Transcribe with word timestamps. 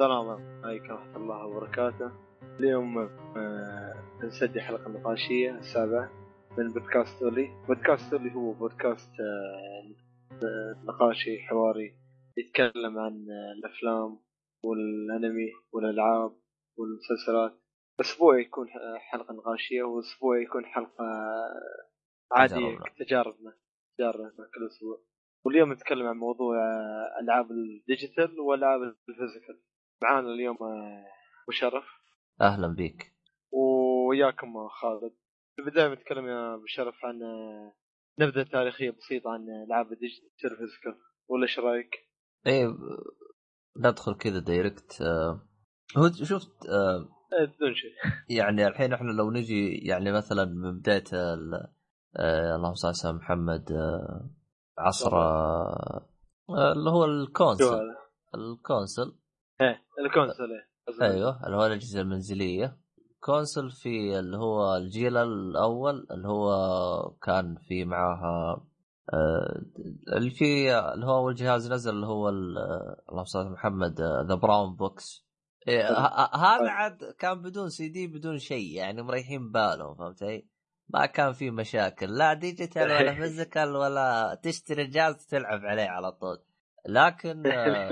السلام 0.00 0.28
عليكم 0.64 0.92
ورحمة 0.92 1.16
الله 1.16 1.46
وبركاته. 1.46 2.10
اليوم 2.60 2.98
آه، 3.36 3.94
نسجل 4.24 4.60
حلقة 4.60 4.88
نقاشية 4.90 5.50
السابعة 5.58 6.10
من 6.58 6.68
بودكاست 6.68 7.20
تولي 7.20 7.48
بودكاست 7.68 8.10
تولي 8.10 8.34
هو 8.34 8.52
بودكاست 8.52 9.10
آه، 9.20 9.94
آه، 10.32 10.84
نقاشي 10.84 11.38
حواري 11.38 11.96
يتكلم 12.36 12.98
عن 12.98 13.26
آه، 13.30 13.52
الأفلام 13.58 14.18
والأنمي 14.64 15.50
والألعاب 15.72 16.32
والمسلسلات. 16.78 17.52
أسبوع 18.00 18.40
يكون 18.40 18.66
آه، 18.68 18.98
حلقة 18.98 19.34
نقاشية 19.34 19.82
وأسبوع 19.82 20.42
يكون 20.42 20.64
حلقة 20.66 21.04
آه، 21.04 21.86
عادية 22.32 22.78
تجاربنا. 22.98 23.52
تجاربنا 23.98 24.48
كل 24.54 24.66
أسبوع. 24.66 24.98
واليوم 25.44 25.72
نتكلم 25.72 26.06
عن 26.06 26.16
موضوع 26.16 26.56
آه، 26.58 27.20
ألعاب 27.22 27.50
ال 27.50 27.61
digital 27.61 28.40
والألعاب 28.40 28.82
ال 28.82 28.90
physical. 28.90 29.60
معانا 30.02 30.28
اليوم 30.28 30.56
آه، 30.62 31.04
أبو 31.44 31.50
شرف. 31.52 31.84
أهلا 32.40 32.66
بك 32.68 33.12
وياكم 33.52 34.56
آه، 34.56 34.68
خالد. 34.68 35.12
في 35.56 35.62
البدايه 35.62 35.88
بنتكلم 35.88 36.26
يا 36.28 36.54
أبو 36.54 36.66
شرف 36.66 36.94
عن 37.04 37.22
آه، 37.22 37.72
نبذة 38.18 38.42
تاريخية 38.42 38.90
بسيطة 38.90 39.30
عن 39.30 39.46
العاب 39.66 39.92
ال 39.92 40.00
digital 40.00 40.56
physical 40.58 40.98
ولا 41.28 41.42
إيش 41.42 41.58
رأيك؟ 41.58 41.90
إيه 42.46 42.76
ندخل 43.76 44.14
كذا 44.14 44.38
direct 44.38 45.02
هو 45.96 46.10
شفت 46.12 46.66
آه، 46.68 47.08
بدون 47.56 47.74
شيء. 47.74 47.90
يعني 48.38 48.66
الحين 48.66 48.92
إحنا 48.92 49.10
لو 49.12 49.30
نجي 49.30 49.78
يعني 49.78 50.12
مثلا 50.12 50.44
من 50.44 50.78
بداية 50.78 51.04
ال- 51.12 51.72
اللهم 52.56 52.74
صل 52.74 52.86
على 52.88 52.94
سيدنا 52.94 53.16
محمد 53.18 53.72
عصر 54.78 55.16
اللي 56.72 56.90
هو 56.90 57.04
ال 57.04 57.12
console؟ 57.12 57.80
ال 58.34 58.43
console. 58.43 59.19
إيه 59.60 59.80
ال 60.06 60.11
console 60.11 60.48
قصدي. 60.88 61.04
أيوه 61.04 61.46
اللي 61.46 61.56
هو 61.56 61.66
الأجهزة 61.66 62.00
المنزلية 62.00 62.76
console 63.20 63.70
في 63.70 64.18
اللي 64.18 64.36
هو 64.36 64.76
الجيل 64.76 65.16
الأول 65.16 66.06
اللي 66.10 66.28
هو 66.28 66.50
كان 67.22 67.56
في 67.68 67.84
معاها 67.84 68.66
آه، 69.12 69.62
اللي 70.16 70.30
في 70.30 70.78
اللي 70.78 71.06
هو 71.06 71.16
أول 71.18 71.34
جهاز 71.34 71.72
نزل 71.72 71.90
اللي 71.90 72.06
هو 72.06 72.28
ال- 72.28 72.58
اللهم 73.08 73.24
صل 73.24 73.50
محمد 73.50 74.00
the 74.00 74.34
Brown 74.34 74.76
Box 74.76 75.26
إيه، 75.68 75.82
هذا 76.34 76.58
طيب. 76.58 76.68
عاد 76.68 77.04
كان 77.18 77.42
بدون 77.42 77.68
سي 77.68 77.88
دي 77.88 78.06
بدون 78.06 78.38
شيء 78.38 78.74
يعني 78.76 79.02
مريحين 79.02 79.50
بالهم 79.52 79.94
فهمت 79.94 80.22
علي؟ 80.22 80.46
ما 80.88 81.06
كان 81.06 81.32
في 81.32 81.50
مشاكل 81.50 82.06
لا 82.18 82.34
digital 82.34 82.82
ولا 82.96 83.14
physical 83.14 83.76
ولا 83.76 84.40
تشتري 84.42 84.82
الجهاز 84.82 85.26
تلعب 85.26 85.60
عليه 85.60 85.88
على 85.88 86.12
طول 86.12 86.38
لكن 86.88 87.46
آه، 87.52 87.90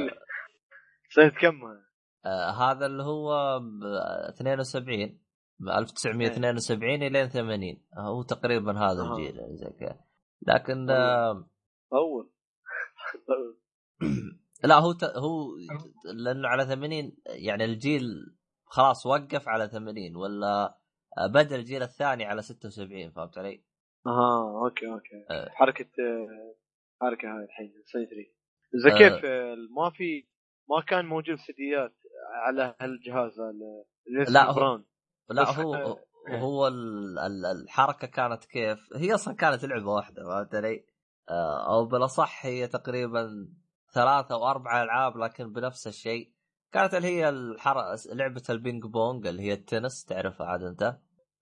سنه 1.09 1.29
كم 1.29 1.65
هذا؟ 1.65 1.89
آه 2.27 2.51
هذا 2.51 2.87
اللي 2.87 3.03
هو 3.03 3.61
ب 3.61 3.85
72 4.29 5.19
ب 5.61 5.69
1972 5.69 7.03
إلى 7.03 7.29
80 7.29 7.83
هو 7.99 8.23
تقريبا 8.23 8.73
هذا 8.73 9.03
أها. 9.03 9.17
الجيل 9.17 9.37
يعني 9.37 9.57
زي 9.57 9.71
كذا 9.81 10.01
لكن 10.47 10.91
آه 10.91 11.51
اول 11.93 12.31
لا 14.65 14.75
هو 14.75 14.93
ت... 14.93 15.05
هو 15.05 15.57
لأنه 16.15 16.49
على 16.49 16.67
80 16.67 17.17
يعني 17.27 17.65
الجيل 17.65 18.03
خلاص 18.65 19.07
وقف 19.07 19.49
على 19.49 19.69
80 19.69 20.17
ولا 20.17 20.79
آه، 21.19 21.27
بدأ 21.27 21.57
الجيل 21.57 21.83
الثاني 21.83 22.25
على 22.25 22.43
76 22.43 23.11
فهمت 23.11 23.39
علي؟ 23.39 23.65
أها 24.07 24.65
أوكي 24.65 24.87
أوكي 24.87 25.27
آه. 25.31 25.49
حركة 25.51 25.85
آه، 25.85 26.55
حركة 27.01 27.29
هاي 27.29 27.45
الحين 27.45 27.73
سنه 27.85 28.05
3 28.05 28.15
زي 28.75 28.91
آه. 28.91 28.99
كيف 28.99 29.25
آه، 29.25 29.55
ما 29.77 29.91
في 29.91 30.29
ما 30.71 30.83
كان 30.89 31.07
موجود 31.07 31.37
سيديات 31.37 31.95
على 32.47 32.75
هالجهاز 32.81 33.41
لا، 34.29 34.51
هو- 34.51 34.83
لا 35.31 35.51
هو 35.51 35.75
آه. 35.75 35.99
هو 36.29 36.67
ال- 36.69 37.19
الحركة 37.47 38.07
كانت 38.07 38.45
كيف؟ 38.45 38.79
هي 38.97 39.15
أصلا 39.15 39.35
كانت 39.35 39.65
لعبة 39.65 39.91
واحدة 39.93 40.23
فهمت 40.25 40.55
علي؟ 40.55 40.85
آه، 41.31 41.75
أو 41.75 41.85
بالأصح 41.87 42.47
هي 42.47 42.67
تقريبا 42.67 43.49
ثلاثة 43.95 44.35
أو 44.35 44.47
أربع 44.51 44.83
ألعاب 44.83 45.17
لكن 45.19 45.53
بنفس 45.53 45.87
الشيء. 45.87 46.33
كانت 46.73 46.95
اللي 46.95 47.09
هي 47.09 47.29
الحر... 47.29 47.77
لعبة 48.13 48.43
البينج 48.51 48.83
بونج 48.85 49.27
اللي 49.27 49.43
هي 49.43 49.53
التنس 49.53 50.05
تعرفها 50.05 50.47
عاد 50.47 50.63
أنت؟ 50.63 50.83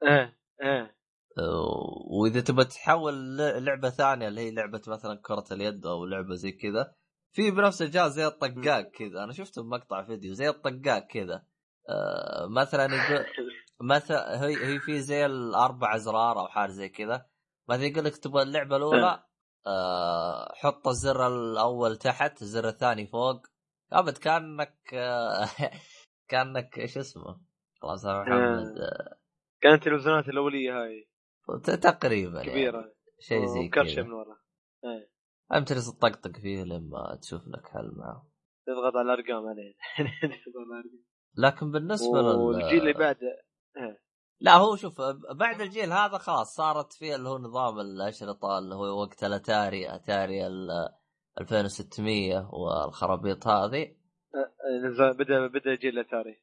إيه 0.03 0.38
إيه 0.62 0.97
آه، 1.38 1.69
وإذا 2.10 2.41
تبى 2.41 2.65
تحول 2.65 3.36
لعبة 3.36 3.91
ثانية 3.91 4.28
اللي 4.28 4.41
هي 4.41 4.50
لعبة 4.50 4.82
مثلا 4.88 5.20
كرة 5.25 5.44
اليد 5.53 5.86
أو 5.86 6.04
لعبة 6.06 6.34
زي 6.34 6.53
كذا 6.53 6.94
في 7.36 7.50
بنفس 7.50 7.82
الجهاز 7.82 8.12
زي 8.12 8.26
الطقاق 8.26 8.80
كذا. 8.80 9.24
أنا 9.24 9.32
شفته 9.32 9.62
بمقطع 9.62 10.02
فيديو 10.02 10.32
زي 10.32 10.48
الطقاق 10.48 11.06
كذا. 11.06 11.47
آه، 11.88 12.47
مثلا 12.47 12.84
يقول 12.84 13.26
مثلا 13.92 14.44
هي 14.44 14.66
هي 14.66 14.78
في 14.78 15.00
زي 15.00 15.26
الأربع 15.26 15.94
ازرار 15.94 16.41
أو 16.41 16.48
حاجة 16.48 16.70
زي 16.70 16.88
كذا. 16.88 17.26
مثلا 17.69 17.84
يقول 17.84 18.04
لك 18.04 18.16
تبغى 18.16 18.42
اللعبة 18.42 18.76
الأولى 18.76 19.22
آه 19.66 20.52
حط 20.54 20.88
الزر 20.88 21.26
الأول 21.26 21.97
تحت 21.97 22.42
الزر 22.42 22.69
الثاني 22.69 23.06
فوق. 23.06 23.42
ابد 23.92 24.18
كأنك 24.18 24.94
آه 24.94 25.48
كأنك 26.30 26.78
إيش 26.78 26.98
اسمه؟ 26.98 27.41
خلاص 27.82 28.04
يا 28.04 28.22
محمد. 28.22 28.78
آه، 28.78 29.16
كانت 29.60 29.86
التلفزيونات 29.86 30.28
الأولية 30.28 30.82
هاي. 30.82 31.08
تقريبا 31.64 32.38
يعني. 32.38 32.50
كبيرة. 32.50 32.92
شيء 33.20 33.47
زي 33.47 33.68
كذا. 33.68 34.03
من 34.03 34.12
ورا. 34.12 34.36
إيه 34.84 35.16
هم 35.53 35.65
تجلس 35.65 35.93
تطقطق 35.99 36.37
فيه 36.37 36.62
لما 36.65 37.19
تشوف 37.23 37.43
لك 37.49 37.67
حل 37.69 37.93
معه. 37.97 38.27
تضغط 38.67 38.97
على 38.97 39.15
الأرقام 39.15 39.47
عليه. 39.49 39.75
لكن 41.39 41.71
بالنسبة 41.71 42.21
لل 42.23 42.37
والجيل 42.37 42.81
اللي 42.81 42.93
بعده 42.93 43.43
لا 44.41 44.57
هو 44.57 44.77
شوف 44.77 45.01
بعد 45.34 45.61
الجيل 45.61 45.93
هذا 45.93 46.19
خلاص 46.19 46.55
صارت 46.55 46.93
فيه 46.93 47.17
اللي 47.17 47.29
هو 47.29 47.39
نظام 47.39 47.81
الأشرطة 47.81 48.59
اللي 48.59 48.75
هو 48.75 49.01
وقت 49.03 49.25
الأتاري 49.25 49.95
أتاري 49.95 50.47
ال 50.47 50.89
2600 51.41 52.51
والخرابيط 52.53 53.47
هذه. 53.47 53.97
نزل 54.84 55.17
بدأ 55.17 55.47
بدأ 55.47 55.75
جيل 55.75 55.99
الاتاري 55.99 56.43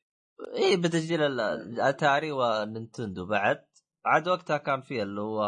إي 0.58 0.78
بدأ 0.78 1.00
جيل 1.00 1.22
ال- 1.22 1.40
الاتاري 1.40 2.32
ونينتندو 2.32 3.26
بعد. 3.26 3.66
عاد 4.06 4.28
وقتها 4.28 4.58
كان 4.58 4.82
فيه 4.82 5.04
اللي 5.04 5.22
هو 5.22 5.42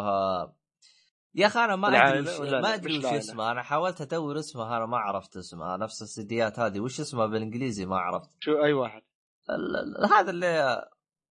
يا 1.35 1.47
أخي 1.47 1.59
أنا 1.59 1.75
ما 1.75 1.87
أدري 1.87 2.19
وش 2.21 2.39
ما؟ 2.51 2.73
أدري 2.73 2.97
وش. 2.97 3.05
اسمه. 3.05 3.51
أنا 3.51 3.61
حاولت 3.63 4.01
أدور 4.01 4.39
اسمه 4.39 4.77
أنا 4.77 4.85
ما 4.85 4.97
عرفت 4.97 5.37
اسمه. 5.37 5.77
نفس 5.77 6.01
السيديات 6.01 6.59
هذه. 6.59 6.79
وش 6.79 6.99
اسمه 6.99 7.25
بالإنجليزي؟ 7.25 7.85
ما 7.85 7.97
عرفت. 7.97 8.29
شو 8.39 8.63
أي 8.63 8.73
واحد؟ 8.73 9.01
ال- 9.49 10.11
هذا 10.13 10.29
اللي 10.31 10.81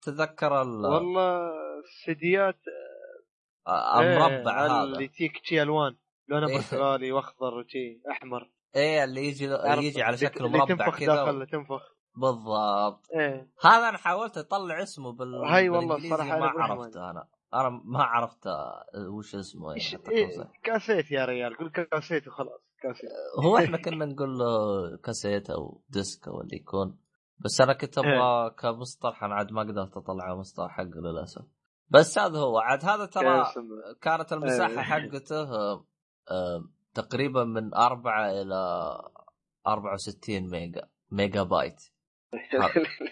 تذكر 0.02 0.62
ال- 0.62 0.86
والله 0.86 1.50
سيديات 2.04 2.58
المربع 3.96 4.64
إيه، 4.64 4.66
هذا. 4.66 4.82
اللي 4.84 5.08
تيك 5.08 5.32
شي 5.42 5.62
ألوان. 5.62 5.96
لونه 6.28 6.48
إيه. 6.48 6.56
برتقالي 6.56 7.12
وأخضر 7.12 7.54
وشي 7.58 8.00
أحمر. 8.10 8.50
إيه 8.76 9.04
اللي 9.04 9.24
يجي 9.28 9.56
تعرف 9.56 9.84
يجي 9.84 10.02
على 10.02 10.14
اللي- 10.16 10.26
شكل 10.26 10.44
اللي 10.44 10.58
مربع 10.58 10.74
تنفخ 10.74 10.98
كذا 10.98 11.14
داخل 11.14 11.46
تنفخ. 11.46 11.82
بالضبط. 12.16 13.06
إيه. 13.14 13.50
هذا 13.64 13.88
أنا 13.88 13.98
حاولت 13.98 14.38
أطلع 14.38 14.82
اسمه 14.82 15.12
بال 15.12 15.34
هاي 15.44 15.68
والله 15.68 15.96
ما 16.08 16.46
عرفته 16.62 17.10
أنا. 17.10 17.28
أنا 17.54 17.68
ما 17.84 18.02
عرفت 18.02 18.46
وش 19.08 19.34
اسمه 19.34 19.68
يعني 19.68 20.04
إيه. 20.08 20.50
كاسيت 20.64 21.10
يا 21.10 21.24
ريال 21.24 21.56
قول 21.56 21.70
كاسيت 21.70 22.28
وخلاص 22.28 22.60
كاسيت 22.82 23.10
هو 23.44 23.58
إحنا 23.64 23.76
كنا 23.76 24.04
نقول 24.04 24.38
له 24.38 24.46
كاسيت 24.96 25.50
أو 25.50 25.82
disk 25.88 26.28
أو 26.28 26.40
اللي 26.40 26.56
يكون 26.56 26.98
بس 27.38 27.60
أنا 27.60 27.72
كنت 27.72 27.98
إيه. 27.98 28.04
أبغى 28.04 28.54
كمصطلح 28.58 29.24
أنا 29.24 29.34
عاد 29.34 29.52
ما 29.52 29.62
قدرت 29.62 29.96
أطلع 29.96 30.34
مصطلح 30.34 30.70
حقه 30.70 31.00
للأسف 31.00 31.44
بس 31.88 32.18
هذا 32.18 32.38
هو 32.38 32.58
عاد 32.58 32.84
هذا 32.84 33.06
ترى. 33.06 33.44
كانت 34.02 34.32
المساحة 34.32 34.70
إيه. 34.70 34.78
حقته 34.78 35.42
آه، 35.42 35.86
آه، 36.30 36.64
تقريبا 36.94 37.44
من 37.44 37.74
4 37.74 38.30
إلى 38.30 38.54
64 39.66 40.50
ميجا 40.50 40.88
ميجابايت 41.10 41.80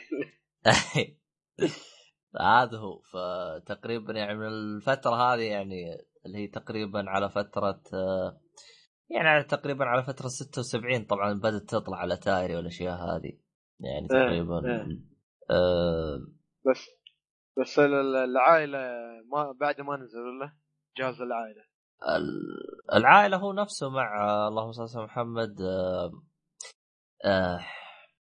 هذا 2.40 2.78
هو. 2.78 3.00
فتقريبا 3.00 4.12
يعني 4.12 4.38
من 4.38 4.46
الفترة 4.46 5.14
هذه 5.14 5.42
يعني 5.42 5.84
اللي 6.26 6.38
هي 6.38 6.46
تقريبا 6.48 7.04
على 7.10 7.30
فترة 7.30 7.80
يعني 9.10 9.28
على 9.28 9.44
تقريبا 9.44 9.84
على 9.84 10.02
فترة 10.02 10.28
76 10.28 11.04
طبعا 11.04 11.32
بدأت 11.32 11.62
تطلع 11.62 12.04
الاتاري 12.04 12.56
والأشياء 12.56 12.94
هذه. 12.94 13.38
يعني 13.80 14.08
إيه، 14.12 14.26
تقريبا 14.26 14.58
إيه. 14.70 14.86
آه 15.50 16.18
بس 16.70 16.88
بس 17.60 17.78
ال- 17.78 17.94
ال- 17.94 18.16
العائلة 18.16 18.78
ما 19.32 19.52
بعد 19.60 19.80
ما 19.80 19.96
نزل 19.96 20.18
ولا 20.20 20.56
جهاز 20.98 21.20
العائلة؟ 21.22 21.62
ال- 22.16 22.94
العائلة 22.98 23.36
هو 23.36 23.52
نفسه 23.52 23.90
مع 23.90 24.24
اللهم 24.48 24.72
صل 24.72 24.98
على 24.98 25.06
محمد 25.06 25.60
آه 25.60 26.12
آه 27.24 27.60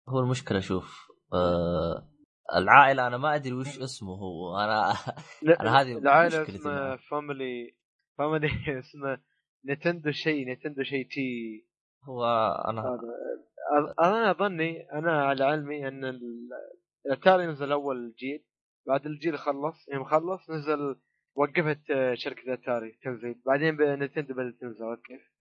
هو 0.09 0.19
المشكلة 0.19 0.59
شوف 0.59 1.07
آه 1.33 2.09
العائلة 2.55 3.07
أنا 3.07 3.17
ما 3.17 3.35
أدري 3.35 3.53
وش 3.53 3.79
اسمه 3.79 4.15
هو 4.15 4.57
أنا 4.57 4.93
لا، 5.41 5.61
أنا 5.61 5.81
هذه 5.81 5.97
العائلة 5.97 6.41
مشكلتي 6.41 6.59
اسمها. 6.59 6.95
فاميلي 6.95 7.75
فاميلي 8.17 8.49
اسمه 8.79 9.17
نتندو 9.65 10.11
شيء 10.11 10.49
نتندو 10.51 10.83
شيء 10.83 11.07
تي 11.07 11.65
هو 12.03 12.25
أنا 12.67 12.99
أنا 13.99 14.31
أظني 14.31 14.91
أنا 14.93 15.25
على 15.25 15.43
علمي 15.43 15.87
أن 15.87 16.05
ال- 16.05 16.49
الأتاري 17.05 17.45
نزل 17.47 17.71
أول 17.71 18.13
جيل 18.19 18.43
بعد 18.87 19.05
الجيل 19.05 19.37
خلص 19.39 19.87
يوم 19.93 20.03
خلص 20.05 20.49
نزل 20.49 20.95
وقفت 21.35 21.91
آه، 21.91 22.13
شركة 22.13 22.53
اتاري 22.53 22.99
تنزيل 23.03 23.41
بعدين 23.45 23.75
نتندو 24.03 24.33
بدأت 24.33 24.53
تنزل 24.61 24.95
كيف؟ 25.05 25.37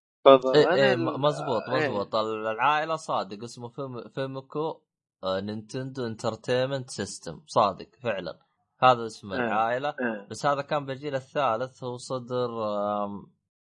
إيه 0.55 0.73
إيه 0.75 0.93
ال- 0.95 1.05
م- 1.05 1.23
مزبوط 1.23 1.63
إيه. 1.69 1.77
مزبوط 1.77 2.15
العائلة 2.15 2.97
صادق 2.97 3.43
اسمه 3.43 3.69
فيم 3.69 4.09
فيمكو 4.09 4.81
نينتندو 5.25 6.07
Entertainment 6.07 6.91
System 6.91 7.41
صادق 7.47 7.89
فعلا. 8.03 8.39
هذا 8.83 9.07
اسم 9.07 9.33
إيه. 9.33 9.41
العائلة. 9.41 9.89
إيه. 9.89 10.27
بس 10.31 10.47
هذا 10.47 10.63
كان 10.63 10.87
بالجيل 10.87 11.15
الثالث 11.15 11.85
هو 11.85 11.97
صدر 11.97 12.51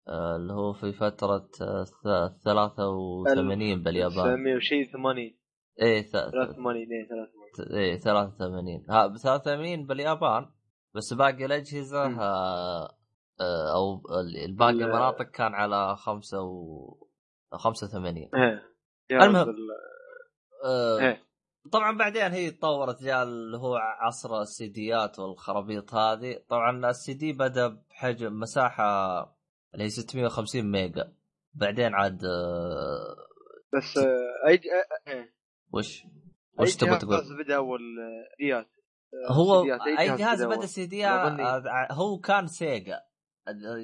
آه، 0.08 0.36
اللي 0.36 0.54
هو 0.54 0.74
في 0.74 0.94
فترة 0.94 1.50
آه، 1.62 1.84
ث- 1.84 2.44
83 2.46 3.84
باليابان. 3.84 4.16
900 4.16 4.56
وشيء 4.56 4.92
80 4.94 5.38
إيه 5.82 6.02
ث- 6.02 6.12
83 6.12 6.76
إيه 6.92 7.08
83 7.08 7.78
إيه 7.78 7.98
83 8.00 8.86
ها 8.90 9.08
ب 9.08 9.18
83 9.18 9.86
باليابان. 9.86 10.46
بس 10.96 11.14
باقي 11.14 11.46
الأجهزة. 11.46 12.06
آه، 12.22 12.96
آه، 13.42 13.76
أو 13.76 14.02
ال- 14.20 14.38
الباقي 14.46 14.72
ال- 14.72 14.84
المناطق 14.84 15.24
كان 15.26 15.54
على 15.54 15.96
5 15.96 16.42
و 16.42 17.08
85 17.52 18.30
إيه 18.36 18.62
المهم. 19.12 19.50
ال- 19.50 19.56
آه، 20.66 21.18
طبعا 21.72 21.98
بعدين 21.98 22.22
هي 22.32 22.52
تطورت 22.52 23.04
جاء 23.04 23.24
اللي 23.24 23.58
هو 23.58 23.76
عصر 23.76 24.42
السيديات 24.42 25.20
والخرابيط 25.20 25.94
هذه 25.94 26.36
طبعا 26.50 26.90
السي 26.90 27.14
دي 27.14 27.34
بدأ 27.34 27.68
بحجم 27.90 28.40
مساحة 28.40 29.20
اللي 29.74 29.86
هي 29.86 29.90
650 29.90 30.62
ميجا 30.72 31.14
بعدين 31.54 31.94
عاد 31.94 32.24
آه، 32.26 33.16
بس 33.78 33.98
آه، 33.98 34.48
أي 34.48 34.58
ج- 34.58 34.62
آه، 34.68 35.12
إيه 35.12 35.34
وش 35.74 36.04
وش 36.60 36.76
تبغى 36.76 36.98
تقول؟ 36.98 37.44
بدأ 37.44 37.56
أول 37.56 37.80
ديات 38.40 38.66
آه، 39.30 39.34
هو 39.34 39.62
سيديات. 39.62 40.00
أي 40.00 40.18
جهاز 40.18 40.44
بدأ 40.44 40.56
أول؟ 40.56 40.68
سي 40.68 40.86
دي 40.86 41.08
أظني. 41.08 41.44
آه، 41.44 41.88
هو 41.92 42.20
كان 42.20 42.48
سيجا 42.48 43.00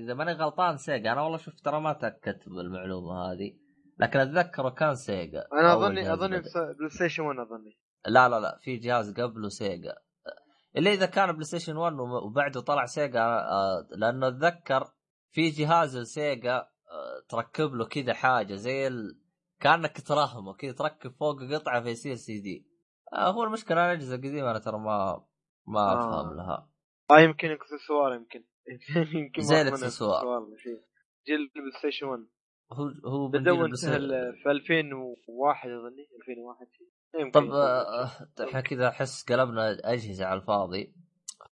إذا 0.03 0.13
ماني 0.13 0.31
غلطان 0.31 0.77
سيجا 0.77 1.11
أنا 1.11 1.21
والله 1.21 1.37
شفت 1.37 1.59
ترى 1.65 1.79
ما 1.81 1.93
تاكدت 1.93 2.49
بالمعلومة 2.49 3.31
هذه 3.31 3.53
لكن 3.97 4.19
اتذكره 4.19 4.69
كان 4.69 4.95
سيجا 4.95 5.47
أنا 5.53 5.73
اظني 5.73 6.13
أظني 6.13 6.41
بلاي 6.79 6.89
ستيشن 6.89 7.23
1 7.23 7.39
أظني. 7.39 7.77
لا 8.07 8.29
لا 8.29 8.39
لا 8.39 8.59
في 8.61 8.77
جهاز 8.77 9.13
قبله 9.19 9.49
سيجا. 9.49 9.95
اللي 10.77 10.93
إذا 10.93 11.05
كان 11.05 11.31
بلاي 11.31 11.43
ستيشن 11.43 11.77
1 11.77 11.93
وم- 11.93 12.11
وبعده 12.11 12.61
طلع 12.61 12.85
سيجا 12.85 13.21
آه، 13.21 13.87
لأنه 13.97 14.27
أتذكر 14.27 14.83
في 15.31 15.49
جهاز 15.49 15.95
السيجا 15.95 16.55
آه، 16.57 17.25
تركب 17.29 17.73
له 17.73 17.85
كذا 17.85 18.13
حاجة 18.13 18.55
زي 18.55 18.87
ال... 18.87 19.19
كأنك 19.59 20.01
ترهمه 20.07 20.53
كذا 20.53 20.71
تركب 20.71 21.11
فوق 21.11 21.43
قطعة 21.53 21.83
فيصير 21.83 22.15
سي 22.15 22.39
دي. 22.39 22.67
آه، 23.13 23.31
هو 23.31 23.43
المشكلة 23.43 23.85
الأجهزة 23.85 24.15
القديمة 24.15 24.51
أنا 24.51 24.59
ترى 24.59 24.77
ما 24.79 25.25
ما 25.67 25.79
آه. 25.79 25.99
أفهم 25.99 26.33
لها. 26.37 26.69
آه 27.11 27.19
يمكن 27.19 27.47
أكسسوار 27.51 28.13
يمكن. 28.13 28.43
يمكن 29.19 29.41
زي 29.41 29.63
شيء 30.57 30.81
جيل 31.27 31.35
البلاي 31.55 31.71
ستيشن 31.79 32.05
1 32.07 32.19
هو 32.73 32.83
هو. 33.05 33.29
ال- 33.95 34.33
في 34.43 34.51
2001 34.51 35.69
اظني 35.69 36.07
2001 36.21 36.67
شيء. 36.77 36.87
يمكن 37.21 37.31
طب 37.31 37.43
يكون 37.43 37.55
آه، 37.55 38.09
إحنا 38.43 38.61
كذا 38.61 38.87
أحس 38.87 39.23
قلبنا 39.31 39.77
أجهزة 39.93 40.25
على 40.25 40.39
الفاضي. 40.39 40.95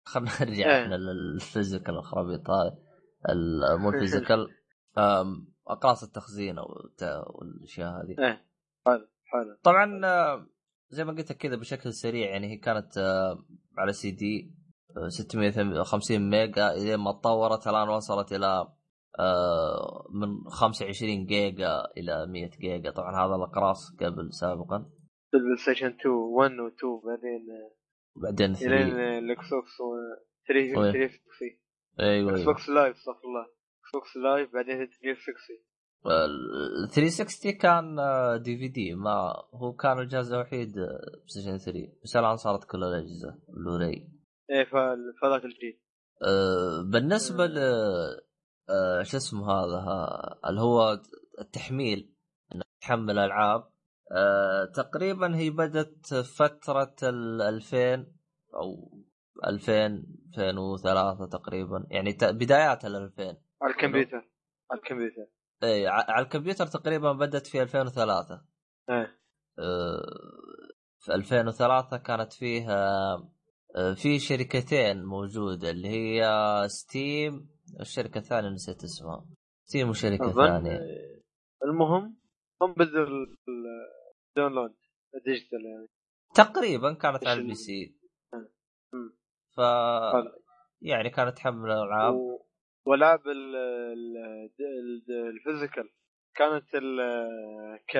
خلينا 0.03 0.29
نرجع 0.41 0.65
إيه. 0.65 0.83
إحنا 0.83 0.95
لل 0.95 1.15
physical 1.15 1.95
الخرابيط 1.97 2.49
هذه 2.49 2.77
ال- 3.29 3.79
مو 3.79 3.89
ال 3.89 3.96
physical 3.96 4.47
أقراص 5.67 6.03
التخزين 6.03 6.59
والت- 6.59 7.23
والأشياء 7.29 7.89
هذه. 7.89 8.15
إيه 8.19 8.45
حلو 8.85 9.07
حلو. 9.25 9.57
طبعا 9.63 10.05
آه، 10.05 10.47
زي 10.89 11.03
ما 11.03 11.11
قلت 11.11 11.31
لك 11.31 11.37
كذا 11.37 11.55
بشكل 11.55 11.93
سريع 11.93 12.29
يعني 12.29 12.47
هي 12.51 12.57
كانت 12.57 12.97
آه، 12.97 13.45
على 13.77 13.93
سي 13.93 14.11
دي 14.11 14.55
آه، 14.97 15.07
650 15.07 16.29
ميجا. 16.29 16.71
الين 16.73 16.95
ما 16.95 17.11
تطورت 17.11 17.67
الآن 17.67 17.89
وصلت 17.89 18.31
إلى 18.33 18.45
آه، 18.45 18.77
من 20.13 20.49
25 20.49 21.25
جيجا 21.25 21.83
إلى 21.97 22.27
100 22.27 22.49
جيجا. 22.49 22.91
طبعا 22.91 23.25
هذا 23.25 23.35
الأقراص 23.35 23.95
قبل 23.99 24.33
سابقا. 24.33 24.89
في 25.31 25.37
البلاي 25.37 25.57
ستيشن 25.57 25.87
2 25.87 26.15
1 26.15 26.51
و 26.51 26.67
2 26.67 27.01
بعدين 27.05 27.45
بعدين 28.15 28.45
الين 28.45 28.89
3 28.89 29.17
الاكس 29.17 29.49
بوكس 29.53 29.81
و 29.81 29.95
3 30.47 30.79
وين؟ 30.79 30.91
360 30.91 31.59
أيوه 31.99 32.31
إكس 32.31 32.39
أيوه. 32.39 32.53
بوكس 32.53 32.69
لايف 32.69 32.95
استغفر 32.95 33.27
الله. 33.27 33.41
إكس 33.41 33.91
بوكس 33.93 34.17
لايف 34.17 34.53
بعدين 34.53 34.75
360 34.77 35.69
ال 36.05 36.89
360 36.89 37.51
كان 37.51 37.95
DVD 38.41 38.95
ما 38.95 39.33
هو 39.53 39.73
كان 39.73 39.99
الجهاز 39.99 40.33
الوحيد 40.33 40.73
بلاي 40.73 40.87
ستيشن 41.25 41.57
3 41.57 41.79
بس 42.03 42.15
الآن 42.15 42.35
صارت 42.35 42.63
كل 42.63 42.83
الأجهزة 42.83 43.39
بلوراي 43.47 44.07
إيه 44.49 44.63
فذاك 45.21 45.45
الجيل. 45.45 45.79
أه 46.23 46.91
بالنسبة 46.91 47.45
ل 47.45 47.57
أه 48.69 49.03
شو 49.03 49.17
اسمه 49.17 49.51
هذا 49.51 50.39
اللي 50.45 50.61
هو 50.61 51.01
التحميل 51.41 52.13
انك 52.55 52.65
تحمل 52.81 53.19
ألعاب. 53.19 53.69
أه 54.11 54.65
تقريبا 54.65 55.35
هي 55.35 55.49
بدت 55.49 56.13
فترة 56.13 56.95
ال 57.03 57.41
2000 57.41 58.07
أو 58.53 58.99
2000 59.47 60.03
2003 60.37 61.25
تقريبا. 61.25 61.87
يعني 61.91 62.17
بدايات 62.21 62.85
ال 62.85 62.95
2000 62.95 63.23
على 63.61 63.73
الكمبيوتر. 63.73 64.29
على 64.71 64.81
الكمبيوتر. 64.81 65.39
اي 65.63 65.87
على 65.87 66.25
الكمبيوتر 66.25 66.65
تقريبا 66.65 67.11
بدت 67.11 67.47
في 67.47 67.61
2003 67.61 68.41
إيه. 68.89 69.19
آه، 69.59 70.05
في 70.99 71.15
2003 71.15 71.97
كانت 71.97 72.33
فيها 72.33 73.13
آه، 73.75 73.93
في 73.93 74.19
شركتين 74.19 75.03
موجودة 75.05 75.69
اللي 75.69 75.89
هي 75.89 76.23
ستيم 76.67 77.49
الشركة 77.79 78.17
الثانية 78.17 78.49
نسيت 78.49 78.83
اسمها. 78.83 79.25
أظن 80.21 80.47
ثانية. 80.47 80.71
آه، 80.77 81.19
المهم 81.65 82.17
هم 82.61 82.73
بدوا 82.73 83.03
ال- 83.03 83.37
ال- 83.47 83.89
ال 84.29 84.34
download 84.34 84.75
ال 85.15 85.21
digital 85.22 85.65
يعني. 85.65 85.87
تقريبا 86.35 86.93
كانت 86.93 87.27
على 87.27 87.33
ال- 87.33 87.39
ال 87.39 87.55
PC. 87.55 87.95
مم. 88.93 89.13
ف. 89.55 89.59
يعني 90.81 91.09
كانت 91.09 91.37
تحمل 91.37 91.71
الألعاب. 91.71 92.13
و- 92.15 92.45
والعاب 92.85 93.27
ال- 93.27 93.55
ال- 93.55 94.51
ال- 94.59 95.27
ال 95.29 95.35
physical. 95.35 95.89
كانت 96.35 96.65
ال 96.75 96.99
ك 97.89 97.97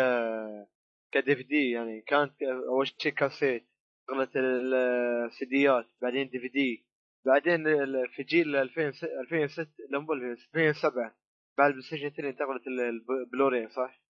ك 1.12 1.36
DVD 1.36 1.72
يعني. 1.72 2.02
كانت 2.02 2.34
أول 2.70 2.88
شيء 2.98 3.12
كاسيت. 3.14 3.70
شغلة 4.10 4.30
السيديات 5.26 5.86
بعدين 6.02 6.30
DVD. 6.30 6.89
بعدين 7.26 7.64
في 8.16 8.24
جيل 8.24 8.56
2006 8.56 9.08
2006 9.22 9.68
لا 9.90 10.00
مو 10.00 10.14
2007 10.14 11.16
بعد 11.58 11.68
البلاي 11.68 11.82
ستيشن 11.88 12.10
3 12.10 12.30
انتقلت 12.30 12.68
ال- 12.68 13.06
البلوراي 13.22 13.68
صح؟ 13.70 14.02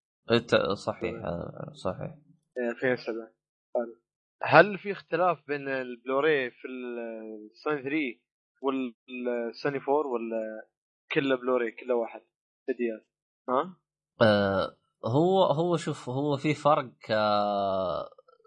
صحيح 0.86 1.16
آه، 1.26 1.72
صحيح 1.74 2.16
إيه، 2.58 2.70
2007 2.72 3.28
حلو. 3.76 3.96
هل 4.44 4.78
في 4.78 4.92
اختلاف 4.92 5.48
بين 5.48 5.68
البلوراي 5.68 6.52
في 6.52 6.68
السوني 6.68 7.82
3 7.84 8.20
والسوني 8.62 9.78
4 9.78 9.90
ولا 10.08 10.68
كله 11.12 11.36
بلوراي 11.36 11.72
كله 11.72 11.96
واحد 11.96 12.22
سيديات 12.66 13.08
ها؟ 13.50 13.78
آه، 14.22 14.78
هو 15.06 15.44
هو 15.44 15.78
شوف 15.78 16.10
هو 16.10 16.38
في 16.38 16.54
فرق 16.54 16.92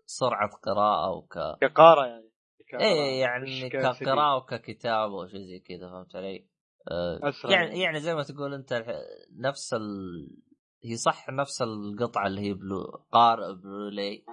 كسرعة 0.07 0.51
قراءة 0.63 1.11
وك 1.11 1.35
كقراءة 1.61 2.07
يعني 2.07 2.32
إيه 2.81 3.21
يعني. 3.21 3.69
كقراءة 3.71 4.37
وككتابة 4.37 5.15
وشيء 5.15 5.41
زي 5.41 5.59
كذا 5.59 5.91
فهمت 5.91 6.17
علي؟ 6.17 6.49
آه، 6.91 7.33
يعني 7.45 7.81
يعني. 7.81 8.01
زي 8.01 8.15
ما 8.15 8.23
تقول 8.23 8.55
أنت 8.55 8.85
نفس 9.39 9.75
ال... 9.75 9.83
هي 10.85 10.97
صح 10.97 11.29
نفس 11.31 11.63
القطعة 11.63 12.27
اللي 12.27 12.41
هي 12.41 12.55
بلو 12.55 12.83
قارئ 13.13 13.55
بلولاي 13.55 14.25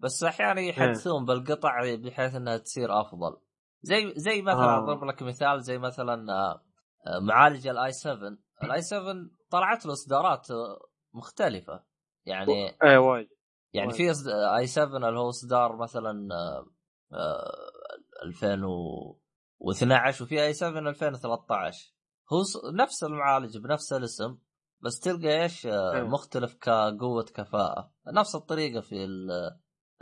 بس 0.00 0.24
أحيانا 0.24 0.60
يحدثون 0.60 1.24
بالقطع 1.24 1.94
بحيث 1.94 2.34
إنها 2.34 2.56
تصير 2.56 3.00
أفضل 3.00 3.36
زي 3.82 4.12
زي 4.16 4.42
مثلا 4.42 4.76
آه. 4.76 4.78
أضرب 4.78 5.04
لك 5.04 5.22
مثال 5.22 5.62
زي 5.62 5.78
مثلا 5.78 6.32
آه، 6.32 6.64
آه، 7.06 7.18
معالج 7.20 7.68
ال 7.68 7.80
i 7.80 7.92
7 7.92 8.38
ال 8.64 8.73
i 8.73 8.82
7 8.82 9.14
طلعت 9.50 9.86
له 9.86 9.92
إصدارات 9.92 10.50
آه، 10.50 10.80
مختلفة 11.14 11.84
يعني 12.26 12.76
إيه 12.82 12.98
وايد 12.98 13.28
يعني. 13.74 13.92
في 13.92 14.12
i 14.56 14.66
7 14.66 14.96
اللي 14.96 15.20
هو 15.20 15.28
إصدار 15.28 15.76
مثلا 15.76 16.28
آه، 16.34 16.66
آه، 17.12 17.73
2012 18.22 20.24
وفي 20.24 20.42
i 20.44 20.52
7 20.52 20.90
2013 20.90 21.94
هو 22.32 22.42
نفس 22.74 23.04
المعالج 23.04 23.58
بنفس 23.58 23.92
الاسم 23.92 24.38
بس 24.82 25.00
تلقى 25.00 25.42
إيش 25.42 25.66
آه، 25.66 26.02
مم. 26.02 26.12
مختلف 26.12 26.54
كقوة 26.54 27.24
كفاءة. 27.34 27.92
نفس 28.14 28.34
الطريقة 28.34 28.80
في 28.80 29.04
ال- 29.04 29.30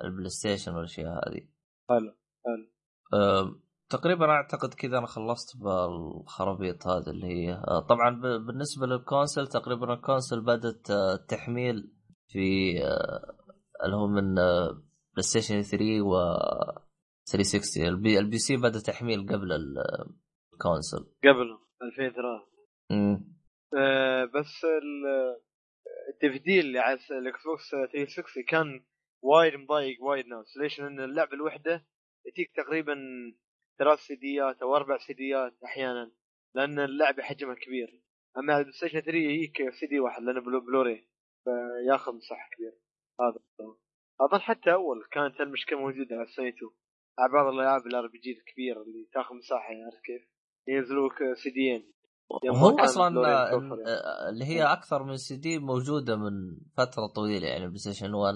البلاي 0.04 0.28
ستيشن 0.28 0.74
والأشياء 0.74 1.08
هذه. 1.28 1.48
حلو 1.88 2.14
حلو. 2.44 2.66
آم، 3.22 3.62
تقريبا 3.88 4.26
أعتقد 4.30 4.74
كذا 4.74 4.98
أنا 4.98 5.06
خلصت 5.06 5.56
بالخرابيط 5.56 6.86
هذه 6.86 7.10
اللي 7.10 7.26
هي. 7.26 7.52
آه، 7.52 7.86
طبعا 7.88 8.20
بالنسبة 8.46 8.86
لل 8.86 9.00
console 9.00 9.46
تقريبا 9.46 9.92
ال 9.94 10.00
console 10.00 10.40
بدأت 10.40 10.90
آه، 10.90 11.14
التحميل 11.14 11.92
في 12.28 12.74
آه، 12.84 13.36
اللي 13.84 13.96
هو 13.96 14.06
من 14.06 14.38
آه، 14.38 14.68
بلاي 15.12 15.22
ستيشن 15.22 15.62
3 15.62 16.02
و 16.02 16.14
360 17.32 17.86
ال 17.88 17.98
P, 17.98 18.18
ال 18.18 18.38
PC 18.38 18.56
بدأ 18.56 18.80
تحميل 18.86 19.20
قبل 19.26 19.52
ال- 19.52 19.78
ال 20.52 20.58
console 20.58 20.98
قبل 21.24 21.58
2003 21.82 22.22
امم 22.90 23.32
آه 23.78 24.24
بس 24.24 24.64
ال 26.14 26.32
DVD 26.32 26.60
اللي 26.60 26.78
على 26.78 26.98
ال 27.10 27.44
Xbox 27.46 27.70
360 27.70 28.42
كان 28.48 28.84
وايد 29.22 29.54
مضايق 29.54 30.02
وايد 30.02 30.26
ناس. 30.26 30.56
ليش؟ 30.56 30.80
لأن 30.80 31.00
اللعبة 31.00 31.32
الوحدة 31.32 31.84
تجيك 32.24 32.50
تقريبا 32.56 32.94
ثلاث 33.78 33.98
سيديات 33.98 34.62
أو 34.62 34.76
أربع 34.76 34.98
سيديات 34.98 35.52
أحيانا 35.64 36.12
لأن 36.54 36.78
اللعبة 36.78 37.22
حجمها 37.22 37.54
كبير. 37.54 38.02
أما 38.38 38.52
على 38.52 38.60
البلاي 38.60 38.76
ستيشن 38.76 39.00
3 39.00 39.16
يجيك 39.18 39.70
سي 39.80 39.86
دي 39.86 40.00
واحد 40.00 40.22
لأنه 40.22 40.40
Blu 40.40 40.60
Blu-ray 40.60 41.08
فياخذ 41.44 42.12
مساحة 42.14 42.48
كبيرة. 42.56 42.76
هذا 43.20 43.38
أظن 44.20 44.40
حتى 44.40 44.72
أول 44.72 45.04
كانت 45.10 45.40
المشكلة 45.40 45.78
موجودة 45.78 46.16
على 46.16 46.22
السوني 46.24 46.48
2 46.48 46.70
على 46.70 46.81
بعض 47.32 47.46
الالعاب 47.46 47.86
ال 47.86 48.06
RPG 48.06 48.30
الكبيرة 48.30 48.82
اللي 48.82 49.08
تاخذ 49.14 49.34
مساحة 49.34 49.68
عارف 49.84 50.00
كيف؟ 50.04 50.22
ينزلوك 50.68 51.14
سيديين 51.42 51.92
هو 52.56 52.78
أصلا 52.78 53.20
آه، 53.20 53.50
يعني. 53.50 53.72
آه، 53.86 54.28
اللي 54.28 54.44
هي 54.44 54.62
أكثر 54.62 55.02
من 55.02 55.16
سي 55.16 55.36
دي 55.36 55.58
موجودة 55.58 56.16
من 56.16 56.32
فترة 56.76 57.06
طويلة 57.06 57.46
يعني 57.48 57.66
بلاي 57.66 57.78
ستيشن 57.78 58.14
1 58.14 58.34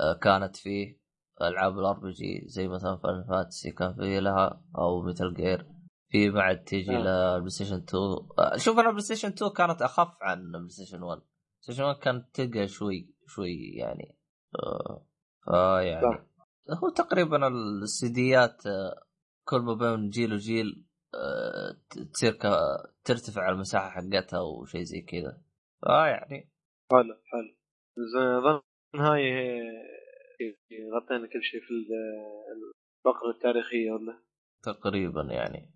آه، 0.00 0.18
كانت 0.22 0.56
فيه 0.56 1.02
ألعاب 1.42 1.78
ال 1.78 1.98
RPG 1.98 2.42
زي 2.46 2.68
مثلا 2.68 2.96
Final 2.96 3.24
Fantasy 3.28 3.70
كان 3.70 3.94
في 3.94 4.20
لها 4.20 4.64
أو 4.78 5.02
Metal 5.02 5.34
Gear 5.34 5.66
في 6.08 6.30
بعد 6.30 6.64
تيجي 6.64 6.96
آه. 6.96 7.34
للبلاي 7.34 7.50
ستيشن 7.50 7.76
2 7.76 8.02
آه، 8.38 8.56
شوف 8.56 8.78
أنا 8.78 8.90
بلاي 8.90 9.02
ستيشن 9.02 9.28
2 9.28 9.50
كانت 9.50 9.82
أخف 9.82 10.16
عن 10.20 10.52
بلاي 10.52 10.68
ستيشن 10.68 11.02
1 11.02 11.18
بلاي 11.18 11.28
ستيشن 11.60 11.82
1 11.82 11.98
كانت 11.98 12.34
تلقى 12.34 12.68
شوي 12.68 13.14
شوي 13.26 13.72
يعني 13.74 14.18
آه، 14.54 15.06
فيعني 15.44 16.02
صح. 16.02 16.31
هو 16.70 16.88
تقريبا 16.88 17.48
السيديات 17.82 18.66
آه، 18.66 19.06
كل 19.48 19.60
ما 19.60 19.74
بين 19.74 20.08
جيل 20.10 20.32
وجيل 20.32 20.84
آه، 21.14 21.76
تصير 22.12 22.32
ترتفع 23.04 23.48
المساحة 23.48 23.90
حقتها 23.90 24.40
وشيء 24.40 24.82
زي 24.82 25.00
كذا. 25.00 25.42
فيعني 25.84 26.50
حلو 26.90 27.14
حلو. 27.14 27.54
زين 27.96 28.28
أظن 28.28 28.60
هاي 28.94 29.22
غطينا 30.96 31.26
كل 31.26 31.42
شيء 31.42 31.60
في 31.60 31.70
ال- 31.70 31.88
الفقرة 33.06 33.30
التاريخية 33.30 33.90
ولا؟ 33.92 34.22
تقريبا 34.62 35.22
يعني. 35.22 35.70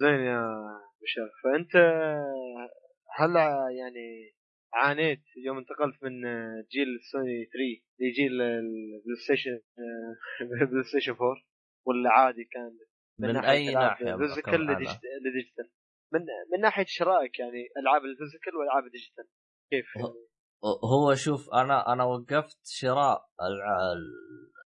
زين 0.00 0.20
يا 0.20 0.40
بشار 1.02 1.30
فأنت 1.44 1.76
هل 3.16 3.36
يعني 3.78 4.34
عانيت 4.74 5.22
يوم 5.46 5.58
انتقلت 5.58 6.02
من 6.02 6.12
جيل 6.72 6.88
سوني 7.12 7.44
3 7.44 7.84
لجيل 8.00 8.32
البلاي 8.42 9.16
ستيشن 9.24 9.60
بلاي 10.70 10.82
ستيشن 10.84 11.12
4 11.12 11.36
ولا 11.86 12.10
عادي 12.10 12.44
كان 12.44 12.78
من 13.20 13.32
ناحية 13.32 13.50
أي 13.50 13.74
ناحية 13.74 14.16
physical. 14.16 14.60
ل 14.60 14.72
digital. 14.72 15.70
من 16.12 16.20
من 16.52 16.60
ناحية 16.60 16.84
شرائك 16.88 17.38
يعني 17.38 17.68
ألعاب 17.82 18.02
ال 18.04 18.10
physical 18.10 18.56
وألعاب 18.56 18.84
ال 18.86 18.90
digital. 18.90 19.24
كيف 19.70 19.86
هو- 19.98 20.88
هو 20.88 21.14
شوف 21.14 21.50
أنا 21.54 21.92
أنا 21.92 22.04
وقفت 22.04 22.58
شراء 22.64 23.24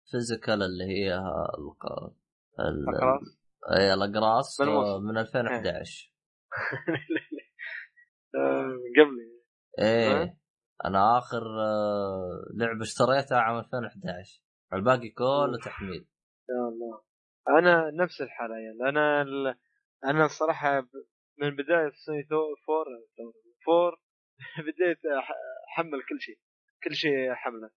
ال 0.06 0.12
physical 0.12 0.62
اللي 0.62 0.84
هي 0.84 1.14
الق- 1.58 2.14
ال- 2.60 3.00
خلاص 3.00 3.40
إي 3.78 3.94
الأقراص. 3.94 4.60
آه، 4.60 5.00
من 5.00 5.18
2011 5.18 6.12
آه، 8.34 8.76
قبلي 8.98 9.29
إيه. 9.80 10.22
ها؟ 10.22 10.36
أنا 10.84 11.18
آخر 11.18 11.42
آه، 11.60 12.44
لعبة 12.56 12.82
اشتريتها 12.82 13.38
عام 13.38 13.58
2011 13.58 14.42
الباقي 14.72 15.08
كله. 15.08 15.58
تحميل. 15.64 16.06
يا 16.50 16.68
الله. 16.68 17.02
أنا 17.48 17.90
نفس 18.04 18.20
الحاله 18.22 18.54
يعني 18.54 18.88
أنا 18.88 19.22
ال... 19.22 19.54
أنا 20.04 20.24
الصراحه 20.24 20.80
من 21.38 21.56
بداية 21.56 21.92
سوني 22.06 22.26
4 22.32 22.44
4 23.68 23.98
بديت 24.58 24.98
أحمل 25.68 26.02
كل 26.08 26.20
شيء. 26.20 26.38
كل 26.84 26.94
شيء 26.94 27.32
حمله 27.34 27.70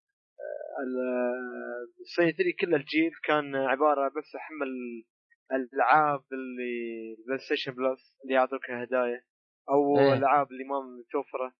ال- 0.83 2.01
السوني 2.01 2.31
3 2.31 2.43
كل 2.59 2.75
الجيل 2.75 3.11
كان 3.23 3.55
عبارة 3.55 4.07
بس 4.09 4.35
أحمل 4.35 4.67
الألعاب 5.51 6.23
اللي 6.33 7.15
PlayStation 7.27 7.71
Plus 7.71 8.17
اللي 8.23 8.33
يعطوك 8.35 8.69
هدايا. 8.71 9.23
أو 9.69 9.99
إيه. 9.99 10.13
الألعاب 10.13 10.51
اللي 10.51 10.63
ما 10.63 10.79
متوفره 10.79 11.53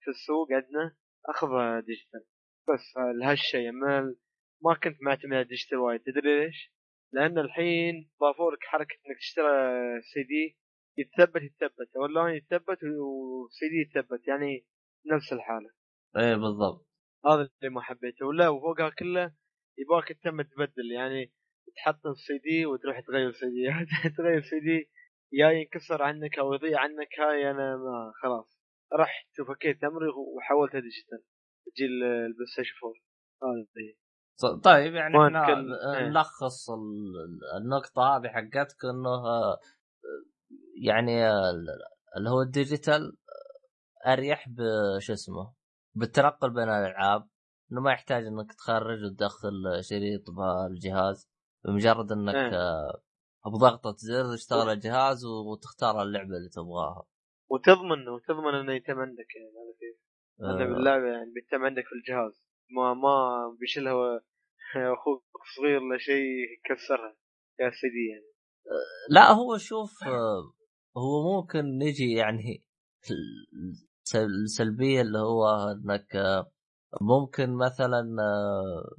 في 0.00 0.10
السوق 0.10 0.52
عندنا 0.52 0.96
اخذها 1.28 1.80
digital. 1.80 2.24
بس 2.68 2.96
لهالشيء 3.20 3.70
ما 3.72 4.14
ما 4.64 4.74
كنت 4.74 4.96
معتمد 5.02 5.32
على 5.32 5.42
ال 5.42 5.47
digital 5.47 5.78
وايد. 5.78 6.00
تدري 6.00 6.44
ليش؟ 6.44 6.72
لأن 7.12 7.38
الحين 7.38 8.10
ضافوا 8.20 8.52
لك 8.52 8.64
حركة 8.64 8.94
إنك 8.94 9.18
تشتري 9.18 9.46
سي 10.00 10.22
دي 10.22 10.58
يتثبت 10.98 11.42
يتثبت. 11.42 11.96
أونلاين 11.96 12.36
يتثبت 12.36 12.78
وسي 12.84 13.68
دي 13.68 13.76
يتثبت 13.76 14.28
يعني 14.28 14.66
نفس 15.06 15.32
الحالة. 15.32 15.70
إيه 16.16 16.34
بالضبط. 16.34 16.88
هذا 17.26 17.48
اللي 17.62 17.74
ما 17.74 17.80
حبيته. 17.80 18.26
ولا 18.26 18.48
وفوقها 18.48 18.90
كله 18.90 19.34
يباك 19.78 20.18
تم 20.22 20.42
تبدل. 20.42 20.92
يعني 20.92 21.32
تحط 21.76 22.06
السي 22.06 22.38
دي 22.38 22.66
وتروح 22.66 23.00
تغير 23.00 23.32
سي 23.32 23.46
دي. 23.46 23.86
تغير 24.18 24.42
سي 24.42 24.60
دي 24.60 24.90
يا 25.32 25.50
ينكسر 25.50 26.02
عنك 26.02 26.38
أو 26.38 26.54
يضيع 26.54 26.80
عنك 26.80 27.20
هاي 27.20 27.50
أنا 27.50 27.76
ما 27.76 28.12
خلاص. 28.22 28.57
رحت 28.94 29.40
وفكيت 29.40 29.84
امري 29.84 30.06
وحولتها 30.36 30.80
digital 30.80 31.22
جيل 31.76 32.02
البلاي 32.04 32.46
ستيشن 32.52 32.74
4 32.84 32.94
هذا 33.42 33.66
هي. 33.76 33.94
ط- 34.40 34.64
طيب 34.64 34.94
يعني 34.94 35.14
إحنا 35.26 35.46
إيه. 35.98 36.08
نلخص 36.08 36.70
ال- 36.70 37.56
النقطة 37.62 38.02
هذه 38.16 38.28
حقتك 38.28 38.84
إنه 38.84 39.08
آه، 39.10 39.58
يعني 40.84 41.28
ال- 41.30 41.66
اللي 42.16 42.30
هو 42.30 42.42
الديجيتال 42.42 43.16
أريح 44.06 44.48
بش 44.48 45.10
اسمه 45.10 45.54
بالتنقل 45.94 46.50
بين 46.50 46.62
الألعاب 46.68 47.28
إنه 47.72 47.80
ما 47.80 47.92
يحتاج 47.92 48.26
إنك 48.26 48.52
تخرج 48.52 49.04
وتدخل 49.04 49.52
شريط 49.80 50.22
بالجهاز 50.30 51.28
بمجرد 51.64 52.12
إنك 52.12 52.34
إيه. 52.34 52.54
آه، 52.54 53.02
بضغطة 53.46 53.94
زر 53.98 54.34
يشتغل 54.34 54.68
الجهاز 54.70 55.24
وتختار 55.24 56.02
اللعبة 56.02 56.36
اللي 56.36 56.48
تبغاها 56.48 57.06
وتضمن 57.50 58.08
وتضمن 58.08 58.54
إنه 58.54 58.72
يتم 58.72 58.98
عندك 58.98 59.26
يعني 59.36 59.50
هذا 59.58 59.74
كيف؟ 59.80 59.96
انه 60.40 60.64
آه، 60.64 60.74
باللعبه 60.74 61.06
يعني 61.06 61.32
بيتم 61.34 61.64
عندك 61.64 61.84
في 61.86 61.92
الجهاز. 61.92 62.42
ما 62.76 62.94
ما 62.94 63.16
بيشيلها 63.60 64.20
أخوك 64.94 65.24
صغير 65.56 65.80
لا 65.80 65.98
شيء 65.98 66.24
يكسرها 66.58 67.16
يا 67.60 67.70
سيدي 67.70 68.08
يعني. 68.10 68.28
لا 69.10 69.30
هو 69.32 69.56
شوف 69.58 70.04
آه، 70.06 70.52
هو 70.96 71.36
ممكن 71.40 71.78
نجي 71.78 72.12
يعني 72.12 72.64
السل- 73.04 74.42
السلبية 74.44 75.00
اللي 75.00 75.18
هو 75.18 75.46
إنك 75.72 76.16
آه، 76.16 76.50
ممكن 77.00 77.56
مثلا 77.56 78.16
آه، 78.20 78.96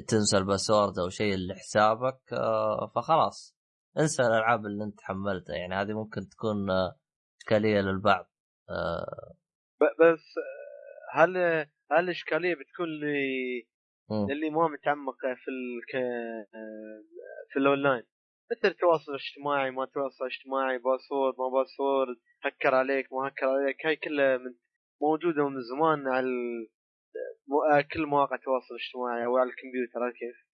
تنسى 0.07 0.37
الباسورد 0.37 0.99
أو 0.99 1.09
شيء 1.09 1.35
لحسابك 1.37 2.33
آه، 2.33 2.91
فخلاص. 2.95 3.57
انسى 3.99 4.23
الألعاب 4.23 4.65
اللي 4.65 4.83
انت 4.83 5.01
حملتها. 5.01 5.55
يعني 5.55 5.75
هذه 5.75 5.93
ممكن 5.93 6.21
تكون 6.31 6.69
آه، 6.69 6.95
إشكالية 7.41 7.81
للبعض. 7.81 8.25
آه، 8.69 9.33
بس 9.81 10.25
هل 11.13 11.37
هل 11.91 12.03
الإشكالية 12.03 12.55
بتكون 12.55 12.87
لي 12.99 13.67
مم. 14.09 14.27
للي 14.29 14.49
ما 14.49 14.67
متعمق 14.67 15.19
في 15.21 15.51
ال... 15.51 15.81
في 17.53 17.59
الأونلاين؟ 17.59 18.03
مثل 18.51 18.67
التواصل 18.67 19.11
الاجتماعي 19.11 19.71
ما 19.71 19.85
تواصل 19.85 20.25
اجتماعي 20.25 20.77
password 20.77 21.33
ما 21.39 21.49
password 21.49 22.17
هكر 22.43 22.75
عليك 22.75 23.13
ما 23.13 23.27
هكر 23.27 23.45
عليك. 23.45 23.85
هاي 23.85 23.95
كلها 23.95 24.37
من 24.37 24.53
موجودة 25.01 25.49
من 25.49 25.61
زمان 25.61 26.07
على 26.07 26.25
ال... 26.25 26.67
مو- 27.47 27.83
كل 27.93 28.05
مواقع 28.05 28.35
التواصل 28.35 28.75
الاجتماعي 28.75 29.25
أو 29.25 29.37
على 29.37 29.49
الكمبيوتر 29.49 30.11
كيف؟ 30.19 30.47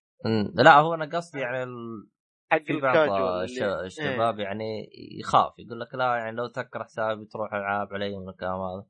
لا 0.63 0.79
هو 0.79 0.93
أنا 0.93 1.05
قصدي 1.17 1.39
يعني 1.39 1.63
ال- 1.63 2.10
حق 2.51 2.57
في 2.63 2.74
بعض 2.81 2.95
اللي- 3.43 3.86
الشباب 3.86 4.39
يعني 4.39 4.89
يخاف 5.19 5.53
يقول 5.60 5.79
لك 5.79 5.95
لا 5.95 6.15
يعني 6.15 6.36
لو 6.38 6.48
تكره 6.48 6.83
حسابي 6.83 7.25
تروح 7.25 7.53
الألعاب 7.53 7.93
علي 7.93 8.17
من 8.19 8.29
الكلام 8.29 8.60
هذا 8.62 8.86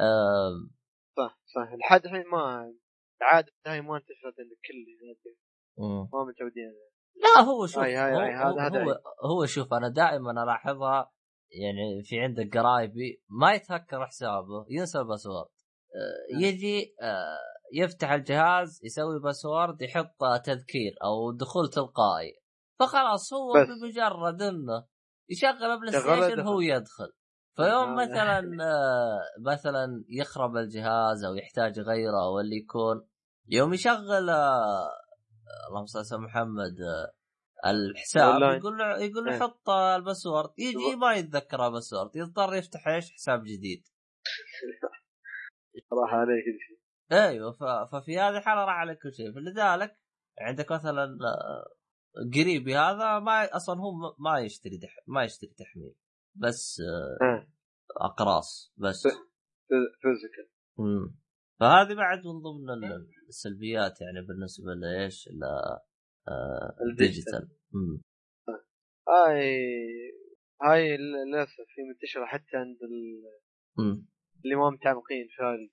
آم، 0.00 0.70
صح 1.16 1.38
صح 1.54 1.72
لحد 1.80 2.04
الحين 2.04 2.24
ما 2.32 2.74
العاده 3.22 3.52
هاي 3.66 3.80
ما 3.80 3.96
انتشرت 3.96 4.34
عند 4.38 4.50
الكل. 4.52 5.08
ما 6.12 6.24
متعودين. 6.24 6.72
لا 7.16 7.40
هو 7.42 7.66
شوف 7.66 7.78
هاي- 7.82 7.96
هاي- 7.96 8.14
هو, 8.14 8.18
هاي، 8.18 8.34
هو, 8.54 8.58
هذا 8.58 8.84
هو. 8.84 9.00
هو 9.24 9.46
شوف 9.46 9.74
أنا 9.74 9.88
دائما 9.88 10.42
ألاحظها 10.42 11.12
يعني 11.50 12.02
في 12.04 12.20
عندك 12.20 12.58
قرايبي 12.58 13.22
ما 13.28 13.52
يتهكر 13.52 14.06
حسابه 14.06 14.66
ينسى 14.68 14.98
ال 14.98 15.03
password 15.03 15.46
آه،. 15.46 15.57
يجي 16.40 16.94
آه، 17.02 17.38
يفتح 17.72 18.10
الجهاز 18.10 18.80
يسوي 18.84 19.20
password 19.20 19.82
يحط 19.82 20.24
تذكير 20.44 20.96
أو 21.04 21.32
دخول 21.32 21.70
تلقائي 21.70 22.40
فخلاص 22.80 23.32
هو 23.32 23.52
بس. 23.52 23.66
بمجرد 23.68 24.42
إنه 24.42 24.86
يشغل 25.28 25.92
شغله 25.92 26.26
ستيشن. 26.26 26.40
هو 26.40 26.60
يدخل 26.60 27.12
فيوم 27.56 27.98
آه. 27.98 28.04
مثلا 28.04 28.40
آه، 28.64 29.20
مثلا 29.40 30.04
يخرب 30.08 30.56
الجهاز 30.56 31.24
أو 31.24 31.34
يحتاج 31.34 31.80
غيره 31.80 32.24
أو 32.24 32.40
اللي 32.40 32.56
يكون 32.56 33.08
يوم 33.48 33.74
يشغل 33.74 34.30
آه، 34.30 34.90
اللهم 35.68 35.86
صل 35.86 36.16
على 36.16 36.24
محمد 36.24 36.80
آه، 36.80 37.12
الحساب. 37.70 38.42
يقول 38.42 38.78
له 38.78 38.98
يقول 38.98 39.24
له 39.24 39.32
إيه. 39.32 39.38
حط 39.38 39.70
ال 39.70 39.79
password 39.79 40.50
يجي 40.58 40.96
ما 40.96 41.14
يتذكر 41.14 41.66
ال 41.66 41.72
password 41.72 42.16
يضطر 42.16 42.54
يفتح 42.54 42.88
إيش 42.88 43.12
حساب 43.12 43.42
جديد 43.44 43.84
راح 45.92 46.14
عليه 46.14 46.42
كل 46.44 46.58
شيء 46.66 46.78
أيوه 47.12 47.52
ف... 47.52 47.64
ففي 47.92 48.18
هذه 48.18 48.38
الحالة 48.38 48.64
راح 48.64 48.74
عليك 48.74 48.98
كل 49.02 49.12
شيء 49.12 49.32
فلذلك 49.32 49.96
عندك 50.40 50.72
مثلا 50.72 51.04
آه، 51.04 51.66
قريبي 52.34 52.76
هذا 52.76 53.18
ما 53.18 53.56
أصلا 53.56 53.80
هو 53.80 53.92
ما 54.18 54.40
يشتري 54.40 54.76
دح... 54.76 54.96
ما 55.06 55.24
يشتري 55.24 55.50
تحميل 55.58 55.94
بس 56.34 56.80
آه، 56.80 57.24
آه. 57.24 57.48
أقراص 57.96 58.72
بس 58.76 59.02
physical. 60.02 60.48
فهذه 61.60 61.94
بعد 61.94 62.18
من 62.18 62.40
ضمن 62.42 62.70
ال- 62.70 63.10
السلبيات 63.28 64.00
يعني 64.00 64.26
بالنسبة 64.26 64.74
لإيش؟ 64.74 65.28
ل 65.28 65.44
ال 66.90 66.96
digital. 66.96 67.48
هاي 69.08 69.58
هاي 70.62 70.96
للأسف 70.96 71.66
هي 71.78 71.84
منتشرة 71.92 72.26
حتى 72.26 72.56
عند 72.56 72.76
ال-. 72.82 74.04
اللي 74.44 74.56
ما 74.56 74.70
متعمقين 74.70 75.26
في 75.36 75.42
هال- 75.42 75.70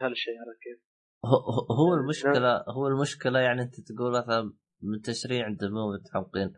هالشيء 0.00 0.34
عرفت 0.34 0.60
كيف؟ 0.62 0.78
هو 1.24 1.76
هو 1.76 1.94
المشكلة 1.94 2.64
هو 2.76 2.86
المشكلة 2.88 3.38
يعني 3.38 3.62
أنت 3.62 3.74
تقول 3.80 4.12
مثلا 4.18 4.52
منتشرين 4.82 5.42
عند 5.42 5.64
مو 5.64 5.92
متحمقين 5.92 6.52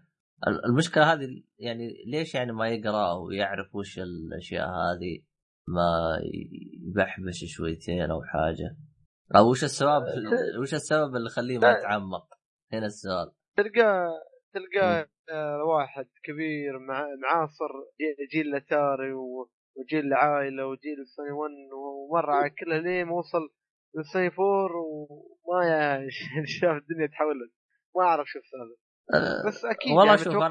ال- 0.49 0.65
المشكلة 0.65 1.13
هذه 1.13 1.27
يعني 1.59 1.89
ليش 2.07 2.35
يعني 2.35 2.53
ما 2.53 2.69
يقرأ 2.69 3.13
ويعرف 3.13 3.75
وش 3.75 3.99
الأشياء 3.99 4.69
هذه؟ 4.69 5.23
ما 5.69 6.19
يبحبش 6.89 7.45
شويتين 7.47 8.11
أو 8.11 8.23
حاجة. 8.23 8.77
أو 9.37 9.51
وش 9.51 9.65
السبب 9.65 10.03
وش 10.61 10.75
السبب 10.75 11.17
اللي 11.17 11.27
يخليه 11.27 11.59
ما 11.59 11.71
يتعمق؟ 11.71 12.27
هنا 12.73 12.87
السؤال. 12.87 13.33
تلقى 13.57 14.11
تلقى 14.55 15.09
آه، 15.33 15.63
واحد 15.65 16.07
كبير 16.23 16.79
مع 16.79 17.07
معاصر 17.23 17.69
جي- 18.01 18.27
جيل 18.33 18.47
الاتاري 18.47 19.13
و- 19.13 19.51
وجيل 19.77 20.07
العائلة 20.07 20.67
وجيل 20.67 21.01
السوني 21.01 21.31
1 21.31 21.51
ومر 21.73 22.31
على 22.31 22.51
كلها 22.51 22.79
لين 22.79 23.07
ما 23.07 23.13
وصل 23.13 23.51
للسوني 23.97 24.27
4 24.27 24.39
وما 24.77 26.09
شاف 26.61 26.77
الدنيا 26.77 27.07
تحولت. 27.07 27.53
ما 27.97 28.03
أعرف 28.03 28.27
شو 28.29 28.39
السالفة. 28.39 28.85
أه، 29.15 29.49
بس 29.49 29.65
أكيد 29.65 29.93
والله 29.93 30.07
يعني 30.07 30.25
شوف 30.25 30.35
انه 30.35 30.47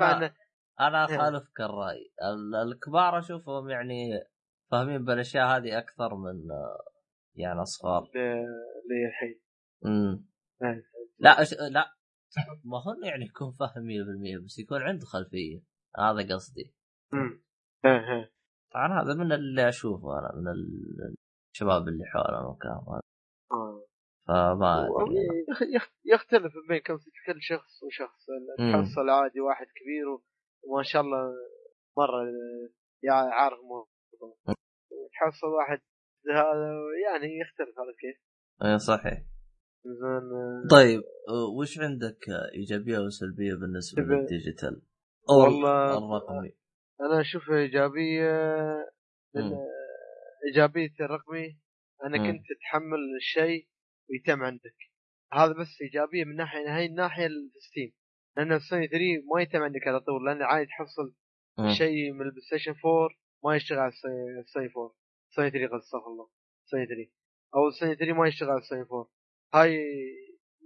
أنا 0.79 1.05
إيه. 1.09 1.15
أخالفك 1.15 1.59
الرأي. 1.59 2.11
ال- 2.23 2.55
الكبار 2.55 3.19
أشوفهم 3.19 3.69
يعني 3.69 4.09
فاهمين 4.71 5.05
بالأشياء 5.05 5.47
هذه 5.47 5.77
أكثر 5.77 6.15
من 6.15 6.51
آه، 6.51 6.83
يعني 7.35 7.61
امم 9.85 10.25
إيه. 10.63 10.83
لا 11.19 11.41
أش... 11.41 11.53
لا. 11.53 11.93
ما 12.63 12.77
هو 12.83 12.91
إنه 12.91 13.07
يعني 13.07 13.25
يكون 13.25 13.51
فاهم 13.51 13.83
100% 13.83 14.45
بس 14.45 14.59
يكون 14.59 14.81
عنده 14.81 15.05
خلفية. 15.05 15.61
هذا 15.97 16.35
قصدي. 16.35 16.73
طبعا 18.73 19.01
هذا 19.03 19.13
من 19.13 19.31
اللي 19.31 19.69
أشوفه 19.69 20.19
أنا 20.19 20.31
من 20.35 20.47
ال- 20.47 21.15
الشباب 21.53 21.87
اللي 21.87 22.05
حول 22.05 22.35
المكان 22.35 22.71
هذا. 22.71 23.01
آه. 23.51 23.85
فما 24.27 24.87
يخ- 25.49 25.61
يخ- 25.75 25.93
يختلف 26.05 26.53
بين 26.69 26.79
كل 26.81 26.99
شخص 27.41 27.83
وشخص. 27.83 28.25
تحصل 28.73 29.09
عادي 29.09 29.39
واحد 29.41 29.65
كبير 29.65 30.07
وما 30.63 30.83
شاء 30.83 31.01
الله 31.01 31.33
مرة 31.97 32.23
يع- 33.03 33.33
عارف 33.33 33.59
وتحصل 34.91 35.47
واحد 35.47 35.79
هذا 36.29 36.71
يعني 37.05 37.39
يختلف 37.39 37.79
على 37.79 37.93
كيف؟ 37.99 38.17
اي 38.63 38.79
صحيح. 38.79 39.23
زين 39.85 40.31
آه، 40.33 40.67
طيب 40.71 40.99
أه، 41.29 41.57
وش 41.59 41.79
عندك 41.79 42.17
إيجابية 42.55 42.99
وسلبية 42.99 43.53
بالنسبة 43.53 44.01
لل 44.01 44.17
digital؟ 44.17 44.81
أو 45.29 45.35
والله- 45.43 45.97
الرقمي؟ 45.97 46.55
أنا 47.03 47.21
اشوفها 47.21 47.57
إيجابية 47.57 48.31
من 49.35 49.43
مم. 49.43 49.57
إيجابية 50.47 50.93
الرقمي 50.99 51.59
أنك 52.05 52.19
مم. 52.19 52.25
أنت 52.25 52.41
تتحمل 52.49 52.99
الشيء 53.17 53.67
ويتم 54.09 54.43
عندك 54.43 54.75
هذا 55.33 55.53
بس 55.53 55.81
إيجابية 55.81 56.23
من 56.23 56.35
ناحية 56.35 56.77
هاي 56.77 56.85
الناحية 56.85 57.25
ال 57.27 57.38
Steam 57.38 57.93
لأن 58.37 58.51
السوني 58.53 58.87
3 58.87 59.03
ما 59.33 59.41
يتم 59.41 59.63
عندك 59.63 59.87
على 59.87 59.99
طول 59.99 60.25
لأن 60.25 60.41
عادي 60.41 60.65
تحصل 60.65 61.13
مم. 61.59 61.73
شيء 61.73 62.11
من 62.11 62.21
البلاي 62.21 62.41
ستيشن 62.41 62.75
4 62.85 63.09
ما 63.43 63.55
يشتغل 63.55 63.79
على 63.79 63.89
السوني 63.89 64.39
السوني 64.39 64.69
4 64.77 64.95
سوني 65.29 65.49
3 65.49 65.67
قصدي 65.67 65.77
استغفر 65.83 66.07
الله 66.07 66.29
سوني 66.65 66.85
3 66.85 67.11
أو 67.55 67.67
السوني 67.67 67.95
3 67.95 68.13
ما 68.13 68.27
يشتغل 68.27 68.49
على 68.49 68.59
السوني 68.59 68.81
4 68.81 69.07
هاي 69.53 69.79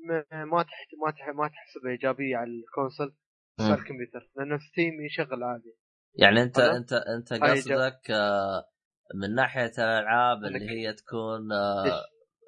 ما 0.08 0.46
ما 0.46 0.64
تحت 0.64 0.88
ما 1.06 1.12
تح 1.12 1.28
ما 1.28 1.48
تحسبها 1.48 1.92
إيجابية 1.92 2.38
على 2.38 2.50
ال 2.52 2.59
console. 2.59 3.16
على 3.60 3.74
الكمبيوتر 3.82 4.30
لأن 4.36 4.60
Steam 4.60 5.06
يشغل 5.06 5.44
عادي 5.44 5.74
يعني 6.16 6.44
انت 6.44 6.60
هذا؟ 6.60 6.78
انت 6.78 6.94
انت 6.94 7.34
قصدك 7.34 8.12
أه، 8.12 8.70
من 9.16 9.36
ناحية 9.36 9.72
الألعاب 9.78 10.44
اللي 10.44 10.70
هي 10.70 10.94
تكون 10.94 11.52
إيش؟ 11.52 11.94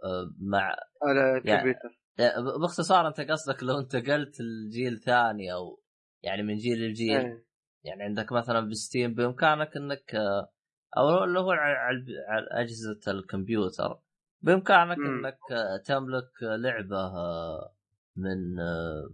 أه، 0.04 0.34
مع 0.40 0.76
على 1.04 1.38
الكمبيوتر 1.38 2.00
يعني 2.18 2.60
باختصار 2.62 3.08
انت 3.08 3.22
قصدك 3.22 3.64
لو 3.64 3.80
انتقلت 3.80 4.42
لجيل 4.42 5.00
ثاني 5.00 5.54
أو 5.54 5.82
يعني 6.24 6.44
من 6.44 6.56
جيل 6.56 6.90
لجيل 6.90 7.20
إيه. 7.20 7.46
يعني 7.84 8.04
عندك 8.04 8.32
مثلا 8.32 8.70
بستيم 8.70 9.14
بإمكانك 9.14 9.78
إنك 9.78 10.16
آه، 10.16 10.52
أو 10.98 11.24
اللي 11.24 11.40
هو 11.40 11.52
على 11.52 12.48
أجهزة 12.52 13.00
الكمبيوتر 13.08 14.00
بإمكانك 14.42 14.98
مم. 14.98 15.26
إنك 15.26 15.40
آه، 15.52 15.78
تملك 15.78 16.32
لعبة 16.42 16.98
آه، 16.98 17.76
من 18.16 18.60
آه، 18.60 19.10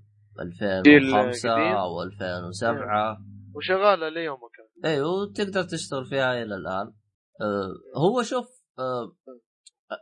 جيل 0.84 1.16
2005 1.16 1.54
قديم. 1.54 1.76
أو 1.76 2.04
2007 2.04 3.18
وشغالة 3.56 4.10
ليومك 4.10 4.52
اي 4.86 5.02
وتقدر 5.02 5.64
تشتغل 5.64 6.06
فيها 6.06 6.44
إلى 6.44 6.56
الآن. 6.56 6.94
آه، 7.42 7.74
هو 7.98 8.22
شوف 8.24 8.48
آه، 8.80 9.16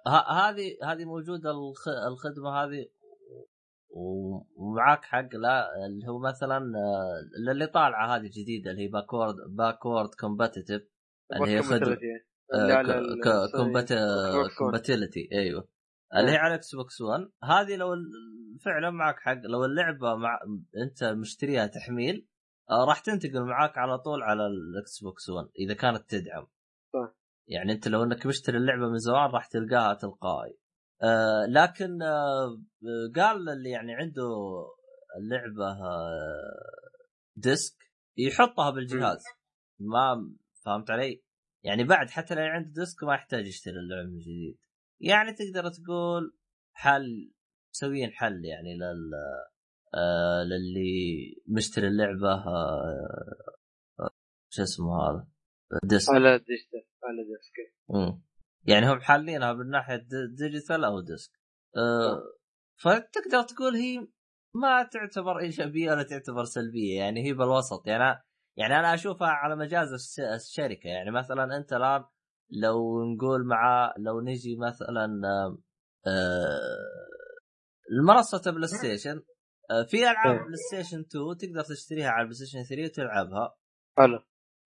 ه- 0.08 0.32
هذه 0.50 0.78
هذه 0.84 1.06
موجودة 1.06 1.52
الخ- 1.52 2.08
الخدمة 2.12 2.50
هذه 2.64 2.86
ومعاك 3.96 5.04
حق 5.06 5.36
لا 5.36 5.68
اللي 5.86 6.08
هو 6.08 6.20
مثلا 6.20 6.58
آه، 6.58 7.52
اللي 7.52 7.68
طالعة 7.68 8.16
هذه 8.16 8.30
جديدة 8.42 8.72
اللي 8.72 8.84
هي 8.84 8.88
backward 8.88 9.36
backward 9.50 10.10
compatible 10.20 10.82
اللي 11.36 11.52
هي 11.52 11.62
خدمة 11.62 11.98
اللي 12.54 12.74
على 12.74 13.00
ال 13.00 13.04
Sony- 13.04 13.22
Xbox 13.24 14.52
One. 14.54 14.58
compatibility 14.58 15.30
أيوه. 15.34 15.68
اللي 16.18 16.32
هي 16.32 16.36
على 16.36 16.56
Xbox 16.56 17.02
1 17.02 17.30
هذه 17.44 17.76
لو 17.76 17.96
فعلا 18.66 18.90
معك 18.90 19.16
حق 19.20 19.38
لو 19.46 19.66
اللعبة 19.66 20.16
مع 20.16 20.40
أنت 20.84 21.04
مشتريها 21.04 21.68
تحميل 21.68 22.28
راح 22.88 23.00
تنتقل 23.00 23.44
معاك 23.46 23.78
على 23.78 24.00
طول 24.00 24.24
على 24.24 24.48
ال 24.48 25.04
Xbox 25.04 25.30
1 25.30 25.48
إذا 25.60 25.74
كانت 25.74 26.10
تدعم. 26.10 26.48
صح. 26.94 27.16
يعني 27.48 27.72
أنت 27.72 27.88
لو 27.88 28.04
إنك 28.04 28.26
مشتري 28.26 28.58
اللعبة 28.58 28.90
من 28.90 28.98
زمان 28.98 29.30
راح 29.30 29.46
تلقاها 29.46 29.94
تلقائي. 29.94 30.60
آه 31.04 31.46
لكن 31.46 32.02
آه 32.02 32.62
قال 33.16 33.50
اللي 33.50 33.70
يعني 33.70 33.94
عنده 33.96 34.30
اللعبة 35.18 35.72
آه 35.72 36.84
disc 37.36 37.76
يحطها 38.18 38.70
بالجهاز. 38.70 39.24
ما 39.80 40.36
فهمت 40.66 40.92
علي؟ 40.92 41.24
يعني 41.64 41.84
بعد 41.84 42.10
حتى 42.10 42.36
لو 42.36 42.42
عنده 42.42 42.72
disc 42.76 43.04
ما 43.04 43.14
يحتاج 43.14 43.48
يشتري 43.48 43.74
اللعبة 43.74 44.10
من 44.10 44.18
جديد. 44.18 44.58
يعني 45.02 45.34
تقدر 45.34 45.70
تقول 45.70 46.38
حل 46.74 47.34
مسويين 47.74 48.12
حل 48.12 48.46
يعني 48.46 48.78
لل 48.78 49.12
آه 49.96 50.44
للي 50.44 51.36
مشتري 51.48 51.88
اللعبة 51.88 52.34
آه 52.34 53.36
آه، 54.00 54.10
شو 54.50 54.64
اسمه 54.64 54.96
هذا؟ 55.10 55.28
disc. 55.84 56.10
على 56.14 56.38
digital 56.40 56.84
على 57.04 57.24
disc. 57.24 57.74
يعني 58.66 58.92
هم 58.92 59.02
حالينها 59.02 59.54
من 59.54 59.70
ناحية 59.70 59.96
di- 59.96 60.36
digital 60.38 60.84
أو 60.86 61.00
disc. 61.02 61.32
أه 61.78 62.22
فتقدر 62.82 63.42
تقول 63.48 63.76
هي 63.76 64.08
ما 64.56 64.84
تعتبر 64.84 65.40
إيجابية 65.40 65.92
ولا 65.92 66.04
تعتبر 66.04 66.44
سلبية 66.44 66.98
يعني 67.00 67.26
هي 67.28 67.34
بالوسط. 67.34 67.88
يعني 67.88 68.22
يعني 68.58 68.80
أنا 68.80 68.94
أشوفها 68.94 69.28
على 69.28 69.56
مزاج 69.56 70.20
الشركة. 70.20 70.88
يعني 70.88 71.12
مثلا 71.12 71.58
أنت 71.58 71.74
الآن 71.74 72.04
لو 72.62 73.04
نقول 73.14 73.46
مع 73.48 73.94
لو 73.98 74.22
نجي 74.22 74.56
مثلا 74.56 75.22
آه، 75.26 75.58
آه، 76.08 77.14
المنصة 77.92 78.52
PlayStation 78.52 79.18
آه، 79.18 79.24
في 79.90 79.98
ألعاب. 80.12 80.36
PlayStation 80.36 81.00
2 81.00 81.38
تقدر 81.40 81.64
تشتريها 81.64 82.10
على 82.10 82.22
ال 82.22 82.36
PlayStation 82.36 82.64
3 82.64 82.84
وتلعبها 82.84 83.56
حلو 83.98 84.20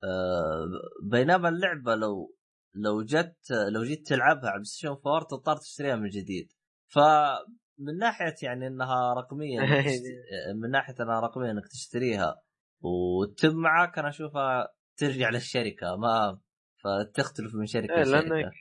آه، 0.03 0.67
بينما 1.11 1.49
اللعبة 1.49 1.95
لو 1.95 2.35
لو 2.75 3.03
جت 3.03 3.37
لو 3.73 3.83
جيت 3.83 4.07
تلعبها 4.07 4.49
على 4.49 4.57
ال 4.57 4.63
PlayStation 4.63 4.87
4 4.87 5.27
تضطر 5.29 5.57
تشتريها 5.57 5.95
من 5.95 6.09
جديد 6.09 6.51
فمن 6.93 7.97
ناحية 7.99 8.35
يعني 8.43 8.67
إنها 8.67 9.13
رقمية. 9.13 9.59
من 10.61 10.71
ناحية 10.71 10.95
إنها 10.99 11.19
رقمية 11.19 11.51
إنك 11.51 11.67
تشتريها 11.67 12.41
وتتم 12.83 13.55
معك 13.55 13.99
أنا 13.99 14.09
أشوفها 14.09 14.73
ترجع 14.97 15.29
للشركة 15.29 15.95
ما 15.95 16.39
فتختلف 16.83 17.55
من 17.55 17.65
شركة 17.65 17.93
إيه، 17.93 18.01
لشركة 18.01 18.27
لانك 18.27 18.53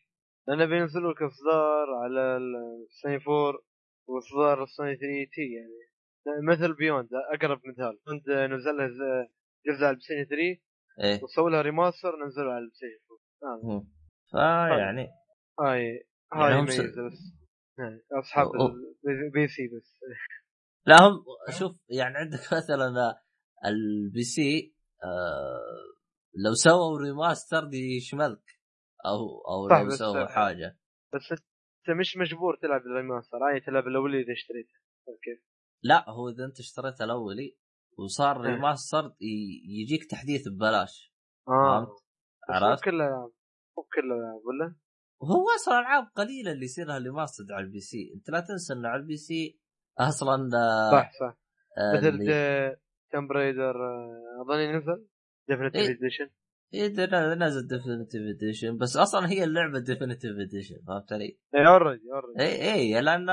لأن 0.48 0.68
بينزلوا 0.68 1.12
لك 1.12 1.22
اصدار 1.22 1.86
على 2.02 2.36
السوني 2.36 3.16
4 3.16 3.60
واصدار 4.08 4.62
السوني 4.62 4.96
3 4.96 5.30
تي 5.34 5.52
يعني 5.52 5.85
مثل 6.48 6.74
Beyond 6.74 7.08
أقرب 7.34 7.60
مثال. 7.66 7.98
Beyond 8.06 8.52
نزل 8.52 8.76
له 8.76 8.86
ز- 8.88 9.28
جزء 9.66 9.84
على 9.84 9.96
ال 9.96 10.02
Play 10.02 10.24
3 10.24 10.62
إيه. 11.04 11.22
وسووا 11.24 11.50
لها 11.50 11.62
remaster 11.62 12.12
نزلوا 12.26 12.52
على 12.52 12.64
ال 12.64 12.71
Play 12.71 13.00
4 13.42 13.54
آه. 13.54 13.66
مم. 13.78 13.88
فيعني 14.30 15.08
هاي 15.60 15.82
يعني 16.34 16.54
هاي 16.54 16.62
ميزة 16.62 16.82
بس. 16.82 17.18
هاي، 17.78 18.02
أصحاب. 18.18 18.46
ال 19.08 19.48
PC 19.48 19.68
بس. 19.68 19.98
لا 20.86 20.96
هم 21.02 21.24
شوف 21.58 21.76
يعني 21.88 22.16
عندك 22.16 22.38
مثلا 22.58 23.14
ال 23.66 24.22
PC 24.22 24.74
آه 25.04 25.96
لو 26.44 26.54
سووا 26.54 26.98
remaster 27.00 27.64
دي 27.64 27.96
يشملك 27.96 28.44
أو 29.06 29.40
أو 29.48 29.68
لو 29.84 29.90
سووا 29.90 30.26
حاجة. 30.26 30.78
بس 31.14 31.32
أنت 31.32 31.98
مش 32.00 32.16
مجبور 32.16 32.56
تلعب 32.56 32.80
ال 32.80 32.87
remaster 32.87 33.42
عادي 33.42 33.60
تلعب 33.64 33.86
الاولي 33.86 34.20
اذا 34.20 34.32
اشتريته 34.32 34.74
فاهم 35.06 35.16
كيف؟ 35.22 35.55
لا 35.82 36.10
هو 36.10 36.28
إذا 36.28 36.44
أنت 36.44 36.58
اشتريت 36.60 37.00
الاولي 37.00 37.56
وصار 37.98 38.44
إيه. 38.44 38.50
remaster 38.54 39.14
يجيك 39.80 40.10
تحديث 40.10 40.48
ببلاش 40.48 41.12
آه 41.48 41.76
فهمت؟ 41.84 41.88
مو 42.48 42.54
عرفت؟ 42.54 42.84
كل 42.84 42.90
الالعاب 42.90 43.30
مو 43.76 43.82
كل 43.94 44.12
الالعاب 44.12 44.40
ولا؟ 44.46 44.74
وهو 45.20 45.44
أصلا 45.56 45.78
ألعاب 45.78 46.04
قليلة 46.16 46.52
اللي 46.52 46.64
يصير 46.64 46.86
لها 46.86 46.98
remaster 46.98 47.44
على 47.50 47.64
ال 47.66 47.80
PC 47.80 48.12
أنت 48.14 48.30
لا 48.30 48.40
تنسى 48.40 48.72
انه 48.72 48.88
على 48.88 49.00
ال 49.02 49.16
PC 49.16 49.60
أصلا 49.98 50.50
آه، 50.56 50.90
صح 50.90 51.10
صح 51.20 51.38
آه، 51.78 51.96
مثل 51.98 52.08
اللي- 52.08 52.76
Tomb 53.12 53.32
Raider 53.32 53.74
اظني 54.42 54.72
نزل 54.72 55.06
Definitive. 55.48 55.90
Edition 55.90 56.30
إيه، 56.74 56.88
نزل 57.34 57.66
Definitive 57.66 58.22
Edition 58.36 58.76
بس 58.78 58.96
أصلا 58.96 59.28
هي 59.30 59.44
اللعبة 59.44 59.78
Definitive 59.78 60.30
Edition 60.38 60.76
فهمت 60.86 61.12
علي؟ 61.12 61.38
اي 61.54 61.66
already 61.66 62.12
already 62.12 62.40
اي 62.42 62.74
اي 62.74 63.00
لأن 63.00 63.26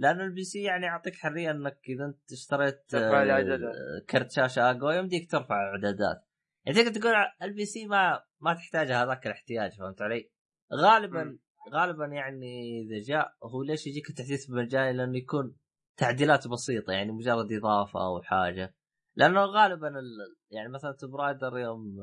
لأن 0.00 0.20
ال 0.20 0.44
PC 0.44 0.62
يعني 0.62 0.86
يعطيك 0.86 1.14
حرية 1.16 1.50
إنك 1.50 1.78
إذا 1.88 2.04
أنت 2.04 2.32
اشتريت 2.32 2.94
آه،. 2.94 4.04
كرت 4.10 4.30
شاشة 4.30 4.70
أقوى 4.70 4.96
يمديك 4.96 5.30
ترفع 5.30 5.54
اعدادات 5.54 6.24
يعني 6.66 6.78
تقدر 6.78 7.00
تقول 7.00 7.14
ال 7.42 7.64
PC 7.64 7.86
ما 7.86 8.22
ما 8.40 8.54
تحتاج 8.54 8.92
هذاك 8.92 9.26
الاحتياج 9.26 9.72
فهمت 9.78 10.02
علي؟ 10.02 10.30
غالبا 10.74 11.24
مم. 11.24 11.38
غالبا 11.72 12.06
يعني 12.06 12.80
إذا 12.82 13.04
جاء 13.06 13.34
هو 13.44 13.62
ليش 13.62 13.86
يجيك 13.86 14.10
التحديث 14.10 14.50
مجاني 14.50 14.96
لأنه 14.96 15.18
يكون 15.18 15.56
تعديلات 15.96 16.48
بسيطة 16.48 16.92
يعني 16.92 17.12
مجرد 17.12 17.52
إضافة 17.52 18.06
أو 18.06 18.22
حاجة 18.22 18.74
لأنه 19.16 19.44
غالبا 19.44 19.88
ال... 19.88 20.36
يعني 20.50 20.68
مثلا 20.68 20.92
Tomb 20.92 21.16
Raider 21.16 21.58
يوم 21.58 21.96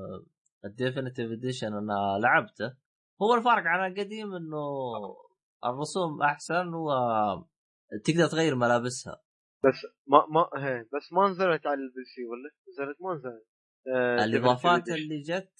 ال 0.65 0.71
Definitive 0.71 1.31
Edition 1.31 1.73
أنا 1.73 2.19
لعبته 2.21 2.73
هو 3.21 3.35
الفرق 3.35 3.63
عن 3.65 3.91
القديم 3.91 4.35
إنه 4.35 4.65
الرسوم 5.65 6.21
أحسن 6.21 6.73
وتقدر 7.93 8.27
تغير 8.27 8.55
ملابسها 8.55 9.23
بس 9.63 9.85
ما 10.07 10.25
ما 10.25 10.65
هي 10.65 10.79
بس 10.81 11.13
ما 11.13 11.29
نزلت 11.29 11.67
على 11.67 11.79
ال 11.81 12.03
PC 12.15 12.23
ولا؟ 12.25 12.49
نزلت 12.69 13.01
ما 13.01 13.13
نزلت 13.15 13.47
آه، 13.95 14.25
الإضافات. 14.25 14.87
اللي 14.89 15.21
جت 15.21 15.59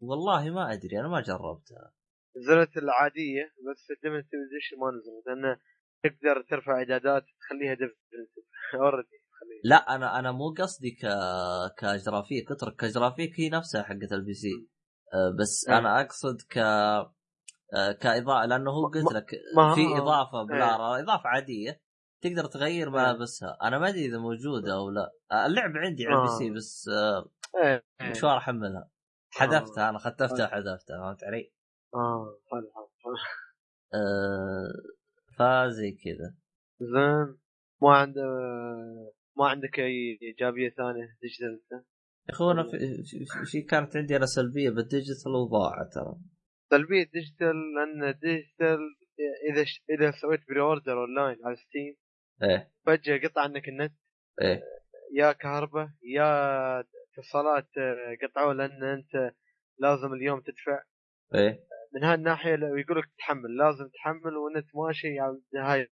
والله 0.00 0.50
ما 0.50 0.72
أدري 0.72 1.00
أنا 1.00 1.08
ما 1.08 1.20
جربتها 1.20 1.92
نزلت 2.36 2.76
العادية 2.76 3.44
بس 3.70 3.90
ال 3.90 3.94
Definitive 3.94 4.40
Edition 4.48 4.76
ما 4.78 4.90
نزلت 4.90 5.26
لأنه 5.26 5.60
تقدر 6.02 6.42
ترفع 6.50 6.72
إعدادات 6.72 7.24
تخليها 7.40 7.74
Definitive 7.74 8.44
already 8.74 9.18
لا 9.64 9.94
أنا 9.94 10.18
أنا 10.18 10.32
مو 10.32 10.54
قصدي 10.58 10.90
ك 10.90 11.06
كجرافيك 11.78 12.52
أترك 12.52 12.76
كجرافيك 12.76 13.40
هي 13.40 13.48
نفسها 13.48 13.82
حقت 13.82 14.12
ال 14.12 14.34
PC 14.34 14.68
أه، 15.14 15.36
بس 15.40 15.68
إيه. 15.68 15.78
أنا 15.78 16.00
أقصد 16.00 16.36
ك 16.42 16.58
كإضافة 18.00 18.46
لأنه 18.46 18.70
هو 18.70 18.86
قلت 18.86 19.12
لك 19.12 19.30
في 19.74 19.86
آه. 19.86 19.98
إضافة 19.98 20.42
بلا 20.42 21.00
إضافة 21.00 21.28
عادية 21.28 21.80
تقدر 22.22 22.44
تغير 22.44 22.86
إيه. 22.86 22.92
ملابسها 22.92 23.58
أنا 23.62 23.78
ما 23.78 23.88
أدري 23.88 24.06
إذا 24.06 24.18
موجودة 24.18 24.74
أو 24.74 24.90
لا 24.90 25.12
أه، 25.32 25.46
اللعب 25.46 25.70
عندي 25.76 26.06
على 26.06 26.16
ال 26.16 26.28
PC 26.28 26.48
آه. 26.48 26.54
بس 26.54 26.90
إيه. 27.62 27.84
مشوار 28.10 28.36
أحملها 28.36 28.90
حذفتها 29.30 29.88
أنا 29.88 29.98
ختمتها 29.98 30.46
وحذفتها 30.46 30.98
فهمت 31.00 31.24
علي؟ 31.24 31.52
آه 31.94 32.38
حلو 32.50 32.70
حلو 32.74 32.88
حلو. 33.04 33.14
أه 33.94 34.72
فزي 35.38 35.92
كذا 35.92 36.34
زين 36.80 37.38
ما 37.82 37.96
عنده 37.96 38.22
ما 39.36 39.48
عندك 39.48 39.78
أي 39.78 40.18
إيجابية 40.22 40.70
ثانية 40.70 41.18
digital؟ 41.22 41.84
يا 42.28 42.62
في, 42.62 43.02
في, 43.04 43.44
في 43.44 43.62
كانت 43.62 43.96
عندي 43.96 44.16
أنا 44.16 44.26
سلبية 44.26 44.70
بال 44.70 44.84
digital 44.84 45.32
وضاعت 45.34 45.94
ترى 45.94 46.16
سلبيه 46.70 47.04
digital 47.12 47.56
لأن 47.74 48.18
digital 48.18 48.78
إذا 49.50 49.64
ش... 49.64 49.82
إذا 49.90 50.10
سويت 50.10 50.40
pre-order 50.48 51.00
online 51.00 51.36
على 51.44 51.56
Steam 51.56 51.96
إيه. 52.42 52.72
فجأة 52.86 53.28
قطع 53.28 53.42
عنك 53.42 53.68
النت. 53.68 53.92
إيه. 54.42 54.62
يا 55.14 55.32
كهرباء 55.32 55.88
يا 56.02 56.80
اتصالات 56.80 57.68
آه، 57.78 58.16
قطعوه 58.22 58.54
لأن 58.54 58.84
أنت 58.84 59.34
لازم 59.78 60.12
اليوم 60.12 60.40
تدفع. 60.40 60.82
إيه. 61.34 61.60
من 61.94 62.04
هاي 62.04 62.14
الناحيه 62.14 62.56
لو 62.56 62.76
يقول 62.76 62.98
لك 62.98 63.04
تحمل 63.18 63.56
لازم 63.56 63.88
تحمل 63.88 64.36
والنت 64.36 64.66
ماشي 64.74 65.14
يعني 65.14 65.42
هاي 65.56 65.88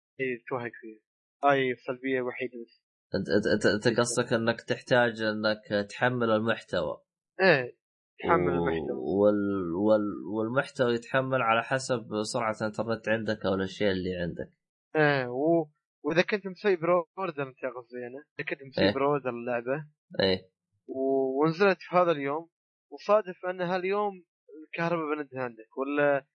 توهق 0.49 0.71
فيها 0.81 0.99
هاي 1.43 1.71
السلبية 1.71 2.17
الوحيدة 2.19 2.53
بس. 2.65 2.83
أنت 3.15 3.29
أنت 3.29 3.65
أنت 3.65 3.87
أنت 3.87 3.99
قصدك 3.99 4.33
إنك 4.33 4.61
تحتاج 4.61 5.21
إنك 5.21 5.87
تحمل 5.89 6.29
المحتوى. 6.29 7.01
إيه. 7.41 7.82
تحمل 8.19 8.49
و- 8.59 8.67
المحتوى. 8.67 8.97
وال 8.97 9.73
وال 9.75 10.25
والمحتوى 10.35 10.93
يتحمل 10.93 11.41
على 11.41 11.63
حسب 11.63 12.07
سرعة 12.33 12.55
الانترنت 12.61 13.09
عندك 13.09 13.45
أو 13.45 13.53
الأشياء 13.53 13.91
اللي 13.91 14.15
عندك. 14.21 14.49
إيه 14.95 15.27
و... 15.27 15.67
وإذا 16.03 16.21
كنت 16.21 16.47
مسوي 16.47 16.75
pre-order 16.75 17.43
انت 17.43 17.57
قصدي 17.75 17.97
أنا 18.07 18.23
إذا 18.39 18.47
كنت 18.49 18.59
مسوي 18.63 18.85
إيه. 18.85 18.93
pre-order 18.93 19.29
اللعبة. 19.29 19.85
إيه. 20.19 20.49
و... 20.87 20.99
ونزلت 21.43 21.77
في 21.79 21.95
هذا 21.95 22.11
اليوم 22.11 22.49
وصادف 22.91 23.45
أن 23.49 23.61
هاليوم 23.61 24.23
الكهرباء 24.63 25.15
بندت 25.17 25.35
عندك 25.35 25.77
ولا 25.77 26.25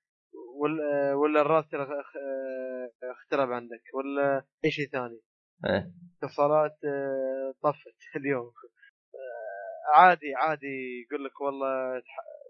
ولا 0.60 1.14
ولا 1.14 1.40
الراوتر 1.40 1.86
أخ- 1.86 2.16
اخترب 3.04 3.52
عندك 3.52 3.82
ولا 3.94 4.44
أي 4.64 4.70
شيء 4.70 4.88
ثاني. 4.88 5.20
إيه. 5.66 5.92
اتصالات 6.22 6.78
آه، 6.84 7.54
طفت 7.62 7.98
اليوم. 8.16 8.46
آه، 8.46 8.77
عادي 9.94 10.34
عادي 10.34 11.06
يقول 11.06 11.24
لك 11.24 11.40
والله 11.40 12.02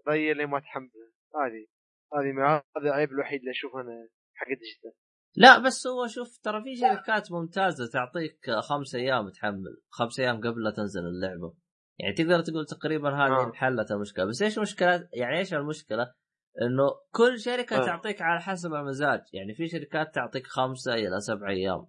ضيع 0.09 0.31
لي 0.33 0.45
ما 0.45 0.59
تحمله. 0.59 0.89
عادي. 1.35 1.69
هذه 2.13 2.31
ما- 2.31 2.55
هذا 2.77 2.89
العيب 2.89 3.09
الوحيد 3.11 3.39
اللي 3.39 3.51
أشوفه 3.51 3.81
أنا 3.81 4.07
حق 4.35 4.47
ال 4.47 4.52
digital. 4.52 4.91
لا 5.35 5.59
بس 5.59 5.87
هو 5.87 6.07
شوف 6.07 6.37
ترى 6.43 6.63
في 6.63 6.75
شركات 6.75 7.31
ممتازة 7.31 7.89
تعطيك 7.93 8.51
خمس 8.69 8.95
أيام 8.95 9.29
تحمل 9.29 9.81
خمس 9.89 10.19
أيام 10.19 10.37
قبل 10.37 10.63
لا 10.63 10.71
تنزل 10.71 11.01
اللعبة. 11.01 11.53
يعني 11.99 12.13
تقدر 12.13 12.41
تقول 12.41 12.65
تقريبا 12.65 13.09
هذه 13.09 13.31
آه. 13.41 13.47
انحلت 13.47 13.91
المشكلة. 13.91 14.25
بس 14.25 14.41
إيش 14.41 14.57
المشكلة؟ 14.57 15.09
يعني 15.13 15.37
إيش 15.37 15.53
المشكلة؟ 15.53 16.13
إنه 16.61 16.89
كل 17.11 17.39
شركة 17.39 17.77
آه. 17.77 17.85
تعطيك 17.85 18.21
على 18.21 18.41
حسب 18.41 18.73
المزاج. 18.73 19.21
يعني 19.33 19.53
في 19.55 19.67
شركات 19.67 20.15
تعطيك 20.15 20.47
خمسة 20.47 20.93
إلى 20.93 21.19
سبع 21.19 21.49
أيام 21.49 21.87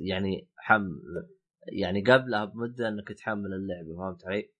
يعني 0.00 0.48
حمل 0.56 1.28
يعني 1.72 2.00
قبلها 2.04 2.44
بمدة 2.44 2.88
إنك 2.88 3.08
تحمل 3.08 3.52
اللعبة 3.54 3.96
فهمت 3.98 4.26
علي؟ 4.26 4.52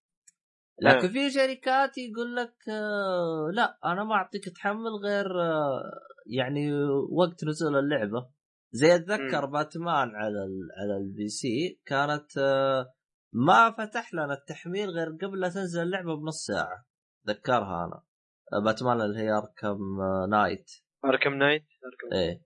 لكن 0.81 1.07
آه. 1.09 1.13
في 1.13 1.31
شركات 1.31 1.99
يقول 1.99 2.37
لك 2.37 2.55
آه 2.69 3.51
لا 3.53 3.79
أنا 3.85 4.05
ما 4.05 4.15
أعطيك 4.15 4.49
تحمل 4.49 4.91
غير 5.05 5.43
آه 5.43 6.01
يعني 6.27 6.73
وقت 7.11 7.45
نزول 7.45 7.77
اللعبة. 7.79 8.31
زي 8.73 8.95
أتذكر 8.95 9.47
باتمان 9.47 10.09
على 10.15 10.45
ال 10.45 10.69
على 10.81 10.97
ال 10.97 11.29
PC 11.29 11.81
كانت 11.87 12.39
آه 12.39 12.95
ما 13.33 13.71
فتح 13.71 14.15
لنا 14.15 14.33
التحميل 14.35 14.91
غير 14.91 15.09
قبل 15.23 15.41
لا 15.41 15.49
تنزل 15.49 15.83
اللعبة 15.83 16.17
بنص 16.17 16.47
ساعة. 16.47 16.87
ذكرها 17.29 17.85
أنا. 17.85 18.03
باتمان 18.65 19.01
اللي 19.01 19.19
هي 19.19 19.31
أركم 19.31 19.79
نايت. 20.31 20.71
أركم 21.05 21.35
نايت؟ 21.35 21.63
أركم 21.63 22.17
إيه. 22.17 22.43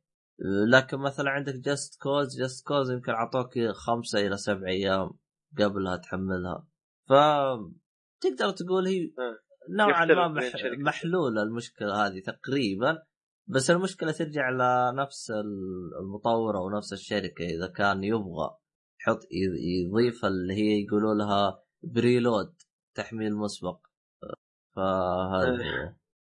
لكن 0.73 0.99
مثلا 0.99 1.31
عندك 1.31 1.55
Just 1.55 2.03
Cause 2.03 2.39
Just 2.41 2.67
Cause 2.67 2.91
يمكن 2.91 3.13
أعطوك 3.13 3.59
خمسة 3.87 4.27
إلى 4.27 4.37
سبع 4.37 4.69
أيام 4.69 5.11
قبلها 5.59 5.97
تحملها. 5.97 6.67
ف 7.09 7.13
تقدر 8.31 8.51
تقول 8.51 8.87
هي 8.87 9.05
آه. 9.05 9.39
نوعا 9.71 10.05
ما 10.05 10.41
محلولة 10.79 11.43
المشكلة 11.43 12.07
هذه 12.07 12.21
تقريبا 12.21 13.03
بس 13.49 13.71
المشكلة 13.71 14.13
ترجع 14.13 14.51
لنفس 14.51 15.31
ال- 15.31 15.95
المطور 16.01 16.57
أو 16.57 16.71
نفس 16.71 16.93
الشركة. 16.93 17.45
إذا 17.45 17.67
كان 17.67 18.05
يبغى 18.05 18.57
يحط 19.01 19.21
يضيف 19.31 20.25
اللي 20.25 20.55
هي 20.55 20.85
يقولوا 20.85 21.15
لها 21.15 21.63
preload 21.83 22.55
تحميل 22.97 23.37
مسبق. 23.37 23.81
فهذا 24.77 25.53
هو 25.53 25.57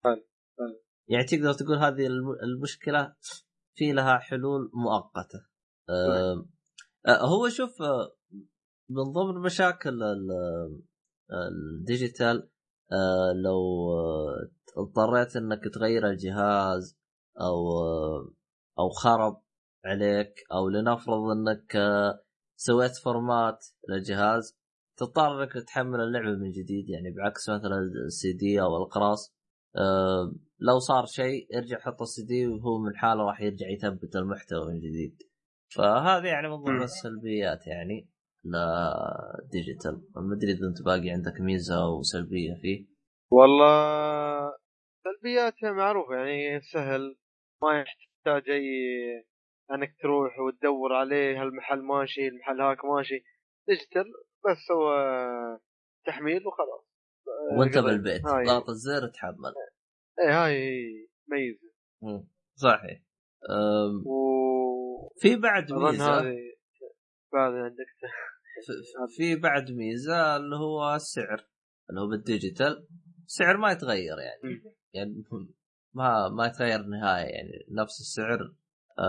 حلو، 0.04 0.24
حلو. 0.60 0.82
يعني 1.10 1.26
تقدر 1.26 1.54
تقول 1.54 1.78
هذه 1.78 2.08
الم- 2.08 2.38
المشكلة 2.44 3.16
في 3.78 3.92
لها 3.92 4.18
حلول 4.18 4.72
مؤقتة. 4.74 5.46
آه 5.90 6.46
آه 7.08 7.26
هو 7.28 7.50
شوف 7.50 7.82
آه 7.82 8.16
من 8.90 9.04
ضمن 9.04 9.42
مشاكل 9.42 10.00
الديجيتال 11.34 12.50
آه 12.92 13.34
لو 13.34 13.92
آه، 13.94 14.50
اضطريت 14.78 15.36
إنك 15.36 15.64
تغير 15.74 16.08
الجهاز 16.10 16.98
أو 17.42 17.82
آه 17.82 18.34
أو 18.80 18.90
خرب 18.90 19.42
عليك 19.86 20.34
أو 20.54 20.70
لنفرض 20.70 21.20
إنك 21.38 21.78
سويت 22.56 22.96
format 23.04 23.66
للجهاز 23.90 24.58
تضطر 24.98 25.44
إنك 25.44 25.54
تحمل 25.68 26.00
اللعبة 26.02 26.38
من 26.38 26.52
جديد. 26.52 26.90
يعني 26.90 27.12
بعكس 27.12 27.50
مثلا 27.50 27.80
السي 28.08 28.34
دي 28.34 28.62
أو 28.62 28.78
الاقراص 28.78 29.36
آه 29.76 30.34
لو 30.60 30.80
صار 30.80 31.06
شيء 31.06 31.58
ارجع 31.58 31.80
حط 31.80 32.02
السي 32.02 32.26
دي 32.26 32.48
وهو 32.48 32.80
من 32.80 32.96
حاله 32.96 33.24
راح 33.24 33.42
يرجع 33.42 33.68
يثبت 33.70 34.16
المحتوى 34.16 34.68
من 34.68 34.80
جديد. 34.80 35.18
فهذه 35.76 36.28
يعني 36.28 36.48
من 36.50 36.56
ضمن. 36.56 36.82
السلبيات 36.84 37.68
يعني. 37.68 38.11
لا 38.44 38.94
ديجيتال 39.52 40.08
ما 40.16 40.36
أدري 40.36 40.52
إذا 40.52 40.68
أنت 40.68 40.82
باقي 40.86 41.10
عندك 41.10 41.42
ميزة 41.42 41.84
أو 41.84 42.02
سلبية 42.02 42.54
فيه. 42.62 42.88
والله 43.32 44.52
سلبياتها 45.04 45.72
معروفة 45.72 46.16
يعني 46.16 46.62
سهل 46.62 47.18
ما 47.64 47.80
يحتاج 47.80 48.50
أي 48.50 48.66
إنك 49.72 49.96
تروح 50.02 50.40
وتدور 50.40 50.94
عليه 50.94 51.42
هالمحل 51.42 51.82
ماشي 51.82 52.28
المحل 52.28 52.62
هاك 52.62 52.86
ماشي. 52.86 53.24
digital 53.68 54.06
بس 54.46 54.72
هو 54.72 54.94
تحميل 56.06 56.48
وخلاص. 56.48 56.86
وأنت. 57.60 57.78
بالبيت 57.78 58.22
ضغط 58.48 58.70
الزر 58.70 59.08
تحمل. 59.08 59.54
إيه 60.20 60.46
هاي 60.46 60.92
مم. 62.02 62.28
صحيح. 62.56 63.02
أم، 63.50 64.08
و 64.08 65.10
في 65.18 65.36
بعد 65.36 65.72
ميزة. 65.74 66.22
بعد 67.34 67.54
عندك. 67.54 67.86
في 69.18 69.36
بعد 69.36 69.72
ميزة 69.72 70.36
اللي 70.36 70.56
هو 70.56 70.96
السعر 70.96 71.48
اللي 71.90 72.02
هو 72.02 72.08
بال 72.08 72.26
digital 72.26 72.88
السعر 73.26 73.58
ما 73.58 73.72
يتغير 73.72 74.16
يعني. 74.20 74.64
يعني 74.94 75.24
ما 75.94 76.30
ما 76.30 76.46
يتغير 76.48 76.82
نهائي 76.82 77.30
يعني. 77.30 77.66
نفس 77.72 78.00
السعر 78.00 78.56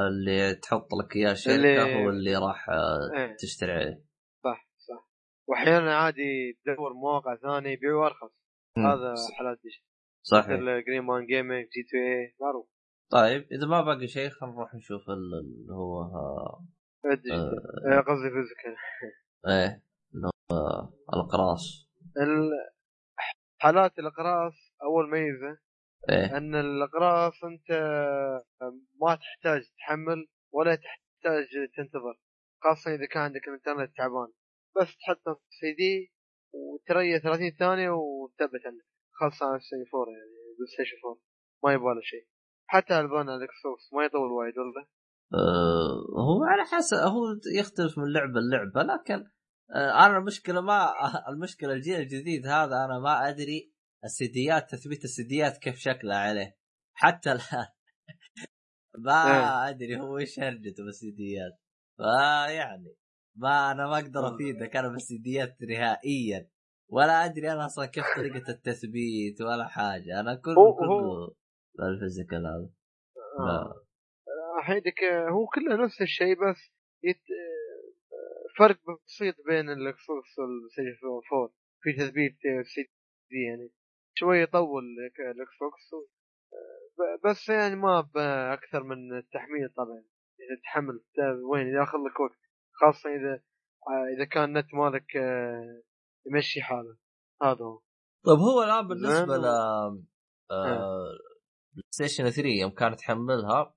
اللي 0.08 0.54
تحط 0.54 0.88
لك 1.04 1.16
إياه 1.16 1.32
الشركة 1.32 1.54
اللي- 1.56 2.04
هو 2.04 2.08
اللي 2.10 2.36
راح 2.36 2.68
آه، 2.70 3.10
إيه. 3.16 3.36
تشتري 3.36 3.72
عليه. 3.72 4.04
صح 4.44 4.68
صح. 4.78 5.08
وأحيانا 5.48 5.96
عادي 5.96 6.58
تدور 6.64 6.92
مواقع 6.94 7.36
ثانية 7.36 7.70
يبيعوا 7.70 8.06
أرخص. 8.06 8.32
هذا 8.78 9.14
حالات 9.38 9.58
digital 9.62 9.86
صحيح. 10.22 10.46
مثل 10.50 10.84
Green 10.86 11.02
Man 11.02 11.26
Gaming 11.26 11.64
GTA 11.64 12.34
معروف 12.40 12.68
طيب 13.10 13.46
إذا 13.52 13.66
ما 13.66 13.80
باقي 13.82 14.06
شيء 14.06 14.28
خلينا 14.30 14.54
نروح 14.56 14.74
نشوف 14.74 15.10
ال- 15.10 15.40
اللي 15.44 15.72
هو 15.72 16.00
آه، 16.02 16.66
آه، 17.04 17.92
آه، 17.92 18.00
قصدي 18.00 18.30
physical 18.30 18.76
إيه 19.48 19.82
اللي 20.14 20.26
هو 20.26 20.56
آه، 20.56 20.92
الاقراص 21.14 21.88
ال- 22.16 22.72
حالات 23.58 23.98
الاقراص 23.98 24.54
أول 24.82 25.10
ميزة 25.10 25.58
إيه. 26.10 26.36
أن 26.36 26.54
الاقراص 26.54 27.44
أنت 27.44 27.70
ما 29.02 29.14
تحتاج 29.14 29.62
تحمل 29.78 30.26
ولا 30.52 30.74
تحتاج 30.74 31.46
تنتظر 31.76 32.18
خاصة 32.62 32.94
إذا 32.94 33.06
كان 33.06 33.22
عندك 33.22 33.48
الإنترنت 33.48 33.96
تعبان. 33.96 34.28
بس 34.76 34.96
تحطه 34.96 35.34
في 35.34 35.40
سي 35.60 35.72
دي 35.74 36.12
وتريح 36.52 37.22
30 37.22 37.50
ثانية 37.58 37.90
وتثبت 37.90 38.60
عندك. 38.66 38.84
خاصة 39.12 39.46
على 39.46 39.56
ال 39.56 39.63
PS 39.63 39.76
4 39.76 40.12
يعني 40.12 40.30
بلاي 40.58 40.66
ستيشن 40.74 40.96
4 41.04 41.18
ما 41.64 41.72
يبغى 41.72 41.94
له 41.94 42.00
شيء. 42.02 42.26
حتى 42.66 43.00
الآن 43.00 43.28
على 43.28 43.36
الإكس 43.36 43.54
بوكس 43.64 43.92
ما 43.92 44.04
يطول 44.04 44.30
وايد 44.32 44.54
ولا؟ 44.58 44.82
آه، 44.82 44.86
هو 46.18 46.44
على 46.44 46.62
حسب 46.64 46.96
هو 46.96 47.22
يختلف 47.56 47.98
من 47.98 48.12
لعبة 48.12 48.40
للعبة 48.40 48.82
لكن 48.82 49.24
آه، 49.74 50.06
أنا 50.06 50.18
المشكلة 50.18 50.60
ما 50.60 50.92
المشكلة 51.30 51.72
الجيل 51.72 52.00
الجديد 52.00 52.46
هذا 52.46 52.84
أنا 52.84 52.98
ما 52.98 53.28
أدري 53.28 53.72
السيديات 54.04 54.70
تثبيت 54.70 55.04
السيديات 55.04 55.58
كيف 55.58 55.76
شكلها 55.76 56.18
عليه. 56.18 56.56
حتى 56.92 57.32
الان 57.32 57.66
ما 59.06 59.26
إيه. 59.26 59.68
أدري 59.68 60.00
هو 60.00 60.18
إيش 60.18 60.40
هرجته 60.40 60.84
بالسيديات. 60.84 61.60
فيعني 61.96 62.96
ما 63.36 63.72
أنا 63.72 63.86
ما 63.86 63.98
أقدر 63.98 64.26
آه. 64.26 64.34
أفيدك 64.34 64.76
أنا 64.76 64.88
بالسيديات 64.88 65.56
نهائيا. 65.62 66.48
ولا 66.88 67.24
أدري 67.24 67.52
أنا 67.52 67.66
أصلا 67.66 67.86
كيف 67.86 68.04
طريقة 68.16 68.50
التثبيت 68.50 69.40
ولا 69.40 69.68
حاجة. 69.68 70.20
أنا 70.20 70.34
كله 70.34 70.76
كله 70.78 71.34
ال 71.80 71.87
physical 71.87 72.46
هذا. 72.46 72.70
احيدك 74.62 75.04
هو 75.04 75.46
كله 75.46 75.84
نفس 75.84 76.02
الشيء 76.02 76.34
بس 76.34 76.72
يت... 77.04 77.22
فرق 78.58 78.78
بسيط 79.06 79.34
بين 79.48 79.70
الاكس 79.70 80.06
بوكس 80.08 80.38
والبلاي 80.38 80.96
4 81.32 81.50
في 81.82 81.92
تثبيت 81.92 82.38
سي 82.74 82.82
دي 83.30 83.42
يعني. 83.48 83.70
شوي 84.14 84.42
يطول 84.42 84.84
الاكس 85.34 85.56
بوكس 85.60 85.90
ب- 86.98 87.28
بس 87.28 87.48
يعني 87.48 87.76
ما 87.76 88.00
باكثر 88.00 88.82
من 88.82 89.18
التحميل 89.18 89.68
طبعا. 89.76 90.04
إذا 90.40 90.60
تحمل 90.64 91.00
وين؟ 91.52 91.66
ياخذ 91.66 91.98
لك 91.98 92.20
وقت 92.20 92.38
خاصة 92.72 93.10
إذا 93.10 93.42
إذا 94.16 94.24
كان 94.24 94.44
النت 94.44 94.74
مالك 94.74 95.14
يمشي 96.26 96.62
حاله. 96.62 96.96
هذا 97.42 97.64
هو. 97.64 97.80
طيب 98.24 98.38
هو 98.38 98.62
الآن 98.62 98.88
بالنسبة 98.88 99.36
ل 99.36 99.42
بلاي 101.74 101.84
ستيشن 101.90 102.30
3 102.30 102.48
يوم 102.48 102.70
كان 102.70 102.96
تحملها 102.96 103.74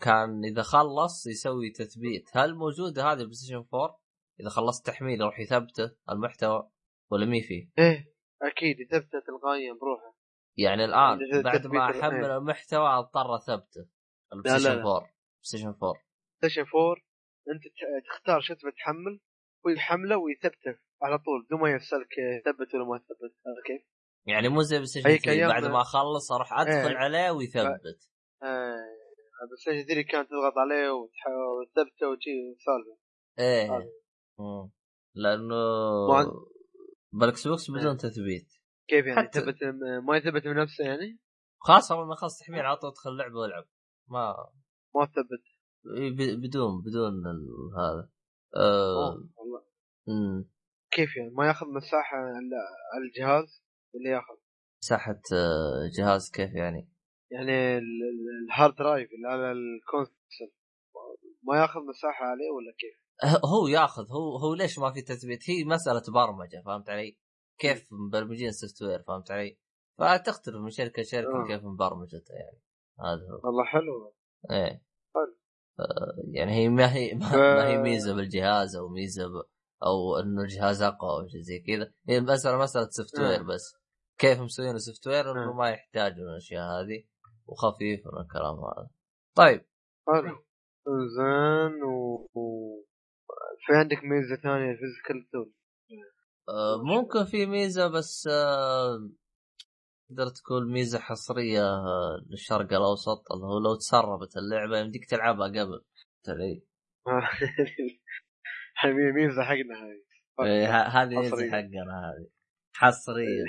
كان 0.00 0.44
إذا 0.44 0.62
خلص 0.62 1.26
يسوي 1.26 1.70
تثبيت. 1.70 2.24
هل 2.32 2.54
موجوده 2.54 3.02
هذه 3.04 3.12
البلاي 3.18 3.34
ستيشن 3.34 3.64
4 3.74 4.00
إذا 4.40 4.48
خلصت 4.48 4.86
تحميل 4.86 5.20
يروح 5.20 5.40
يثبته 5.40 5.96
المحتوى 6.10 6.70
ولا 7.10 7.26
مي 7.26 7.42
فيه؟ 7.42 7.70
إيه 7.78 8.14
أكيد 8.42 8.80
يثبته 8.80 9.20
تلقائيا 9.26 9.72
بروحه. 9.72 10.16
يعني 10.58 10.84
الآن 10.84 11.18
بعد 11.42 11.66
ما 11.66 11.90
أحمل 11.90 12.24
إيه. 12.24 12.36
المحتوى 12.36 12.88
اضطر 12.88 13.36
أثبته 13.36 13.86
البلاي 14.32 14.54
لا، 14.54 14.58
لا، 14.58 14.64
ستيشن 14.68 14.76
لا. 14.76 14.82
4 14.82 15.00
بلاي 15.00 15.10
ستيشن 15.42 15.66
4 15.68 15.94
ستيشن 16.38 16.60
4 16.60 16.96
انت 17.50 17.62
تختار 18.10 18.40
شو 18.40 18.54
تبي 18.54 18.70
تحمل 18.72 19.20
ويحمله 19.64 20.16
ويثبته 20.16 20.78
على 21.02 21.18
طول 21.18 21.44
بدون 21.46 21.60
ما 21.60 21.70
يسالك 21.70 22.14
ثبت 22.44 22.74
ولا 22.74 22.84
ما 22.84 22.98
ثبت 22.98 23.20
عرفت 23.46 23.66
كيف؟ 23.66 23.82
يعني 24.26 24.48
مو 24.48 24.62
زي 24.62 24.76
بلاي 24.76 24.86
ستيشن 24.86 25.08
هيك 25.08 25.24
3 25.24 25.40
أيام- 25.40 25.48
بعد 25.48 25.64
ما 25.64 25.80
اخلص 25.80 26.32
أروح 26.32 26.52
أدخل 26.52 26.72
إيه. 26.88 26.96
عليه 26.96 27.30
ويثبت. 27.30 28.10
آه 28.42 28.99
بس 29.52 29.64
3 29.88 30.02
كانت 30.10 30.28
تضغط 30.30 30.52
عليه 30.58 30.90
وتح- 30.90 31.50
وتثبته 31.60 32.08
وشي 32.08 32.30
سالفه 32.64 32.98
إيه. 33.38 33.90
لأنه 35.14 35.54
ما- 36.08 36.32
بالاكس 37.12 37.48
بوكس 37.48 37.70
بدون 37.70 37.86
إيه. 37.86 37.96
تثبيت. 37.96 38.48
كيف 38.88 39.06
يعني 39.06 39.28
حتى- 39.28 39.32
ثبت 39.40 39.56
ما 40.06 40.16
يثبت 40.16 40.46
من 40.46 40.56
نفسه 40.56 40.84
يعني؟ 40.84 41.18
خلاص 41.60 41.92
أول 41.92 42.06
ما 42.06 42.14
خلص 42.14 42.38
تحميل 42.38 42.60
على 42.60 42.76
طول 42.76 42.90
ادخل 42.90 43.10
اللعبه 43.10 43.34
والعب 43.38 43.64
ما 44.08 44.34
ما 44.94 45.06
ثبت 45.06 45.44
إيه، 45.96 46.10
ب- 46.10 46.40
بدون 46.40 46.82
بدون 46.82 47.26
ال- 47.26 47.78
هذا. 47.78 48.10
والله. 49.38 49.64
مم. 50.08 50.50
كيف 50.90 51.16
يعني؟ 51.16 51.30
ما 51.30 51.46
ياخذ 51.46 51.66
مساحة 51.66 52.16
على 52.16 52.56
على 52.94 53.04
الجهاز؟ 53.08 53.64
اللي 53.94 54.10
ياخذ. 54.10 54.34
مساحة 54.82 55.20
آه، 55.34 55.90
جهاز 55.98 56.30
كيف 56.30 56.54
يعني؟ 56.54 56.88
يعني 57.30 57.78
ال- 57.78 58.02
ال- 58.10 58.44
ال 58.46 58.52
hard 58.52 58.74
drive 58.74 59.08
اللي 59.12 59.28
على 59.28 59.52
ال 59.52 59.63
console. 59.63 60.52
ما 61.42 61.60
ياخذ 61.60 61.80
مساحة 61.80 62.24
عليه 62.24 62.50
ولا 62.50 62.72
كيف؟ 62.78 63.00
هو 63.44 63.66
ياخذ. 63.68 64.02
هو 64.10 64.36
هو 64.36 64.54
ليش 64.54 64.78
ما 64.78 64.92
في 64.92 65.02
تثبيت؟ 65.02 65.50
هي 65.50 65.64
مسألة 65.64 66.02
برمجة 66.14 66.62
فهمت 66.66 66.88
علي؟ 66.90 67.18
كيف 67.58 67.88
مبرمجين 67.92 68.52
software 68.52 69.02
فهمت 69.02 69.30
علي؟ 69.30 69.58
فتختلف 69.98 70.56
من 70.56 70.70
شركة 70.70 71.02
لشركة 71.02 71.42
آه. 71.44 71.46
كيف 71.46 71.64
مبرمجته 71.64 72.34
يعني. 72.34 72.60
هذا 73.00 73.26
هو. 73.32 73.40
والله 73.44 73.64
حلو. 73.64 74.14
إيه. 74.50 74.82
حلو. 75.14 75.36
آه، 75.80 76.22
يعني 76.32 76.52
هي 76.52 76.68
ما 76.68 76.94
هي 76.94 77.14
ما, 77.14 77.36
ما 77.36 77.68
هي 77.68 77.78
ميزة 77.78 78.14
بالجهاز 78.14 78.76
أو 78.76 78.88
ميزة 78.88 79.26
ب... 79.26 79.32
أو 79.86 80.16
إنه 80.16 80.42
الجهاز 80.42 80.82
أقوى 80.82 81.10
أو 81.10 81.28
شيء 81.28 81.40
زي 81.40 81.58
كذا. 81.60 81.92
هي 82.08 82.18
المساله 82.18 82.58
مسألة 82.58 82.88
software 82.90 83.40
آه. 83.40 83.42
بس. 83.42 83.76
كيف 84.18 84.40
مسوين 84.40 84.78
software 84.78 85.32
إنه 85.32 85.50
آه. 85.50 85.54
ما 85.54 85.70
يحتاجون 85.70 86.28
الأشياء 86.28 86.62
هذه. 86.62 87.04
وخفيف 87.50 88.00
من 88.06 88.20
الكلام 88.20 88.54
هذا. 88.54 88.90
طيب. 89.36 89.64
حلو 90.08 90.44
زين 91.16 91.82
و... 91.82 92.28
و... 92.34 92.84
في 93.66 93.72
عندك 93.72 94.04
ميزة 94.04 94.36
ثانية 94.36 94.70
ال 94.70 94.77
physical 94.77 95.30
تقول؟ 95.32 95.52
آه، 96.48 96.82
ممكن 96.82 97.24
في 97.24 97.46
ميزة 97.46 97.88
بس 97.88 98.28
آه، 98.32 99.10
تقدر 100.08 100.26
تقول 100.28 100.72
ميزة 100.72 100.98
حصرية 100.98 101.62
آه، 101.62 102.24
للشرق 102.30 102.72
الأوسط 102.72 103.32
اللي 103.32 103.46
هو 103.46 103.58
لو 103.58 103.74
تسربت 103.74 104.36
اللعبة 104.36 104.78
يمديك 104.78 105.04
تلعبها 105.10 105.48
قبل 105.48 105.84
هذه 108.80 109.12
ميزة 109.14 109.42
حقنا 109.42 109.74
هذه 109.80 110.10
إيه، 110.40 110.76
هذه 110.86 111.18
ميزة. 111.18 111.50
حقنا 111.50 112.00
هذه. 112.00 112.28
حصرية. 112.74 113.44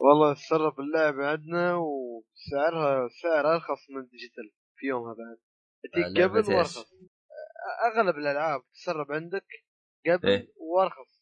والله 0.00 0.34
تسرب 0.34 0.80
اللعبه 0.80 1.26
عندنا 1.26 1.74
وسعرها 1.76 3.08
سعر 3.22 3.54
أرخص 3.54 3.90
من 3.90 4.00
الديجيتال 4.00 4.50
في 4.76 4.86
يومها 4.86 5.14
بعد. 5.14 5.38
آه، 5.38 6.08
تجيك 6.08 6.18
لعبة 6.18 6.40
قبل 6.40 6.52
إيش؟ 6.52 6.76
وأرخص. 6.76 6.92
أغلب 7.92 8.16
الألعاب 8.18 8.60
تسرب 8.72 9.12
عندك 9.12 9.46
قبل 10.06 10.28
إيه. 10.28 10.52
وأرخص. 10.56 11.20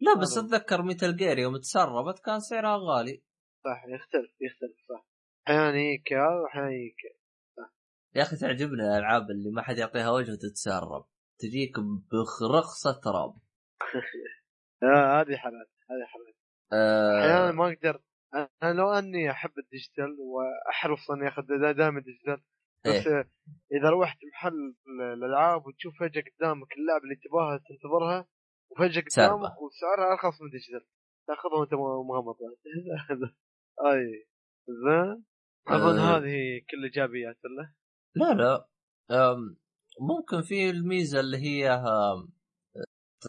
لا 0.00 0.20
بس. 0.20 0.38
أتذكر 0.38 0.82
ميتال 0.82 1.16
جير 1.16 1.38
يوم 1.38 1.56
تسربت 1.56 2.18
كان 2.18 2.40
سعرها 2.40 2.76
غالي. 2.76 3.22
صح 3.64 3.84
يختلف 3.88 4.30
يختلف 4.40 4.76
صح. 4.88 5.06
أحيانا 5.48 5.78
يجيك 5.78 6.12
هذا 6.12 6.40
واحيانا 6.42 6.70
يجيك 6.70 7.14
يا 8.14 8.22
أخي 8.22 8.36
تعجبني 8.36 8.82
الألعاب 8.82 9.30
اللي 9.30 9.50
ما 9.50 9.62
حد 9.62 9.78
يعطيها 9.78 10.10
وجه 10.10 10.32
وتتسرب. 10.32 11.04
تجيك 11.38 11.74
برخصة 12.12 13.00
تراب 13.04 13.34
آه 14.82 15.20
هذه 15.20 15.36
حالات 15.36 15.70
هذه 15.90 16.04
حالات 16.12 16.23
أحيانا 16.72 17.48
آه 17.48 17.52
ما 17.52 17.72
أقدر 17.72 18.00
أنا 18.34 18.72
لو 18.72 18.92
أني 18.92 19.30
أحب 19.30 19.50
ال 19.58 19.65
digital 19.65 20.16
وأحرص 20.20 21.10
أني 21.10 21.28
أخذ 21.28 21.42
دائما 21.76 22.00
digital 22.00 22.42
بس 22.86 23.06
إيه. 23.06 23.30
إذا 23.72 23.90
روحت 23.90 24.18
محل 24.32 24.74
الألعاب 25.14 25.66
وتشوف 25.66 25.94
فجأة 26.00 26.22
قدامك 26.22 26.72
اللعبه 26.78 27.04
اللي 27.04 27.16
تبغاها 27.16 27.60
تنتظرها 27.68 28.26
وفجأة. 28.70 29.04
قدامك 29.16 29.62
وسعرها 29.62 30.12
أرخص 30.12 30.40
من 30.40 30.46
ال 30.46 30.51
digital 30.51 30.86
تأخذها 31.26 31.58
وأنت 31.58 31.74
مغمض 32.08 32.36
أي 33.86 34.26
زين 34.68 35.24
أظن 35.68 35.98
آه. 35.98 36.16
هذه 36.16 36.60
كل 36.70 36.84
إيجابيات 36.84 37.36
ولا؟ 37.44 37.74
لا 38.14 38.34
لا 38.34 38.66
ممكن 40.00 40.42
في 40.42 40.70
الميزة 40.70 41.20
اللي 41.20 41.36
هي 41.36 41.82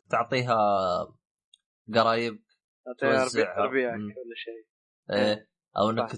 تعطيها 0.10 0.58
قرايبك 1.94 2.45
تعطيها 3.00 3.66
ربيعك. 3.66 3.96
ولا 4.00 4.36
شيء. 4.36 4.66
إيه، 5.12 5.50
أو 5.78 5.90
إنك. 5.90 6.10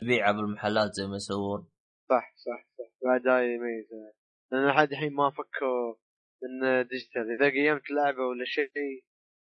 تبيعها 0.00 0.32
بالمحلات 0.32 0.90
زي 0.94 1.06
ما 1.06 1.16
يسوون. 1.16 1.68
صح 2.10 2.34
صح 2.36 2.66
صح. 2.78 2.90
بعد 3.04 3.26
هاي 3.28 3.58
ميزه 3.58 4.12
لأن 4.52 4.68
لحد 4.68 4.90
الحين 4.92 5.12
ما 5.12 5.30
فكوا 5.30 5.94
من 6.42 6.82
digital. 6.88 7.26
إذا 7.40 7.50
قيمت 7.50 7.90
لعبة 7.90 8.22
ولا 8.26 8.44
شيء 8.44 8.70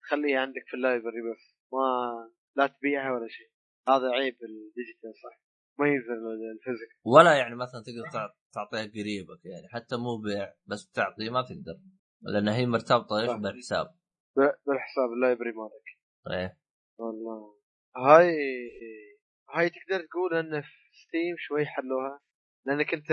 خليها 0.09 0.39
عندك 0.39 0.63
في 0.67 0.73
ال 0.73 0.79
library 0.79 1.21
بس. 1.31 1.55
ما 1.73 1.79
لا 2.55 2.67
تبيعها 2.67 3.11
ولا 3.11 3.27
شيء. 3.27 3.49
هذا 3.89 4.09
عيب 4.11 4.33
ال 4.33 4.43
digital 4.43 5.13
صح. 5.23 5.41
ميزه 5.79 6.13
ال 6.53 6.57
physical 6.57 6.89
ولا 7.05 7.37
يعني 7.37 7.55
مثلا 7.55 7.81
تقدر 7.85 8.09
تع- 8.13 8.33
تعطيها 8.53 8.81
قريبك 8.91 9.45
يعني. 9.45 9.67
حتى 9.69 9.95
مو 9.97 10.17
بيع 10.17 10.53
بس 10.65 10.91
تعطي 10.91 11.29
ما 11.29 11.41
تقدر. 11.41 11.79
لأن 12.21 12.47
هي 12.47 12.65
مرتبطة 12.65 13.21
إيش. 13.21 13.31
بالحساب. 13.41 13.87
بالحساب 14.37 15.09
ال 15.15 15.20
library 15.20 15.51
مالك. 15.51 15.87
إيه. 16.39 16.57
والله. 16.99 17.57
هاي 17.97 18.35
هاي 19.55 19.69
تقدر 19.69 20.05
تقول 20.05 20.33
إن 20.33 20.61
في 20.61 20.67
Steam 21.07 21.35
شوي 21.37 21.65
حلوها 21.65 22.19
لأنك 22.65 22.93
أنت 22.93 23.07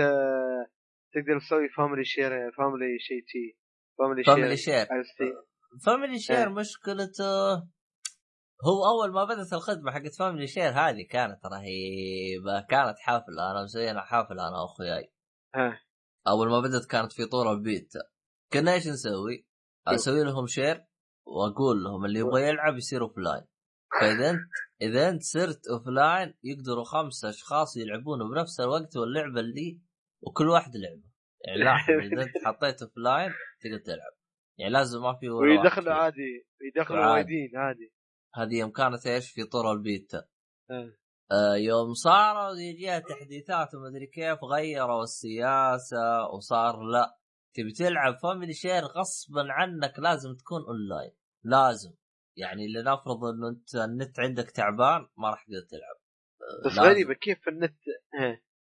تقدر 1.13 1.39
تسوي 1.39 1.69
family 1.77 2.03
share 2.05 2.51
family 2.57 2.99
شيء 2.99 3.21
تي 3.27 3.57
family 3.99 4.23
family 4.23 4.57
share 4.57 4.87
على 4.91 5.03
Steam 5.03 5.33
family 5.85 6.19
share. 6.19 6.49
مشكلته 6.49 7.53
هو 8.67 8.85
أول 8.85 9.13
ما 9.13 9.23
بدأت 9.23 9.53
الخدمة 9.53 9.91
حقت 9.91 10.15
family 10.19 10.47
share 10.47 10.69
هذه 10.69 11.07
كانت 11.09 11.45
رهيبة 11.45 12.61
كانت 12.69 12.99
حفله 12.99 13.51
أنا 13.51 13.63
مسوينا 13.63 14.01
حفله 14.01 14.47
أنا 14.47 14.61
وأخوياي. 14.61 15.13
أول 16.27 16.49
ما 16.49 16.59
بدأت 16.59 16.85
كانت 16.85 17.11
في 17.11 17.25
طور 17.25 17.51
البيتا 17.51 17.99
كنا 18.53 18.73
إيش 18.73 18.87
نسوي؟ 18.87 19.47
أسوي 19.87 20.23
لهم 20.23 20.47
share 20.47 20.85
وأقول 21.27 21.83
لهم 21.83 22.05
اللي 22.05 22.19
يبغى 22.19 22.47
يلعب 22.47 22.77
يصير 22.77 23.01
offline 23.01 23.45
فإذا 24.01 24.29
انت 24.29 24.39
إذا 24.81 25.09
أنت 25.09 25.23
صرت 25.23 25.67
offline 25.67 26.33
يقدروا 26.43 26.83
خمسة 26.83 27.29
أشخاص 27.29 27.77
يلعبون 27.77 28.19
بنفس 28.29 28.59
الوقت 28.59 28.97
واللعبة 28.97 29.39
اللي 29.39 29.81
وكل 30.21 30.49
واحد 30.49 30.71
لعبه. 30.75 31.15
يعني 31.45 31.63
لاحظ 31.63 31.93
إذا 31.93 32.23
أنت 32.23 32.33
حطيت 32.45 32.81
offline 32.81 33.31
تقدر 33.61 33.77
تلعب. 33.77 34.13
يعني 34.57 34.73
لازم 34.73 35.01
ما 35.01 35.13
في 35.13 35.29
ويدخلوا. 35.29 35.93
عادي 35.93 36.47
يدخلوا. 36.61 37.13
وايدين 37.13 37.51
عادي. 37.55 37.93
هذه 38.35 38.59
يوم 38.59 38.71
كانت 38.71 39.07
إيش؟ 39.07 39.31
في 39.31 39.43
طور 39.43 39.71
البيتا. 39.71 40.27
آه. 41.31 41.55
يوم 41.55 41.93
صاروا 41.93 42.55
يجيها 42.55 42.99
تحديثات 42.99 43.75
ومدري 43.75 44.07
كيف 44.07 44.43
غيروا 44.43 45.03
السياسة 45.03 46.25
وصار 46.33 46.83
لا. 46.83 47.17
تبي 47.55 47.71
تلعب 47.71 48.17
family 48.17 48.53
share 48.53 48.83
غصبا 48.83 49.45
عنك 49.49 49.99
لازم 49.99 50.35
تكون 50.35 50.61
أونلاين. 50.67 51.11
لازم. 51.43 51.93
يعني 52.37 52.67
لنفرض 52.67 53.23
إنه 53.25 53.47
أنت 53.49 53.75
النت 53.75 54.19
عندك 54.19 54.51
تعبان 54.51 55.07
ما 55.17 55.29
راح 55.29 55.43
تقدر 55.43 55.61
تلعب 55.69 55.95
آه، 56.41 56.67
بس 56.69 56.77
لازم- 56.77 56.89
غريبة 56.89 57.13
كيف 57.13 57.47
النت. 57.47 57.75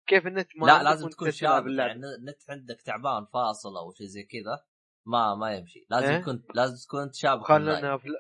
كيف 0.07 0.27
النت 0.27 0.49
ما 0.61 0.67
لا 0.67 0.83
لازم 0.83 1.09
تكون 1.09 1.29
اللعبة؟ 1.29 1.71
يعني 1.71 1.93
النت 2.19 2.39
عندك 2.51 2.81
تعبان 2.83 3.27
فاصل 3.33 3.77
أو 3.77 3.93
شيء 3.93 4.07
زي 4.07 4.23
كذا 4.23 4.65
ما 5.07 5.35
ما 5.35 5.55
يمشي 5.55 5.87
لازم 5.91 6.13
إيه؟ 6.13 6.19
يكون 6.21 6.45
لازم 6.55 6.87
تكون 6.89 7.03
أنت 7.03 7.15
شابك 7.15 7.43
وخال 7.43 7.57
أونلاين. 7.57 7.79
لنا 7.85 7.97
فل... 7.99 8.15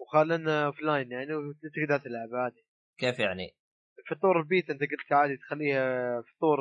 وخال 0.00 0.28
لنا 0.28 0.66
offline 0.66 1.12
يعني 1.12 1.34
وتقدر 1.34 1.98
تلعب 2.04 2.34
عادي 2.34 2.66
كيف 2.98 3.18
يعني؟ 3.18 3.56
فطور 4.10 4.40
البيت 4.40 4.70
أنت 4.70 4.80
قلت 4.80 5.12
عادي 5.12 5.36
تخليها 5.36 6.22
فطور 6.22 6.58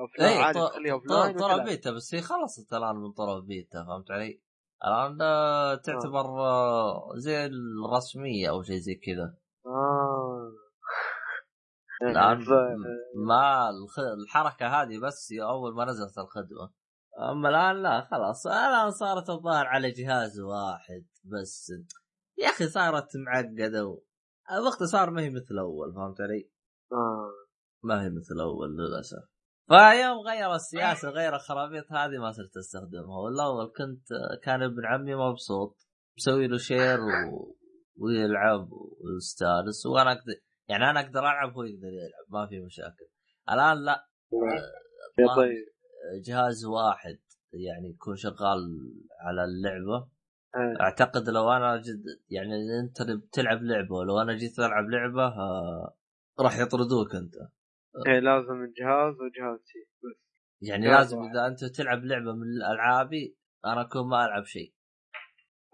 offline 0.00 0.32
اي 0.38 0.42
عادي 0.44 0.58
تخليها 0.58 0.92
offline 0.92 1.36
طور. 1.36 1.54
البيتا 1.54 1.90
بس 1.90 2.14
هي 2.14 2.20
خلصت 2.20 2.72
الآن 2.72 2.96
من 2.96 3.12
طور 3.12 3.36
البيتا 3.36 3.84
فهمت 3.84 4.10
علي؟ 4.10 4.42
الان 4.84 5.22
آه، 5.22 5.74
تعتبر 5.74 6.26
آه، 6.40 7.12
زي 7.16 7.46
الرسمية 7.46 8.50
أو 8.50 8.62
شيء 8.62 8.78
زي 8.78 8.94
كذا. 8.94 9.34
آه. 9.66 10.52
الآن 12.10 12.44
ما 13.26 13.70
الحركة 14.22 14.66
هذه 14.66 14.98
بس 14.98 15.32
أول 15.42 15.74
ما 15.74 15.84
نزلت 15.84 16.18
الخدمة. 16.18 16.72
أما 17.30 17.48
الآن 17.48 17.82
لا 17.82 18.08
خلاص. 18.10 18.46
الآن 18.46 18.90
صارت 18.90 19.30
الظاهر 19.30 19.66
على 19.66 19.90
جهاز 19.90 20.40
واحد 20.40 21.06
بس. 21.24 21.72
يا 22.38 22.48
أخي 22.48 22.68
صارت 22.68 23.08
معقدة 23.16 23.86
و... 23.86 24.02
باختصار 24.64 25.10
ما 25.10 25.22
هي 25.22 25.30
مثل 25.30 25.58
أول 25.58 25.94
فهمت 25.94 26.20
علي؟ 26.20 26.50
آه. 26.92 27.30
ما 27.82 28.02
هي 28.02 28.10
مثل 28.10 28.40
أول 28.40 28.76
للأسف. 28.76 29.35
فيوم 29.68 30.18
غير 30.18 30.54
السياسة 30.54 31.10
غير 31.10 31.34
الخرابيط 31.36 31.92
هذه 31.92 32.18
ما 32.18 32.32
صرت 32.32 32.56
أستخدمها 32.56 33.18
والاول 33.18 33.72
كنت 33.76 34.06
كان 34.42 34.62
ابن 34.62 34.86
عمي 34.86 35.14
مبسوط 35.14 35.76
مسوي 36.18 36.46
له 36.46 36.58
شير 36.58 37.00
و... 37.00 37.56
ويلعب 37.98 38.68
ويستانس 38.72 39.86
وأنا 39.86 40.12
أقدر 40.12 40.34
يعني 40.68 40.90
أنا 40.90 41.00
أقدر 41.00 41.20
ألعب 41.20 41.56
وهو 41.56 41.62
يقدر 41.62 41.88
يلعب 41.88 42.26
ما 42.28 42.46
في 42.46 42.60
مشاكل. 42.60 43.06
الآن 43.50 43.84
لا. 43.84 44.06
يا 45.18 45.36
طيب. 45.36 45.66
جهاز 46.26 46.64
واحد 46.64 47.18
يعني 47.52 47.88
يكون 47.88 48.16
شغال 48.16 48.60
على 49.20 49.44
اللعبة. 49.44 50.08
آه. 50.54 50.80
أعتقد 50.80 51.28
لو 51.28 51.50
أنا 51.50 51.76
جد 51.76 52.04
يعني 52.30 52.54
أنت 52.80 53.02
بتلعب 53.02 53.62
لعبة 53.62 53.94
ولو 53.94 54.20
أنا 54.20 54.36
جيت 54.36 54.58
ألعب 54.58 54.84
لعبة 54.90 55.26
آه، 55.26 55.96
راح 56.40 56.58
يطردوك 56.58 57.14
أنت. 57.14 57.34
إيه 58.06 58.18
لازم 58.18 58.72
جهاز 58.78 59.14
وجهاز 59.20 59.60
بس 59.60 60.26
يعني 60.62 60.86
لازم 60.86 61.18
واحد. 61.18 61.30
إذا 61.30 61.46
أنت 61.46 61.64
تلعب 61.64 62.04
لعبة 62.04 62.32
من 62.32 62.46
العابي 62.72 63.36
أنا 63.64 63.80
أكون 63.80 64.08
ما 64.08 64.26
ألعب 64.26 64.44
شيء 64.44 64.74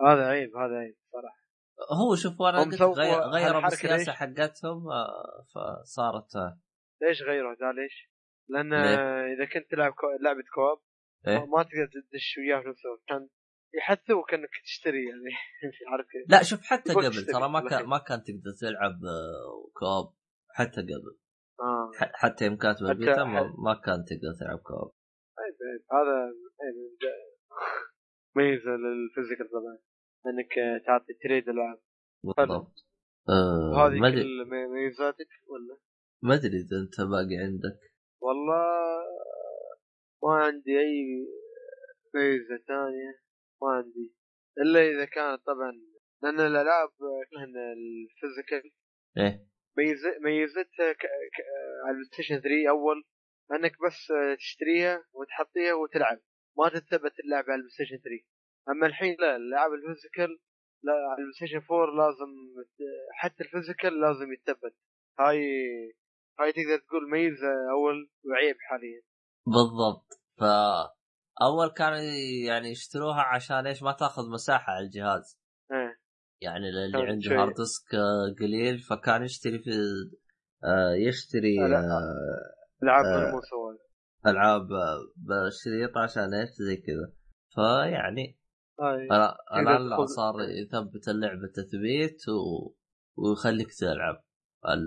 هذا 0.01 0.27
عيب 0.27 0.57
هذا 0.57 0.77
عيب 0.77 0.97
صراحة 1.13 1.43
هو 1.91 2.15
شوف 2.17 2.43
أنا 2.43 2.63
قلت 2.63 2.83
غير 2.83 3.19
غيروا 3.21 3.61
ليش؟ 3.85 4.11
حقتهم 4.11 4.89
آه، 4.91 5.47
فصارت 5.55 6.37
آه، 6.37 6.61
ليش 7.03 7.23
غيروا 7.23 7.55
ذا 7.55 7.73
ليش؟ 7.73 8.13
لأن 8.49 8.75
ليه؟ 8.75 9.35
إذا 9.35 9.45
كنت 9.45 9.71
تلعب 9.71 9.93
co... 9.93 10.07
لعبة 10.21 10.43
co-op 10.55 10.79
إيه؟ 11.27 11.47
ما 11.47 11.63
تقدر 11.63 11.87
تدش 12.11 12.39
وياه 12.39 12.63
في 12.63 12.69
نفس 12.69 12.85
الوقت 12.85 13.03
كان 13.09 13.29
يحثوك 13.75 14.35
إنك 14.35 14.51
تشتري 14.65 15.09
يعني 15.09 15.35
عارف 15.91 16.07
كيف؟ 16.07 16.31
لا 16.31 16.43
شوف 16.43 16.63
حتى 16.63 16.93
قبل 16.93 17.27
ترى 17.27 17.49
ما 17.49 17.69
كان. 17.69 17.87
ما 17.87 17.99
كان 17.99 18.23
تقدر 18.23 18.53
تلعب 18.61 19.05
آه، 19.05 19.71
co-op 19.75 20.15
حتى 20.51 20.81
قبل 20.81 21.19
حتى 21.95 22.45
يوم 22.45 22.57
كانت 22.57 22.83
بالبيتا 22.83 23.25
ما, 23.25 23.43
ما 23.59 23.75
كان 23.85 24.05
تقدر 24.05 24.33
تلعب 24.41 24.59
co-op. 24.59 24.93
عيب 25.39 25.55
عيب 25.71 25.83
هذا 25.93 26.17
عيب 26.63 26.77
ميزة 28.37 28.71
لل 28.71 28.87
physical 28.87 29.51
طبعا 29.51 29.79
إنك 30.27 30.83
تعطي 30.87 31.13
trade 31.23 31.49
العاب 31.49 31.79
بالضبط. 32.25 32.87
آه 33.29 33.87
أدري. 33.87 34.23
كل 34.23 34.45
مي- 34.51 34.67
ميزاتك 34.67 35.29
ولا؟ 35.49 35.79
ما 36.23 36.35
أدري 36.35 36.57
إذا 36.57 36.77
أنت 36.85 37.01
باقي 37.11 37.37
عندك. 37.45 37.81
والله 38.21 38.63
ما 40.23 40.35
عندي 40.45 40.79
أي 40.81 41.27
ميزة 42.15 42.65
ثانية 42.69 43.21
ما 43.63 43.69
عندي. 43.69 44.15
إلا 44.59 44.81
إذا 44.81 45.05
كانت 45.05 45.47
طبعا 45.47 45.73
لأن 46.23 46.41
الألعاب 46.41 46.89
كلهن 47.31 47.57
ال 47.57 47.68
physical. 47.68 48.71
إيه. 49.19 49.52
ميزتها. 50.25 50.93
ك... 50.93 51.03
على 51.85 51.91
ال 51.91 52.05
PlayStation 52.13 52.41
3 52.41 52.71
أول 52.71 53.05
أنك 53.53 53.73
بس 53.87 54.13
تشتريها 54.39 55.05
وتحطيها 55.13 55.75
وتلعب. 55.75 56.19
ما 56.59 56.69
تثبت 56.69 57.21
اللعبه 57.25 57.53
على 57.53 57.55
ال 57.55 57.71
PlayStation 57.71 57.97
3 57.97 58.25
أما 58.69 58.87
الحين 58.87 59.17
لا 59.21 59.37
الالعاب 59.37 59.73
ال 59.73 59.80
physical 59.80 60.39
لا 60.83 60.93
على 60.93 61.19
ال 61.19 61.33
PlayStation 61.33 61.63
4 61.71 61.87
لازم 61.97 62.31
حتى 63.13 63.45
ال 63.45 63.51
physical 63.51 64.01
لازم 64.01 64.33
يتثبت. 64.33 64.75
هاي 65.21 65.39
هاي 66.41 66.53
تقدر 66.53 66.79
تقول 66.79 67.11
ميزة 67.11 67.53
أول 67.71 68.11
وعيب 68.25 68.57
حاليا. 68.69 69.03
بالضبط. 69.47 70.07
فأول 70.39 71.69
كانوا 71.77 71.99
يعني 72.47 72.71
يشتروها 72.71 73.23
عشان 73.23 73.67
إيش؟ 73.67 73.83
ما 73.83 73.93
تأخذ 73.93 74.23
مساحة 74.35 74.73
على 74.73 74.87
الجهاز. 74.87 75.42
يعني 76.43 76.69
اللي 76.69 76.99
عنده 77.09 77.21
شوي- 77.21 77.37
hard 77.37 77.55
disk 77.55 77.95
آه، 77.95 78.35
قليل 78.41 78.79
فكان 78.79 79.23
يشتري 79.23 79.59
في 79.59 79.71
آه، 80.65 80.93
يشتري. 80.95 81.65
آه، 81.65 81.69
العاب. 82.83 83.05
ملموسه 83.05 83.57
ألعاب 84.27 84.69
بالشريط 85.17 85.97
عشان 85.99 86.35
إيش 86.35 86.49
زي 86.51 86.77
كذا. 86.77 87.13
فيعني 87.55 88.39
أنا 89.11 89.37
الان 89.53 89.89
لا 89.89 89.97
تاخذ- 89.97 90.07
صار 90.07 90.35
يثبت 90.41 91.09
اللعبة 91.09 91.47
تثبيت 91.55 92.29
و... 92.29 92.75
ويخليك 93.17 93.69
تلعب. 93.81 94.23
ال... 94.69 94.85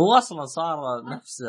هو 0.00 0.12
أصلا 0.18 0.44
صار 0.44 0.76
نفس 1.16 1.42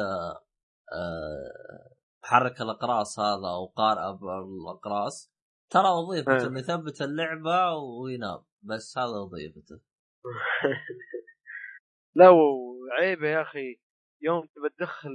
محرك 2.23 2.61
الأقراص 2.61 3.19
هذا 3.19 3.47
أو 3.55 3.65
قارئ 3.65 4.17
بالاقراص 4.17 5.31
ترى 5.69 5.89
وظيفته 5.89 6.31
إيه. 6.31 6.47
إنه 6.47 6.59
يثبت 6.59 7.01
اللعبة 7.01 7.73
وينام 7.73 8.43
بس 8.61 8.97
هذا 8.97 9.17
وظيفته 9.25 9.79
لا 12.15 12.29
وعيبه 12.29 13.27
يا 13.27 13.41
أخي 13.41 13.79
يوم 14.21 14.45
تبى 14.45 14.69
تدخل 14.77 15.11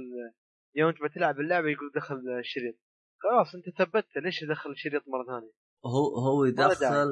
يوم 0.75 0.91
تبى 0.91 1.09
تلعب 1.09 1.39
اللعبة 1.39 1.69
يقول 1.69 1.91
دخل 1.95 2.17
شريط 2.43 2.75
خلاص 3.23 3.55
أنت 3.55 3.77
ثبتت 3.77 4.17
ليش 4.17 4.39
تدخل 4.39 4.73
شريط 4.75 5.03
مرة 5.07 5.25
ثانية؟ 5.25 5.51
هو 5.85 6.17
هو. 6.19 6.45
يدخل 6.45 7.07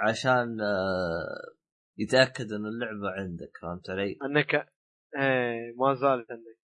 عشان 0.00 0.60
آه، 0.60 1.54
يتأكد 1.98 2.52
إن 2.52 2.66
اللعبة 2.66 3.10
عندك 3.10 3.50
فهمت 3.62 3.90
علي؟ 3.90 4.18
أنك 4.24 4.54
إيه 4.54 5.74
ما 5.76 5.94
زالت 5.94 6.30
عندك 6.30 6.62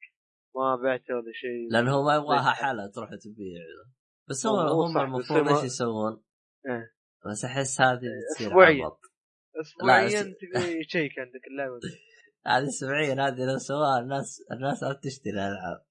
ما 0.56 0.76
بعته 0.76 1.14
ولا 1.14 1.32
شيء 1.32 1.68
لأنه 1.70 1.94
هو 1.94 2.02
ما 2.02 2.14
يبغاها؟ 2.14 2.50
حلا 2.50 2.90
تروح 2.94 3.10
تبيع 3.10 3.60
بس 4.30 4.46
هو- 4.46 4.82
هم 4.82 4.98
المفروض 4.98 5.48
إيش 5.48 5.64
يسوون؟ 5.64 6.22
إيه. 6.66 6.94
بس 7.30 7.44
أحس 7.44 7.80
هذه. 7.80 8.06
عبط 8.40 9.00
اسبوعيا 9.60 10.22
لا، 10.22 10.34
تبي 10.40 10.78
يشيك 10.80 11.18
عندك 11.18 11.46
اللعبة. 11.50 11.78
هذه 12.46 12.68
اسبوعيا 12.68 13.14
هذه 13.14 13.52
لو 13.52 13.58
سواها 13.58 14.00
الناس 14.00 14.42
الناس 14.52 14.82
ما 14.82 14.92
تشتري 14.92 15.32
العاب 15.32 15.84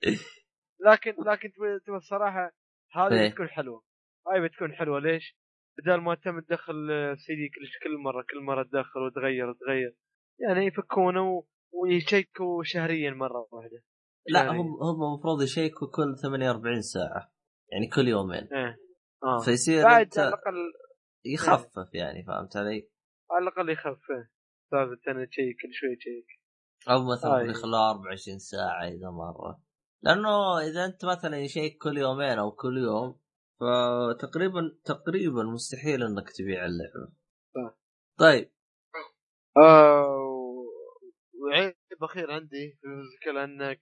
لكن 0.86 1.10
لكن 1.26 1.52
تبي 1.86 1.96
الصراحة 1.96 2.52
هذه 2.92 3.20
إيه. 3.20 3.30
بتكون 3.30 3.48
حلوة 3.48 3.84
هاي 4.28 4.48
بتكون 4.48 4.72
حلوة 4.72 5.00
ليش؟ 5.00 5.36
بدل 5.78 5.96
ما 6.00 6.14
تم 6.14 6.40
تدخل 6.40 6.74
سي 7.26 7.34
دي 7.34 7.48
كل 7.48 7.60
كل 7.84 7.98
مرة 8.04 8.22
كل 8.30 8.40
مرة 8.44 8.62
تدخل 8.62 9.00
وتغير 9.00 9.48
وتغير 9.50 9.96
يعني 10.40 10.66
يفكونه 10.66 11.44
ويشيكوا 11.72 12.62
شهريا 12.64 13.10
مرة 13.10 13.48
واحدة 13.52 13.82
لا 14.28 14.40
يعني- 14.44 14.58
هم 14.58 14.66
هم 14.82 15.02
المفروض 15.04 15.42
يشيكوا 15.42 15.88
كل 15.88 16.16
48 16.22 16.82
ساعة 16.82 17.32
يعني 17.72 17.86
كل 17.88 18.08
يومين. 18.08 18.48
إيه. 18.52 18.80
آه. 19.24 19.40
فيصير 19.44 19.82
بعد 19.84 20.00
أنت 20.00 20.18
على 20.18 20.28
الأقل 20.28 20.72
يخفف 21.24 21.94
يعني 21.94 22.24
فهمت 22.24 22.56
علي؟ 22.56 22.90
على 23.30 23.42
الأقل 23.42 23.70
يخفف. 23.70 24.06
سالفه 24.70 25.10
انه 25.10 25.24
تشيك 25.24 25.56
كل 25.62 25.72
شوي 25.72 25.96
تشيك 25.96 26.26
أو 26.88 27.12
مثلا 27.12 27.30
هاي. 27.30 27.50
يخلوها 27.50 27.90
24 27.90 28.38
ساعة 28.38 28.88
إذا 28.88 29.10
مرة. 29.10 29.62
لأنه 30.02 30.58
إذا 30.58 30.84
أنت 30.84 31.04
مثلا 31.04 31.36
يشيك 31.38 31.78
كل 31.82 31.98
يومين 31.98 32.38
أو 32.38 32.50
كل 32.52 32.78
يوم 32.78 33.20
فتقريبا 33.60 34.78
تقريبا 34.84 35.42
مستحيل 35.42 36.02
إنك 36.02 36.30
تبيع 36.30 36.64
اللعبة. 36.64 37.12
صح. 37.54 37.78
طيب. 38.18 38.52
آه 39.56 40.20
وعيب 41.40 41.74
أخير 42.02 42.30
عندي 42.30 42.78
في 43.22 43.30
إنك 43.30 43.80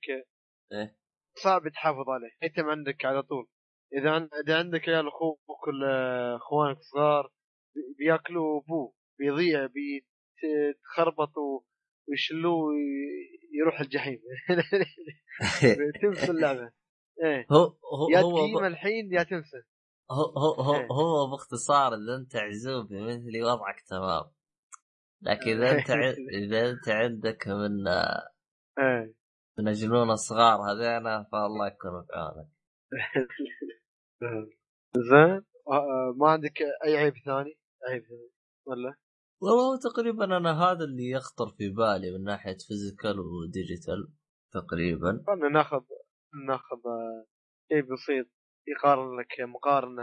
إيه؟ 0.72 0.97
صعب 1.34 1.68
تحافظ 1.68 2.09
عليه. 2.09 2.30
يتم 2.43 2.70
عندك 2.70 3.05
على 3.05 3.22
طول. 3.22 3.49
إذا 3.93 4.28
إذا 4.45 4.59
عندك 4.59 4.89
عيال 4.89 5.09
أخوك 5.09 5.66
ولا 5.68 6.36
إخوانك 6.36 6.78
صغار 6.80 7.32
بي- 7.74 7.95
بيأكلوا 7.99 8.61
بو 8.68 8.93
بيضيع 9.18 9.66
بيتخربط 9.66 11.32
ويشلوه 12.09 12.55
وي- 12.64 13.39
يروح 13.53 13.80
الجحيم. 13.80 14.18
تنسى 16.03 16.30
اللعبة. 16.30 16.72
إيه. 17.24 17.47
هو 17.53 17.59
هو 17.95 18.09
يا 18.11 18.20
هو 18.20 18.36
تقيم 18.36 18.64
الحين 18.64 19.12
يا 19.12 19.22
تنسى. 19.22 19.57
هو 20.11 20.24
هو, 20.24 20.53
هو, 20.62 20.74
إيه. 20.76 20.86
هو 20.86 21.30
باختصار 21.30 21.95
إذا 21.95 22.16
أنت 22.20 22.36
عزوب 22.36 22.93
مثلي 22.93 23.43
وضعك 23.43 23.80
تمام. 23.91 24.24
لكن 25.22 25.51
إذا 25.51 25.70
أنت 25.70 25.91
إذا 26.45 26.70
أنت 26.70 26.89
عندك 26.89 27.49
من 27.49 27.89
إيه. 28.78 29.14
من 29.59 29.68
الجنون 29.68 30.11
الصغار 30.11 30.59
هذينا 30.72 31.28
فالله 31.32 31.66
يكون 31.66 31.91
بعونك 32.11 32.49
زين. 35.10 35.42
آه، 35.68 36.14
ما 36.16 36.28
عندك 36.30 36.62
أي 36.84 36.96
عيب 36.96 37.14
ثاني؟ 37.24 37.58
عيب 37.88 38.02
ثاني 38.02 38.30
ولا؟ 38.66 38.94
والله 39.42 39.78
تقريبا 39.78 40.24
أنا 40.24 40.52
هذا 40.52 40.84
اللي 40.84 41.10
يخطر 41.10 41.48
في 41.58 41.68
بالي 41.68 42.18
من 42.18 42.24
ناحية 42.24 42.56
physical 42.68 43.20
و 43.20 43.32
digital 43.32 44.12
تقريبا. 44.52 45.24
خلنا 45.26 45.48
ناخذ 45.48 45.84
ناخذ 46.46 46.76
آه، 46.86 47.26
شيء 47.72 47.82
بسيط 47.82 48.26
يقارن 48.68 49.20
لك 49.20 49.40
مقارنة 49.40 50.02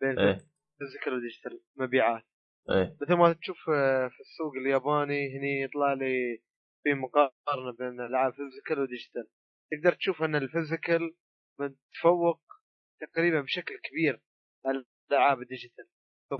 بين 0.00 0.18
إيه. 0.18 0.38
physical 0.78 1.14
و 1.14 1.20
digital 1.20 1.60
مبيعات. 1.76 2.24
إيه. 2.70 2.96
مثل 3.02 3.14
ما 3.14 3.32
تشوف 3.32 3.70
آه، 3.70 4.08
في 4.08 4.20
السوق 4.20 4.52
الياباني 4.54 5.38
هني 5.38 5.62
يطلع 5.62 5.92
لي 5.92 6.42
في 6.82 6.94
مقارنة 6.94 7.72
بين 7.78 8.00
ألعاب 8.00 8.32
physical 8.32 8.80
و 8.80 8.86
digital 8.86 9.28
تقدر 9.70 9.92
تشوف 9.96 10.22
إن 10.22 10.34
ال 10.36 10.45
physical 10.45 11.14
متفوق 11.60 12.40
تقريبا 13.12 13.40
بشكل 13.40 13.74
كبير 13.84 14.22
الألعاب 14.66 15.42
ال 15.42 15.47
digital. 15.47 15.84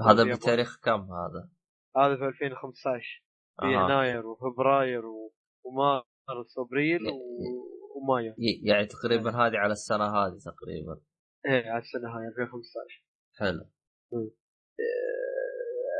هذا. 0.09 0.35
بتاريخ 0.35 0.81
كم 0.83 1.01
هذا؟ 1.12 1.49
هذا 1.97 2.17
في 2.17 2.25
2015 2.29 3.25
في 3.61 3.67
أها. 3.67 3.71
يناير 3.71 4.27
وفبراير 4.27 5.07
و- 5.07 5.33
ومارس 5.65 6.59
وأبريل 6.59 7.01
و- 7.07 7.75
ومايو. 7.97 8.35
يعني 8.65 8.87
تقريبا 8.87 9.31
هذه 9.31 9.57
على 9.57 9.73
السنة 9.73 10.05
هذه 10.05 10.39
تقريبا. 10.45 11.01
إيه 11.47 11.71
على 11.71 11.83
السنة 11.83 12.09
هاي 12.19 12.29
2015 12.29 13.05
حلو. 13.39 13.71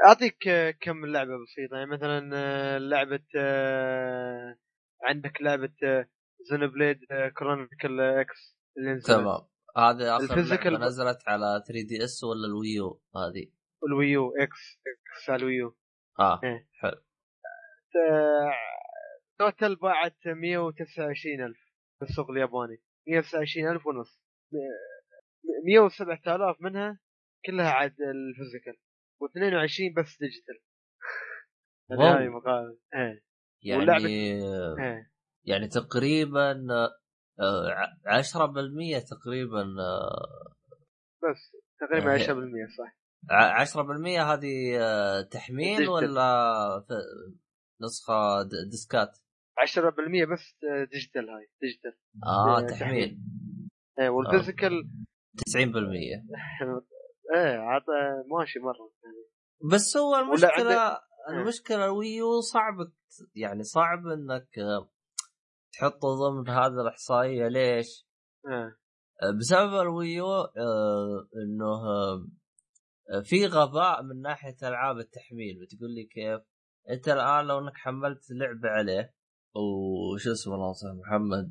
اعطيك 0.07 0.49
آه، 0.49 0.71
كم 0.71 1.07
لعبة 1.07 1.31
بسيطة. 1.45 1.77
يعني 1.77 1.91
مثلا 1.91 2.31
آه، 2.35 2.79
لعبة 2.79 3.25
آه، 3.37 4.57
عندك 5.03 5.43
لعبة 5.43 5.73
Xenoblade 6.51 6.99
Chronicles 7.39 8.01
X 8.01 8.57
اللي 8.79 9.01
تمام. 9.01 9.41
هذه 9.77 10.17
آخر 10.17 10.25
ال 10.25 10.31
physical 10.31 10.81
نزلت 10.81 11.19
على 11.27 11.63
3DS 11.69 12.25
ولا 12.25 12.47
ال 12.47 12.58
Wii 12.58 12.92
U 12.92 13.03
هذه؟ 13.17 13.47
الويو 13.87 14.33
إكس 14.41 14.81
إكس 14.87 15.31
على 15.31 15.41
الويو. 15.43 15.77
آه 16.21 16.41
إيه. 16.45 16.69
حلو. 16.81 17.03
آه، 18.11 18.53
total 19.39 19.77
باعت 19.77 20.17
129 20.27 21.45
ألف 21.45 21.59
في 21.99 22.05
السوق 22.05 22.31
الياباني. 22.31 22.83
129 23.09 23.69
ألف 23.69 23.87
ونص. 23.87 24.21
107000 25.67 26.57
منها 26.61 27.01
كلها 27.47 27.71
عاد 27.71 27.95
ال 28.01 28.09
physical 28.09 28.77
و22 29.23 29.95
بس 30.03 30.19
digital. 30.19 30.61
هاي 32.01 32.29
مقارنة 32.29 32.79
إيه. 32.95 33.25
يعني 33.63 33.87
واللعبة- 33.87 34.07
إيه. 34.81 35.11
يعني 35.45 35.69
تقريبا 35.69 36.51
آه، 36.51 37.01
10% 37.39 39.05
تقريبا 39.11 39.61
آه، 39.63 40.55
بس 41.23 41.57
تقريبا 41.81 42.13
إيه. 42.13 42.19
10% 42.19 42.31
صح. 42.79 42.97
ع- 43.31 43.65
10% 43.65 44.23
هذه 44.33 44.79
آه، 44.81 45.21
تحميل. 45.23 45.89
ولا 45.89 46.85
نسخة 47.83 48.43
ديسكات؟ 48.71 49.19
10% 49.59 50.25
بس 50.33 50.57
digital 50.93 51.31
هاي 51.31 51.49
digital. 51.63 51.99
آه 52.27 52.61
إيه، 52.61 52.67
تحميل. 52.67 53.19
إيه 54.01 54.09
وال 54.09 54.24
physical. 54.24 54.91
90% 55.49 55.57
إيه 57.35 57.59
عاد 57.59 57.83
ماشي 58.39 58.59
مرة 58.59 58.93
يعني 59.05 59.25
بس 59.73 59.97
هو 59.97 60.17
المشكلة 60.17 60.99
المشكلة 61.31 61.85
ال 61.85 61.96
Wii 61.96 62.30
U 62.30 62.41
صعب 62.41 62.75
يعني 63.35 63.63
صعب 63.63 64.07
إنك 64.07 64.59
آه، 64.59 64.91
تحطه 65.79 66.09
ضمن 66.15 66.49
هذه 66.49 66.81
الإحصائية 66.81 67.49
ليش؟ 67.49 68.07
إيه 68.49 68.79
آه، 69.23 69.39
بسبب 69.39 69.81
الويو 69.81 70.27
آه، 70.27 71.29
إنه 71.43 71.75
آه، 73.11 73.21
في 73.23 73.47
غباء 73.47 74.03
من 74.03 74.21
ناحية 74.21 74.57
ألعاب 74.63 74.99
التحميل 74.99 75.61
بتقول 75.61 75.91
لي 75.95 76.05
كيف؟ 76.05 76.41
أنت 76.91 77.09
الآن 77.09 77.45
لو 77.45 77.59
إنك 77.59 77.77
حملت 77.77 78.31
لعبة 78.31 78.69
عليه 78.69 79.15
وش 79.57 80.29
اسمه 80.29 80.55
الله 80.55 80.71
يصلح 80.71 80.93
محمد 81.07 81.51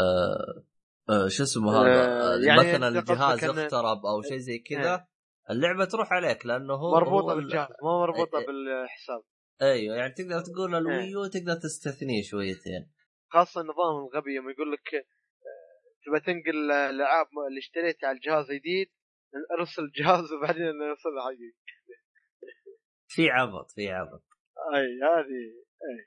آه 0.00 0.64
آه 1.08 1.28
شو 1.28 1.42
اسمه 1.42 1.70
هذا 1.70 1.88
آه، 1.88 2.34
آه 2.34 2.38
يعني 2.46 2.60
مثلا 2.60 2.88
الجهاز 2.88 3.44
اخترب 3.44 4.06
أو 4.06 4.22
شيء 4.22 4.38
زي 4.38 4.58
كذا 4.58 4.94
إيه. 4.94 5.08
اللعبة 5.50 5.84
تروح 5.84 6.12
عليك 6.12 6.46
لأنه 6.46 6.74
هو 6.74 6.94
مربوطة 6.94 7.34
بالجهاز 7.34 7.68
ما 7.82 7.98
مربوطة 7.98 8.38
إيه. 8.38 8.46
بالحساب 8.46 9.22
أيوه 9.62 9.96
يعني 9.96 10.12
تقدر 10.12 10.40
تقول 10.40 10.74
الويو 10.74 11.26
تقدر 11.26 11.54
تستثنيه 11.54 12.22
شويتين. 12.22 12.92
خاصة 13.28 13.60
النظام 13.60 13.96
الغبي 13.96 14.34
يوم 14.34 14.50
يقول 14.50 14.72
لك 14.72 15.06
تبى 16.06 16.20
تنقل 16.20 16.70
الألعاب 16.70 17.26
اللي 17.48 17.58
اشتريتها 17.58 18.06
على 18.08 18.16
الجهاز 18.16 18.50
الجديد 18.50 18.88
ارسل 19.58 19.82
الجهاز 19.82 20.32
وبعدين 20.32 20.82
ارسل 20.82 21.20
حقي 21.24 21.52
في 23.08 23.30
عبط 23.30 23.70
في 23.70 23.88
عبط. 23.88 24.24
أي 24.74 24.88
هذه 25.02 25.42
أي. 25.88 26.06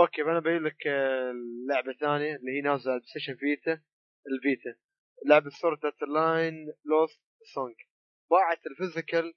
أوكي 0.00 0.22
أنا 0.22 0.40
بقول 0.40 0.64
لك 0.64 0.86
آه، 0.86 1.32
لعبة 1.68 1.92
ثانية 2.00 2.36
اللي 2.36 2.52
هي 2.56 2.60
نازلة 2.60 2.92
على 2.92 3.02
Station 3.02 3.36
Vita 3.36 3.82
ال 4.32 4.39
Vita. 4.39 4.74
لعبة 5.26 5.50
Art 5.64 6.02
Online 6.02 6.54
Lost 6.84 7.22
Song 7.54 7.74
باعت 8.30 8.66
ال 8.66 8.74
physical 8.74 9.34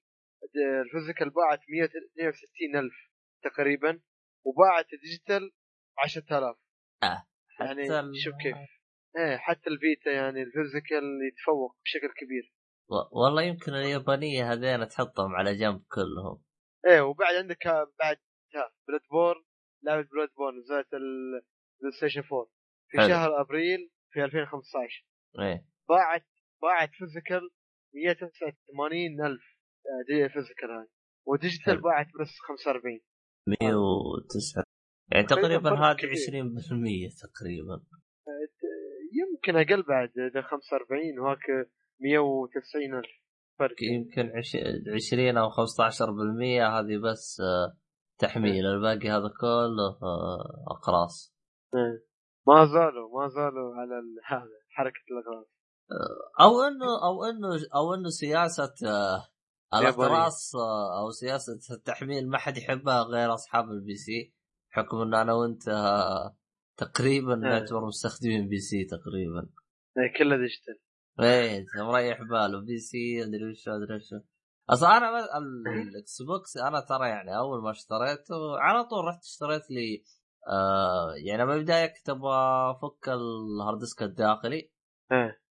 ال 0.86 0.91
physical 0.91 1.30
باعت 1.30 1.60
162 1.70 2.76
ألف. 2.76 3.13
تقريبا 3.44 4.02
وباعت 4.46 4.94
ال 4.94 5.01
digital 5.01 5.52
10000 6.00 6.56
آه. 7.04 7.24
يعني 7.60 7.84
شوف 8.24 8.34
كيف. 8.44 8.56
إيه 9.18 9.38
حتى 9.38 9.70
ال 9.70 9.78
Vita 9.78 10.12
يعني 10.12 10.42
ال 10.44 10.50
physical 10.50 11.04
يتفوق 11.32 11.78
بشكل 11.86 12.14
كبير. 12.18 12.54
و- 12.90 13.24
والله 13.24 13.42
يمكن 13.44 13.74
اليابانية 13.74 14.52
هذين 14.54 14.88
تحطهم 14.88 15.36
على 15.36 15.56
جنب 15.56 15.84
كلهم. 15.92 16.44
إيه 16.88 17.02
وبعد 17.02 17.36
عندك 17.36 17.68
ها- 17.68 17.92
بعد 18.00 18.18
Bloodborne 18.88 19.44
لعبة 19.84 20.08
Bloodborne 20.12 20.58
نزلت 20.60 20.94
ال 20.94 21.92
PlayStation 21.98 22.22
4 22.22 22.48
في 22.90 22.98
حلو. 22.98 23.08
شهر 23.08 23.42
أبريل 23.42 23.92
في 24.12 24.24
2015 24.24 25.06
إيه. 25.40 25.66
باعت 25.90 26.26
باعت 26.62 26.90
physical 26.90 27.50
189 27.94 29.26
ألف 29.26 29.44
آه، 29.86 30.04
دي 30.08 30.30
physical 30.30 30.72
هاي. 30.72 30.88
و 31.28 31.34
digital. 31.34 31.82
باعت 31.82 32.08
بس 32.22 32.30
45 32.48 33.02
109 33.48 34.64
يعني 35.12 35.28
تقريباً 35.28 35.94
كبير. 35.94 36.12
20% 36.12 37.10
تقريبا. 37.24 37.82
يمكن 39.22 39.56
أقل 39.56 39.84
بعد 39.84 40.10
إذا 40.32 40.42
45 40.42 41.20
وهاك 41.20 41.46
190 42.00 42.94
ألف 43.00 43.12
فرق. 43.60 43.76
يمكن 43.82 44.38
عش- 44.38 44.58
20 44.96 45.38
أو 45.38 45.50
15% 45.50 46.68
هذه 46.80 46.98
بس 47.12 47.42
آه، 47.42 47.78
تحميل. 48.20 48.66
الباقي 48.66 49.10
هذا 49.10 49.32
كله 49.42 49.90
آه، 50.04 50.66
أقراص. 50.72 51.36
إيه. 51.76 52.06
ما 52.48 52.66
زالوا 52.66 53.22
ما 53.22 53.28
زالوا 53.28 53.76
على 53.76 53.94
هذا 54.28 54.50
حركة 54.76 55.02
الاغراض 55.12 55.46
أو 56.42 56.62
إنه 56.62 56.86
أو 57.08 57.24
إنه 57.24 57.48
أو 57.76 57.94
إنه 57.94 58.10
سياسة 58.10 58.74
الاقراص 59.80 60.56
آه، 60.56 61.00
أو 61.02 61.12
سياسة 61.12 61.60
التحميل 61.76 62.30
ما 62.30 62.38
حد 62.38 62.58
يحبها 62.58 63.04
غير 63.04 63.34
أصحاب 63.34 63.72
ال 63.72 63.96
PC 63.96 64.34
بحكم 64.72 64.98
إنه 64.98 65.22
أنا 65.22 65.34
وأنت 65.34 65.68
آه، 65.70 66.38
تقريبا 66.78 67.36
نعتبر 67.36 67.86
مستخدمين 67.86 68.48
PC 68.50 68.86
تقريبا. 68.86 69.50
إيه، 69.98 70.14
كله 70.20 70.38
digital. 70.38 70.80
إيه 71.20 71.66
مريح 71.88 72.22
بال 72.22 72.62
PC 72.66 73.24
أدري 73.24 73.52
وش 73.52 73.68
أدري 73.68 73.96
وش 73.96 74.24
أصلا 74.70 74.98
أنا 74.98 75.38
ال- 75.38 75.68
ال 75.68 76.22
Xbox 76.22 76.58
أنا 76.58 76.80
ترى 76.80 77.10
يعني 77.10 77.38
أول 77.38 77.64
ما 77.64 77.72
اشتريته 77.72 78.60
على 78.60 78.84
طول 78.84 79.06
رحت 79.06 79.24
اشتريت 79.24 79.72
لي 79.72 80.04
آه 80.48 81.14
يعني 81.26 81.46
بالبدايه 81.46 81.86
كنت 81.86 82.10
أبغى 82.10 82.72
أفك 82.72 83.10
ال 83.10 83.24
hard 83.24 83.80
disk 83.80 84.04
الداخلي. 84.04 84.72
إيه. 85.12 85.43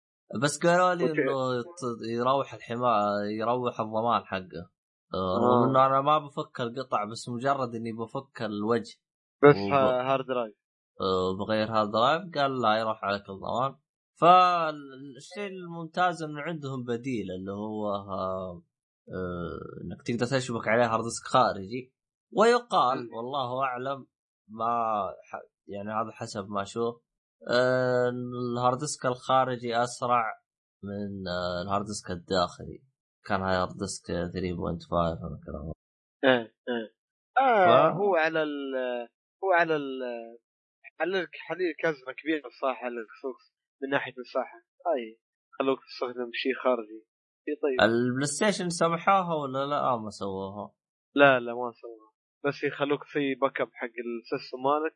بس 0.42 0.58
قالوا 0.58 0.94
لي. 0.94 1.04
إنه 1.10 1.64
يروح 2.10 2.54
الحماية 2.54 3.40
يروح 3.40 3.80
الضمان 3.80 4.24
حقه 4.24 4.70
آه، 5.14 5.36
آه. 5.36 5.38
رغم 5.38 5.68
إنه 5.68 5.86
أنا 5.86 6.00
ما 6.00 6.18
بفك 6.18 6.60
القطع 6.60 7.04
بس 7.04 7.28
مجرد 7.28 7.74
إني 7.74 7.92
بفك 7.92 8.42
الوجه 8.42 8.96
بس 9.42 9.56
وب- 9.56 9.72
ها- 9.72 10.12
hard 10.12 10.26
drive 10.26 10.54
آه، 11.00 11.36
بغير 11.38 11.68
hard 11.70 11.90
drive 11.90 12.22
قال 12.34 12.60
لا 12.60 12.76
يروح 12.76 13.04
عليك 13.04 13.22
الضمان 13.30 13.76
فالشيء 14.20 15.46
الممتاز 15.46 16.22
إنه 16.22 16.40
عندهم 16.40 16.84
بديل 16.84 17.26
اللي 17.38 17.52
هو 17.52 17.88
آه، 17.94 18.62
آه، 19.08 19.82
إنك 19.84 20.02
تقدر 20.06 20.26
تشبك 20.26 20.68
عليه 20.68 20.94
hard 20.94 21.04
disk 21.04 21.24
خارجي 21.26 21.92
ويقال. 22.32 23.08
والله 23.14 23.62
أعلم 23.64 24.06
ما 24.48 24.66
ح- 25.30 25.42
يعني 25.66 25.90
هذا 25.90 26.10
حسب 26.12 26.48
ما 26.50 26.62
أشوف 26.62 26.94
آه، 26.94 27.00
ال 27.50 27.76
hard 27.76 28.78
disk 28.78 29.06
الخارجي 29.06 29.76
أسرع 29.76 30.24
من 30.84 31.28
آه، 31.28 31.62
ال 31.62 31.67
hard 31.67 31.84
disk 31.86 32.10
الداخلي. 32.10 32.82
كان 33.26 33.40
هاي 33.42 33.56
hard 33.56 33.76
disk 33.78 34.06
3.5 34.06 34.92
ولا 34.92 35.40
كذا 35.46 35.72
إيه 36.24 36.54
إيه. 36.68 36.94
آه 37.40 37.92
ف- 37.92 37.96
هو 37.96 38.16
على 38.16 38.42
ال 38.42 38.74
هو 39.44 39.52
على 39.52 39.76
ال 39.76 40.00
حللك 41.00 41.28
حليل 41.48 41.74
كازمه 41.78 42.12
كبيره 42.12 42.46
الصراحه 42.46 42.84
على 42.84 42.94
ال 42.94 43.06
Xbox 43.06 43.52
من 43.82 43.88
ناحية 43.90 44.12
مساحه 44.18 44.58
أي 44.96 45.18
خلوك 45.58 45.78
تستخدم 45.84 46.30
شيء 46.32 46.54
خارجي. 46.64 47.06
شيء 47.44 47.54
طيب. 47.62 47.80
ال 47.90 48.26
PlayStation 48.26 48.68
سمحوها 48.70 49.34
ولا 49.34 49.66
لا؟ 49.66 49.78
آه، 49.80 49.98
ما 49.98 50.10
سووها. 50.10 50.74
لا 51.14 51.40
لا 51.40 51.54
ما 51.54 51.70
سوى 51.70 52.08
بس 52.44 52.64
يخلوك 52.64 53.04
تسوي 53.04 53.34
backup 53.34 53.68
حق 53.72 53.86
ال 54.06 54.14
system 54.14 54.58
مالك 54.62 54.94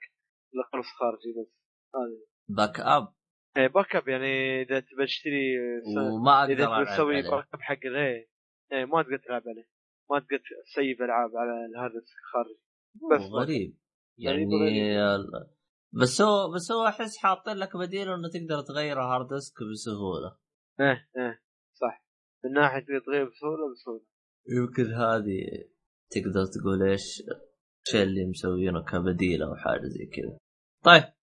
لخلص 0.55 0.87
خارجي 0.99 1.31
بس. 1.41 1.53
هذه. 1.95 2.36
backup 2.49 3.09
إيه 3.57 3.67
backup 3.67 4.09
يعني 4.09 4.63
إذا 4.63 4.81
تبى 4.81 5.07
تشتري 5.07 5.59
وما 5.97 6.45
إذا 6.45 6.65
أقدر 6.65 6.83
ألعب 6.83 6.87
تسوي 6.87 7.23
backup 7.23 7.61
حق 7.61 7.85
إيه 7.85 8.29
إيه 8.73 8.85
ما 8.85 9.03
تقدر 9.03 9.17
تلعب 9.17 9.43
عليه. 9.47 9.69
ما 10.11 10.19
تقدر 10.19 10.41
تسيف 10.65 11.03
ألعاب 11.03 11.31
على 11.37 11.67
ال 11.67 11.72
hard 11.72 11.93
disk 11.93 12.19
الخارجي 12.23 12.61
بس 13.13 13.31
غريب. 13.33 13.77
يعني 14.19 14.47
بس 15.93 16.21
هو 16.21 16.53
بس 16.55 16.73
هو 16.73 16.87
أحس 16.87 17.17
حاطين 17.17 17.57
لك 17.57 17.77
بديل 17.77 18.09
إنه 18.09 18.29
تقدر 18.29 18.61
تغير 18.61 19.01
ال 19.01 19.06
hard 19.06 19.29
disk 19.29 19.55
بسهولة. 19.73 20.37
إيه 20.81 21.09
إيه 21.17 21.43
صح. 21.73 22.05
من 22.45 22.53
ناحية 22.53 22.81
تقدر 22.81 22.99
تغير 22.99 23.29
بسهولة 23.29 23.73
بسهولة. 23.73 24.05
يمكن 24.49 24.93
هذه 24.93 25.47
تقدر 26.11 26.45
تقول 26.45 26.83
إيش 26.83 27.23
الشيء 27.87 28.03
اللي 28.03 28.27
مسوينه 28.27 28.85
كبديل 28.85 29.43
أو 29.43 29.55
حاجة 29.55 29.87
زي 29.87 30.07
كذا. 30.07 30.39
طيب. 30.85 31.16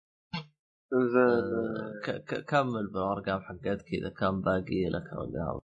كمل 2.50 2.88
بالارقام 2.94 3.42
حقت 3.42 3.82
كذا؟ 3.82 4.10
كم 4.20 4.42
باقي 4.42 4.90
لك 4.90 5.08
ارقام 5.14 5.60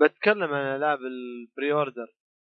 بتكلم 0.00 0.54
عن 0.54 0.76
ألعاب 0.76 0.98
ال 0.98 1.72
pre-order 1.72 2.06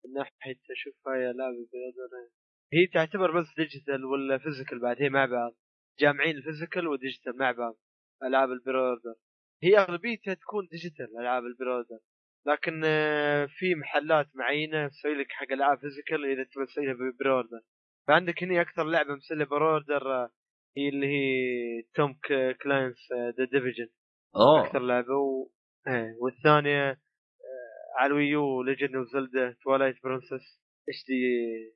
من 0.06 0.14
ناحيه 0.14 0.60
أشوف 0.72 1.08
هاي 1.08 1.32
ألعاب 1.32 1.54
ال 1.54 1.84
pre-order 1.86 2.30
هي 2.74 2.88
تعتبر 2.88 3.40
بس 3.40 3.46
digital 3.58 4.06
ولا 4.06 4.38
physical 4.38 4.80
بعد 4.80 5.02
هي 5.02 5.10
مع 5.10 5.26
بعض. 5.26 5.52
جامعين 6.00 6.38
ال 6.38 6.43
physical 6.43 6.88
و 6.88 6.94
digital 6.94 7.38
مع 7.38 7.52
بعض 7.52 7.76
ألعاب 8.24 8.52
ال 8.52 8.78
pre-order 8.78 9.16
هي 9.64 9.78
أغلبيتها 9.78 10.34
تكون 10.34 10.68
digital 10.72 11.18
ألعاب 11.20 11.44
ال 11.44 11.70
pre-order 11.70 12.00
لكن 12.46 12.82
آه، 12.86 13.46
في 13.46 13.76
محلات 13.76 14.28
معينة 14.36 14.88
تسوي 14.88 15.14
لك 15.14 15.32
حق 15.32 15.52
ألعاب 15.52 15.78
physical 15.78 16.26
إذا 16.26 16.44
تبغى 16.44 16.66
تسويها 16.66 16.94
pre-order 16.94 17.62
فعندك 18.08 18.44
هنا 18.44 18.62
أكثر 18.62 18.84
لعبة 18.84 19.16
مسويه 19.16 19.46
pre-order 19.46 20.30
هي 20.78 20.90
اللي 20.90 21.08
هي 21.08 21.26
Tom 21.96 22.20
Clancy's 22.64 22.98
The 23.38 23.46
Division 23.46 23.90
أوه. 24.36 24.66
أكثر 24.66 24.80
لعبه 24.80 25.14
و... 25.18 25.50
إيه 25.88 26.18
والثانية 26.22 26.90
آه، 26.92 28.00
على 28.00 28.08
ال 28.08 28.64
Wii 28.64 28.96
U 28.96 29.08
Legend 29.08 29.56
of 29.64 29.96
Zelda 30.04 30.60
Twilight 30.90 31.06
Princess 31.08 31.20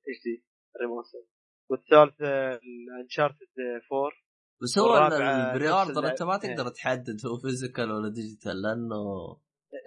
HD 0.08 0.24
HD 0.26 0.46
remaster 0.82 1.20
والثالثة 1.70 2.60
ال 2.64 2.72
Uncharted 2.72 3.48
4 3.94 4.12
بس 4.62 4.80
هو 4.80 4.98
ال 5.08 5.70
pre-order 5.72 6.08
أنت 6.12 6.24
ما 6.24 6.36
اللعبة. 6.36 6.56
تقدر 6.56 6.70
تحدد 6.70 7.26
هو 7.26 7.38
physical 7.38 7.92
ولا 7.92 8.10
digital 8.10 8.62
لأنه 8.62 9.02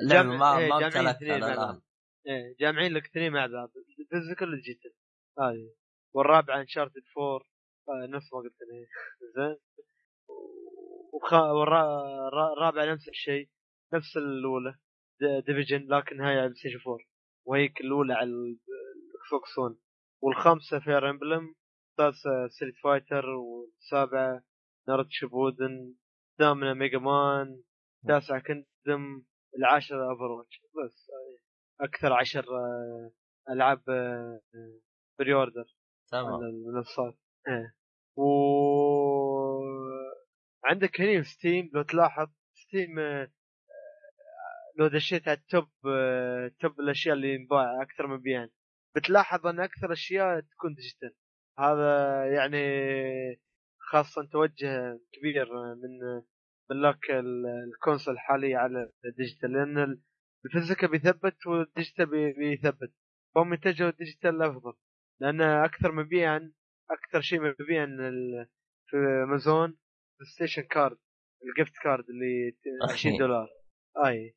اللعبة 0.00 0.28
ما 0.28 0.58
إيه، 0.58 0.68
ما 0.68 0.78
بعض. 0.78 1.22
الان 1.22 1.80
إيه 2.26 2.56
جامعين 2.60 2.92
لك 2.92 3.04
اثنين 3.06 3.32
مع 3.32 3.46
بعض 3.46 3.70
physical 4.10 4.48
و 4.48 4.54
digital 4.54 4.92
هذه. 5.38 5.74
والرابعة 6.14 6.60
Uncharted 6.60 7.02
4 7.18 7.36
آه، 7.36 7.49
نفس 7.88 8.32
ما 8.32 8.40
قلت 8.40 8.54
أنا 8.62 8.86
زين 9.36 9.56
وخ... 11.12 11.32
والرابعه 11.32 12.92
نفس 12.92 13.08
الشيء 13.08 13.48
نفس 13.94 14.16
الأولى 14.16 14.74
Division 15.46 15.86
لكن 15.88 16.20
هاي 16.20 16.38
على 16.38 16.54
Station 16.54 16.78
4 16.86 16.98
وهيك 17.46 17.80
الأولى 17.80 18.14
على 18.14 18.30
ال 18.30 19.30
Xbox 19.32 19.58
1 19.58 19.76
والخامسة 20.22 20.78
Fire 20.78 21.10
Emblem 21.10 21.54
السادسه 21.90 22.48
Street 22.48 22.74
Fighter 22.84 23.26
والسابعة 23.26 24.42
Naruto 24.88 25.10
Shippuden 25.10 25.94
الثامنه 26.32 26.74
Mega 26.74 26.98
Man 26.98 27.62
التاسعه 28.04 28.42
Gundam 28.42 29.22
العاشرة 29.58 30.10
Overwatch 30.10 30.46
بس 30.84 31.10
آه، 31.10 31.84
أكثر 31.84 32.12
عشر 32.12 32.44
آه، 32.56 33.10
ألعاب 33.50 33.82
pre-order 35.18 35.64
على 36.12 36.22
تمام 36.22 36.42
المنصات. 36.42 37.18
إيه. 37.48 37.74
و 38.16 38.24
عندك 40.64 41.00
هنا 41.00 41.22
Steam 41.22 41.70
لو 41.74 41.82
تلاحظ 41.82 42.28
Steam 42.54 42.98
آه، 42.98 43.28
لو 44.78 44.88
دشيت 44.88 45.28
على 45.28 45.36
ال 45.38 45.46
top 45.46 45.68
آه، 45.86 46.50
top 46.60 46.80
الأشياء 46.80 47.14
اللي 47.14 47.34
ينباع 47.34 47.82
أكثر 47.82 48.06
مبيعا 48.06 48.48
بتلاحظ 48.96 49.46
أن 49.46 49.60
أكثر 49.60 49.92
أشياء 49.92 50.40
تكون 50.40 50.74
digital 50.74 51.14
هذا 51.58 52.24
يعني 52.34 52.60
خاصة 53.78 54.24
توجه 54.32 55.00
كبير 55.12 55.46
من 55.54 56.22
ملاك 56.70 57.10
ال- 57.10 57.46
ال 57.74 57.79
console 57.79 58.14
الحالية 58.14 58.56
على 58.56 58.90
ال 59.04 59.10
digital 59.10 59.52
لأن 59.52 59.78
ال- 59.78 60.00
ال 60.46 60.51
physical 60.51 60.90
بيثبت 60.90 61.46
وال 61.46 61.60
digital 61.60 62.06
بي- 62.06 62.32
بيثبت. 62.32 62.92
فهم 63.34 63.52
اتجهوا 63.52 63.90
ال 63.90 63.97
digital 63.97 64.42
افضل 64.42 64.72
لأن 65.20 65.40
أكثر 65.40 65.92
مبيعا 65.92 66.52
أكثر 66.90 67.20
شيء 67.20 67.40
مبيعا 67.40 67.86
في 68.86 68.96
أمازون 69.24 69.78
station 70.34 70.62
card 70.62 70.98
ال 71.42 71.48
gift 71.48 71.72
card 71.82 72.04
اللي 72.10 72.50
ت- 72.50 72.90
20 72.92 73.18
دولار. 73.18 73.48
أي. 74.06 74.34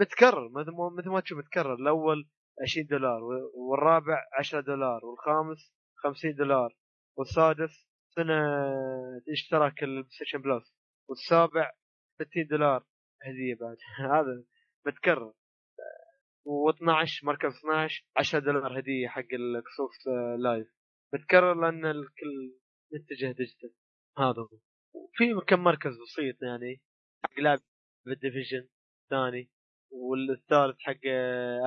متكرر 0.00 0.48
مثل 0.48 1.10
ما 1.10 1.20
تشوف 1.20 1.38
متكرر. 1.38 1.74
الأول 1.74 2.28
20 2.62 2.86
دولار 2.86 3.20
والرابع 3.54 4.24
10 4.38 4.60
دولار 4.60 5.04
والخامس 5.06 5.72
50 5.96 6.34
دولار 6.34 6.74
والسادس 7.16 7.88
سنة 8.16 8.34
اشتراك 9.32 9.82
ال 9.82 9.87
PlayStation 9.87 10.38
Plus 10.42 10.74
والسابع 11.08 11.72
60 12.14 12.46
دولار. 12.50 12.84
هديه 13.22 13.54
بعد. 13.60 13.76
هذا 14.12 14.44
متكرر. 14.86 15.32
و12 16.46 17.24
مركز 17.24 17.52
12 17.58 18.04
10 18.16 18.38
دولار 18.38 18.78
هديه 18.78 19.08
حق 19.08 19.24
ال 19.32 19.76
Xbox 19.80 20.06
Live 20.38 20.68
متكرر 21.14 21.54
لأن 21.54 21.86
الكل 21.86 22.54
متجه 22.92 23.32
digital. 23.32 23.72
هذا 24.18 24.42
هو. 24.42 24.58
في 25.14 25.46
كم 25.46 25.64
مركز 25.64 25.92
بسيط 26.02 26.42
يعني. 26.42 26.80
حق 27.24 27.40
لعب 27.40 27.58
بال 28.06 28.18
Division 28.18 28.68
الثاني. 29.04 29.50
والثالث 29.90 30.76
حق 30.78 31.06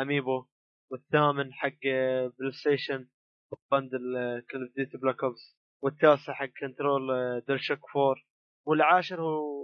amiibo. 0.01 0.45
والثامن 0.91 1.53
حق 1.53 1.79
PlayStation. 2.39 3.09
bundle 3.71 3.99
Call 4.51 4.61
of 4.61 4.75
Duty 4.75 4.97
Black 4.97 5.23
Ops. 5.23 5.57
والتاسع 5.83 6.33
حق 6.33 6.45
control 6.45 7.07
DualShock 7.47 7.79
4 7.95 8.15
والعاشر 8.67 9.21
هو 9.21 9.63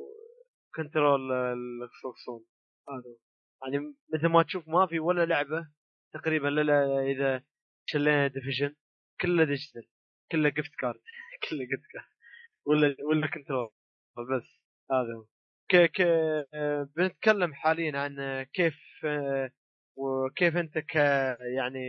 control 0.75 1.31
آه، 1.31 1.53
ال 1.53 2.01
Xbox 2.03 2.27
One. 2.27 2.45
هذا. 2.89 3.15
يعني 3.63 3.95
مثل 4.13 4.27
ما 4.27 4.43
تشوف 4.43 4.67
ما 4.67 4.87
في 4.87 4.99
ولا 4.99 5.25
لعبة 5.25 5.67
تقريبا 6.13 6.49
إلا 6.49 7.01
إذا 7.01 7.43
شلينا 7.85 8.27
Division. 8.27 8.75
كله 9.21 9.43
digital 9.43 9.87
كله 10.31 10.49
gift 10.49 10.75
card 10.79 11.01
كله 11.49 11.65
gift 11.65 11.85
card 11.93 12.05
ولا 12.65 12.95
ولا 13.09 13.27
control 13.27 13.69
بس 14.17 14.59
هذا 14.91 15.13
هو. 15.15 15.25
ك 15.71 15.75
ك 15.91 16.01
بنتكلم 16.97 17.53
حاليا 17.53 17.99
عن 17.99 18.43
كيف 18.43 18.75
وكيف 19.97 20.57
أنت 20.57 20.77
ك 20.77 20.95
يعني 21.57 21.79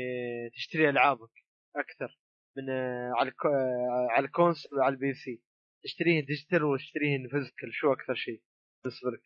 تشتري 0.55 0.89
ألعابك 0.91 1.31
أكثر 1.77 2.19
من 2.57 2.71
آه، 2.71 3.13
على 3.17 3.33
آه، 3.45 4.09
على 4.11 4.27
ال 4.27 4.33
console 4.33 4.79
وعلى 4.79 4.95
ال 4.95 5.15
PC. 5.15 5.43
تشتريهن 5.85 6.25
digital 6.25 6.65
وتشتريهن 6.65 7.29
physical؟ 7.29 7.75
شو 7.75 7.93
أكثر 7.93 8.15
شيء 8.15 8.43
بالنسبة 8.85 9.11
لك؟ 9.11 9.23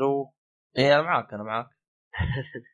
رو. 0.00 0.34
اي 0.78 0.94
أنا 0.94 1.02
معك 1.02 1.34
أنا 1.34 1.42
معك 1.42 1.68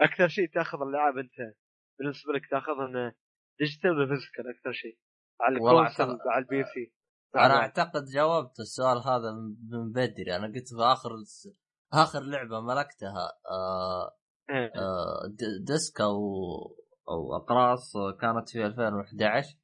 أكثر 0.00 0.28
شيء 0.28 0.48
تأخذ 0.48 0.78
الألعاب 0.82 1.18
أنت 1.18 1.54
بالنسبة 1.98 2.32
لك 2.32 2.50
تاخذها 2.50 3.14
digital 3.60 3.90
ولا 3.90 4.06
physical 4.08 4.44
أكثر 4.56 4.72
شيء. 4.72 4.98
على 5.40 5.58
أعتقد- 5.58 6.26
وعلى 6.26 6.44
البي 6.44 6.64
سي 6.74 6.92
أنا 7.36 7.54
أعتقد 7.56 8.04
جاوبت 8.14 8.60
السؤال 8.60 8.98
هذا 8.98 9.32
من- 9.32 9.56
من 9.78 9.92
بدري. 9.92 10.36
أنا 10.36 10.46
قلت 10.46 10.68
في 10.68 10.82
آخر 10.82 11.10
آخر 11.92 12.20
لعبة 12.20 12.60
ملكتها 12.60 13.32
آه 13.50 14.16
إيه. 14.50 14.72
آه 14.76 15.22
disc 15.66 16.00
أو 16.00 16.18
أو 17.08 17.36
أقراص 17.36 17.92
كانت 18.20 18.48
في 18.48 18.66
2011 18.66 19.56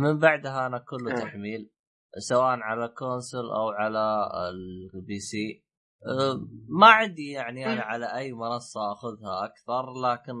من 0.00 0.18
بعدها 0.18 0.66
أنا 0.66 0.78
كله 0.78 1.12
آه. 1.12 1.20
تحميل 1.24 1.70
سواء 2.18 2.58
على 2.60 2.88
console 2.88 3.44
أو 3.50 3.68
على 3.70 4.28
ال 4.94 5.18
PC 5.18 5.64
آه، 6.06 6.34
ما 6.68 6.86
عندي 6.86 7.30
يعني 7.30 7.72
أنا 7.72 7.82
على 7.82 8.16
أي 8.16 8.32
منصة 8.32 8.92
أخذها 8.92 9.44
أكثر 9.44 9.92
لكن 10.04 10.34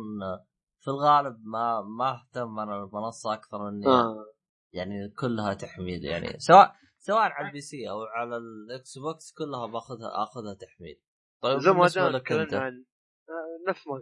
في 0.82 0.88
الغالب 0.88 1.36
ما 1.44 1.80
ما 1.98 2.10
أهتم 2.14 2.58
أنا 2.58 2.84
بالمنصة 2.84 3.34
أكثر 3.34 3.68
اني 3.68 3.86
آه. 3.86 4.26
يعني 4.72 5.08
كلها 5.20 5.54
تحميل 5.54 6.04
يعني 6.04 6.38
سواء 6.38 6.74
سواء 6.98 7.20
على 7.20 7.46
ال 7.48 7.60
PC 7.60 7.90
أو 7.90 8.02
على 8.02 8.36
ال 8.36 8.98
Xbox 8.98 9.32
كلها 9.38 9.66
باخذها 9.66 10.22
آخذها 10.22 10.54
تحميل 10.54 11.00
طيب 11.42 11.58
زي 11.58 11.70
ما 11.70 12.18
تكلمنا 12.18 12.58
عن 12.60 12.84
آه، 13.28 13.70
نفس 13.70 13.86
ما. 13.86 14.00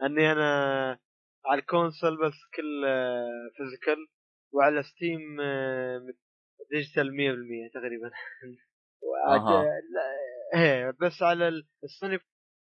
أني 0.06 0.32
أنا 0.32 0.50
على 1.46 1.60
ال 1.60 1.67
console 1.67 2.16
بس 2.26 2.34
كل 2.56 2.84
آه، 2.86 3.28
physical 3.56 3.96
وعلى 4.54 4.82
Steam 4.82 5.40
آه، 5.40 6.00
digital 6.70 7.06
100% 7.10 7.74
تقريبا 7.74 8.10
أها. 9.28 9.62
لا- 9.64 10.60
إيه 10.60 10.90
بس 11.00 11.22
على 11.22 11.48
ال- 11.48 11.66
السوني 11.84 12.18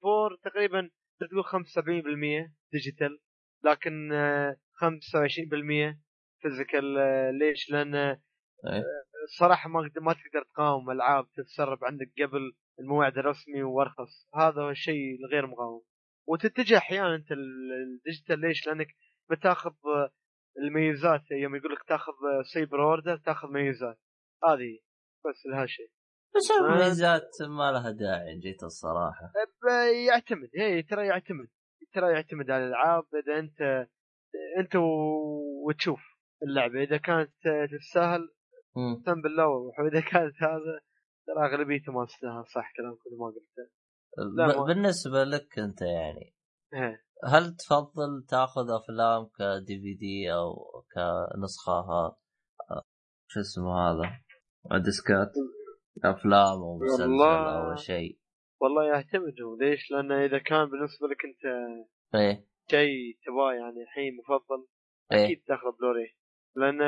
4 0.04 0.38
تقريبا 0.44 0.90
تقول 1.20 1.44
75% 1.44 2.52
digital 2.72 3.18
لكن 3.64 4.12
آه، 4.12 4.56
25% 4.74 5.98
physical 6.43 6.99
آه، 6.98 7.30
ليش؟ 7.30 7.70
لأن 7.70 7.94
إيه. 7.94 8.18
الصراحه 9.24 9.68
ما 9.68 9.80
قد- 9.80 9.98
ما 9.98 10.12
تقدر 10.12 10.44
تقاوم 10.54 10.90
ألعاب 10.90 11.26
تتسرب 11.32 11.84
عندك 11.84 12.12
قبل 12.22 12.52
الموعد 12.80 13.18
الرسمي 13.18 13.62
وارخص 13.62 14.28
هذا 14.34 14.62
هو 14.62 14.70
الشيء 14.70 15.18
الغير 15.24 15.46
مقاوم 15.46 15.82
وتتجه 16.28 16.76
أحيانا 16.78 17.14
أنت 17.14 17.32
ال- 17.32 17.72
ال 17.97 18.02
digital 18.02 18.40
ليش؟ 18.40 18.66
لأنك 18.66 18.88
بتاخذ 19.30 19.70
آه، 19.86 20.10
الميزات 20.58 21.30
يوم 21.30 21.56
يقول 21.56 21.72
لك 21.72 21.82
تاخذ 21.88 22.12
آه، 22.12 22.42
cyber 22.55 22.82
order 22.84 23.16
تاخذ 23.16 23.48
ميزات 23.48 23.98
هذه 24.44 24.78
بس 25.26 25.46
لهالشيء 25.46 25.90
بس 26.37 26.51
الميزات 26.61 27.30
ما 27.49 27.72
لها 27.72 27.91
داعي 27.91 28.33
إن 28.33 28.41
جيت 28.41 28.62
الصراحة. 28.62 29.33
يعتمد. 30.07 30.49
هي 30.59 30.83
ترى 30.83 31.07
يعتمد. 31.07 31.49
ترى 31.95 32.12
يعتمد 32.12 32.51
على 32.51 32.64
الألعاب. 32.64 33.05
إذا 33.14 33.39
أنت 33.39 33.89
أنت 34.59 34.76
وتشوف 35.66 36.01
اللعبة. 36.43 36.83
إذا 36.83 36.97
كانت 36.97 37.33
تستاهل. 37.80 38.28
اقسم 38.76 39.22
بالله 39.22 39.49
وروح 39.49 39.80
وإذا 39.80 40.01
كانت 40.01 40.35
هذا 40.43 40.80
ترى 41.26 41.47
اغلبيته 41.47 41.93
ما 41.93 42.05
تستاهل 42.07 42.45
صح 42.55 42.72
كلام 42.76 42.95
كل 42.95 43.11
ما 43.20 43.26
قلته 43.26 44.62
ب- 44.62 44.66
بالنسبة 44.66 45.24
لك 45.24 45.59
أنت 45.59 45.83
يعني 45.83 46.35
إيه. 46.74 47.05
هل 47.24 47.57
تفضل 47.57 48.24
تأخذ 48.28 48.66
أفلام 48.70 49.24
كدي 49.39 49.80
في 49.80 49.95
دي 49.95 50.33
أو 50.33 50.55
كنسخة 50.95 51.72
ها- 51.72 52.16
شو 53.28 53.41
اسمه 53.41 53.72
هذا؟ 53.91 54.20
ديسكات؟ 54.85 55.33
أفلام 56.05 56.59
أو 56.62 56.78
مسلسل. 56.78 57.22
أو 57.22 57.76
شيء. 57.76 58.18
والله 58.61 58.84
يعتمد 58.84 59.40
هو. 59.43 59.57
ليش؟ 59.57 59.90
لأن 59.90 60.12
إذا 60.12 60.38
كان 60.38 60.64
بالنسبة 60.64 61.09
لك 61.09 61.24
أنت 61.24 61.45
إيه. 62.14 62.47
شيء 62.70 63.18
تباه 63.26 63.53
يعني 63.53 63.82
الحين 63.82 64.16
مفضل 64.16 64.66
إيه. 65.12 65.24
أكيد 65.24 65.43
تأخذ 65.47 65.76
بلوري 65.80 66.16
لأن 66.57 66.78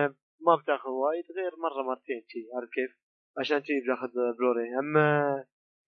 ما 0.46 0.57
بتأخذ 0.62 0.90
وايد 0.90 1.24
غير 1.36 1.52
مرة 1.62 1.82
مرتين 1.82 2.22
شي 2.28 2.38
عارف 2.55 2.70
كيف؟ 2.70 2.98
عشان 3.38 3.64
شي 3.64 3.72
بتأخذ 3.80 4.12
بلوري 4.38 4.78
أما 4.78 5.44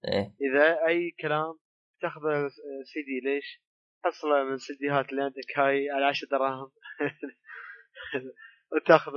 إيه. 0.09 0.35
إذا 0.41 0.87
أي 0.87 1.11
كلام 1.11 1.55
تاخذ 2.01 2.21
سي 2.85 3.03
دي. 3.03 3.21
ليش؟ 3.25 3.63
حصله 4.05 4.45
من 4.45 4.55
السيديهات 4.55 5.11
اللي 5.11 5.23
عندك 5.23 5.59
هاي 5.59 5.91
على 5.91 6.05
10 6.05 6.29
دراهم. 6.31 6.71
وتاخذ 8.73 9.13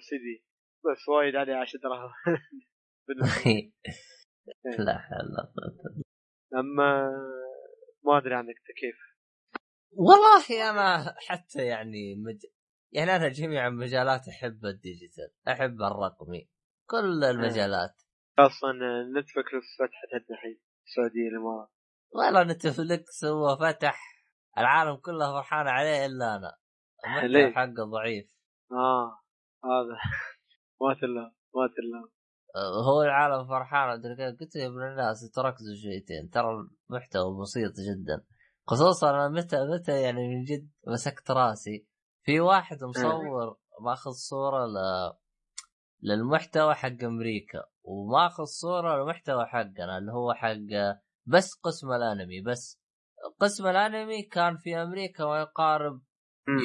سي 0.00 0.18
دي. 0.18 0.44
بس 0.84 1.08
وايد 1.08 1.36
عليه 1.36 1.54
10 1.54 1.80
دراهم. 1.80 2.10
لا 4.78 4.98
حول 4.98 5.26
ولا 5.26 6.02
أما 6.54 7.10
ما 8.04 8.18
أدري 8.18 8.34
عنك 8.34 8.54
كيف. 8.80 8.96
والله 9.92 10.70
أنا 10.70 11.14
حتى 11.28 11.66
يعني 11.66 12.14
مج... 12.14 12.46
يعني 12.92 13.16
أنا 13.16 13.28
جميع 13.28 13.66
المجالات 13.66 14.28
أحب 14.28 14.64
ال 14.64 14.72
digital 14.72 15.32
أحب 15.48 15.82
الرقمي 15.82 16.48
كل 16.86 17.24
المجالات. 17.24 18.02
خاصة 18.36 18.72
Netflix 19.16 19.66
فتحت 19.78 20.30
الحين 20.30 20.60
السعودية 20.86 21.28
الإمارات. 21.28 21.68
والله 22.14 22.42
Netflix 22.42 23.24
هو 23.24 23.56
فتح 23.56 24.24
العالم 24.58 24.96
كله 24.96 25.32
فرحان 25.32 25.68
عليه 25.68 26.06
إلا 26.06 26.36
أنا؟ 26.36 26.58
المحتوى 27.04 27.52
حقه 27.52 27.84
ضعيف. 27.90 28.26
آه 28.72 29.20
هذا. 29.64 29.98
ما 30.80 30.94
تلا 30.94 31.34
ما 31.54 31.66
تلا 31.76 31.98
أه، 32.04 32.17
هو 32.56 33.02
العالم 33.02 33.48
فرحان 33.48 33.90
أدري 33.90 34.16
كيف. 34.16 34.40
قلت 34.40 34.56
يا 34.56 34.66
ابن 34.66 34.82
الناس 34.82 35.30
تركزوا 35.30 35.74
شويتين 35.82 36.30
ترى 36.30 36.46
المحتوى 36.90 37.40
بسيط 37.40 37.72
جدا. 37.72 38.24
خصوصا 38.66 39.10
أنا 39.10 39.28
متى 39.28 39.56
متى 39.74 40.02
يعني 40.02 40.28
من 40.28 40.44
جد 40.44 40.70
مسكت 40.86 41.30
راسي. 41.30 41.86
في 42.22 42.40
واحد 42.40 42.84
مصور 42.84 43.58
ماخذ 43.80 44.10
صورة 44.10 44.66
ل... 44.66 44.76
للمحتوى 46.02 46.74
حق 46.74 47.04
أمريكا 47.04 47.64
وماخذ 47.82 48.44
صورة 48.44 48.96
للمحتوى 48.96 49.46
حقنا 49.46 49.98
اللي 49.98 50.12
هو 50.12 50.34
حق 50.34 50.98
بس 51.26 51.54
قسم 51.62 51.92
الأنمي. 51.92 52.40
بس 52.40 52.80
قسم 53.40 53.66
الأنمي 53.66 54.22
كان 54.22 54.56
في 54.56 54.76
أمريكا 54.76 55.24
ما 55.24 55.40
يقارب 55.40 56.02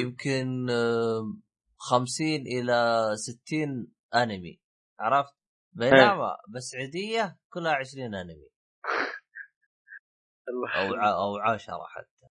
يمكن 0.01 0.69
آه، 0.69 1.34
50 1.77 2.27
إلى 2.27 3.09
60 3.15 3.88
أنمي. 4.15 4.61
عرفت؟ 4.99 5.43
بينما 5.76 6.38
بس 6.55 6.76
عيدية 6.76 7.38
كلها 7.49 7.76
20 7.76 8.15
أنمي. 8.15 8.49
الله 10.49 10.88
أو 10.88 10.93
ع... 10.93 11.09
أو 11.09 11.38
10 11.38 11.74
حتى. 11.88 12.28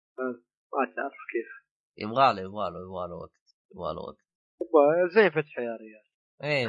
ما 0.74 0.86
تعرف 0.96 1.14
كيف. 1.32 1.50
يبغى 1.98 2.34
له 2.34 2.42
يبغى 2.42 2.70
له 2.72 2.80
يبغى 2.80 3.08
له 3.08 3.16
وقت 3.16 3.58
يبغى 3.72 3.94
له 3.94 4.02
وقت. 4.02 4.18
زي 5.16 5.30
فتح 5.32 5.60
يا 5.60 5.76
ريال. 5.76 6.06
اي 6.44 6.68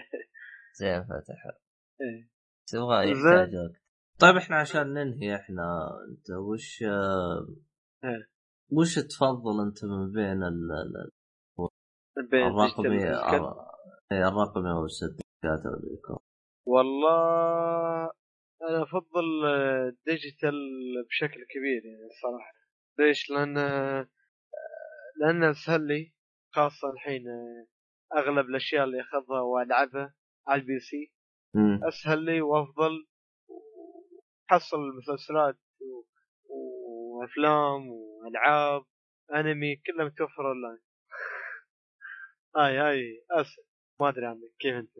زي 0.80 1.04
فتح. 1.04 1.44
إيه. 2.00 2.30
بس 2.66 2.74
يبغى 2.74 3.14
زين. 3.14 3.16
يحتاج 3.16 3.54
وقت. 3.54 3.84
طيب 4.20 4.36
إحنا 4.36 4.56
عشان 4.56 4.94
ننهي 4.94 5.36
إحنا 5.36 5.90
أنت 6.08 6.30
وش 6.30 6.82
إيه. 6.82 8.28
وش 8.72 8.94
تفضل 8.94 9.66
أنت 9.66 9.84
من 9.84 10.12
بين 10.12 10.42
ال... 10.42 10.70
الرقمي 12.34 13.04
إيه، 14.12 14.28
الرقمي 14.28 14.70
أو 14.70 14.86
أو 15.46 15.74
الإيكو. 15.74 16.20
والله 16.66 18.04
أنا 18.62 18.82
أفضل 18.82 19.24
digital 20.06 20.54
بشكل 21.08 21.44
كبير 21.50 21.84
يعني 21.84 22.06
الصراحه 22.06 22.52
ليش؟ 22.98 23.30
لأن 23.30 23.54
لأن 25.20 25.44
أسهل 25.44 25.86
لي 25.86 26.12
خاصة 26.54 26.90
الحين 26.90 27.24
أغلب 28.16 28.46
الأشياء 28.48 28.84
اللي 28.84 29.00
أخذها 29.00 29.40
وألعبها 29.40 30.14
على 30.48 30.60
ال 30.60 30.80
PC. 30.80 31.12
أسهل 31.88 32.18
لي 32.24 32.40
وأفضل 32.40 33.06
حصل 34.50 34.78
مسلسلات 34.98 35.58
وأفلام 36.48 37.88
وألعاب 37.88 38.82
أنمي 39.34 39.76
كلها 39.76 40.04
متوفرة 40.06 40.48
أونلاين 40.48 40.78
هاي 42.56 42.78
هاي 42.78 43.24
اسهل 43.30 43.64
ما 44.00 44.08
أدري 44.08 44.26
عنك 44.26 44.50
كيف 44.58 44.74
أنت 44.74 44.90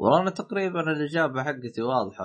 وأنا 0.00 0.30
تقريبا 0.30 0.80
الإجابة 0.80 1.42
حقتي 1.42 1.82
واضحة 1.82 2.24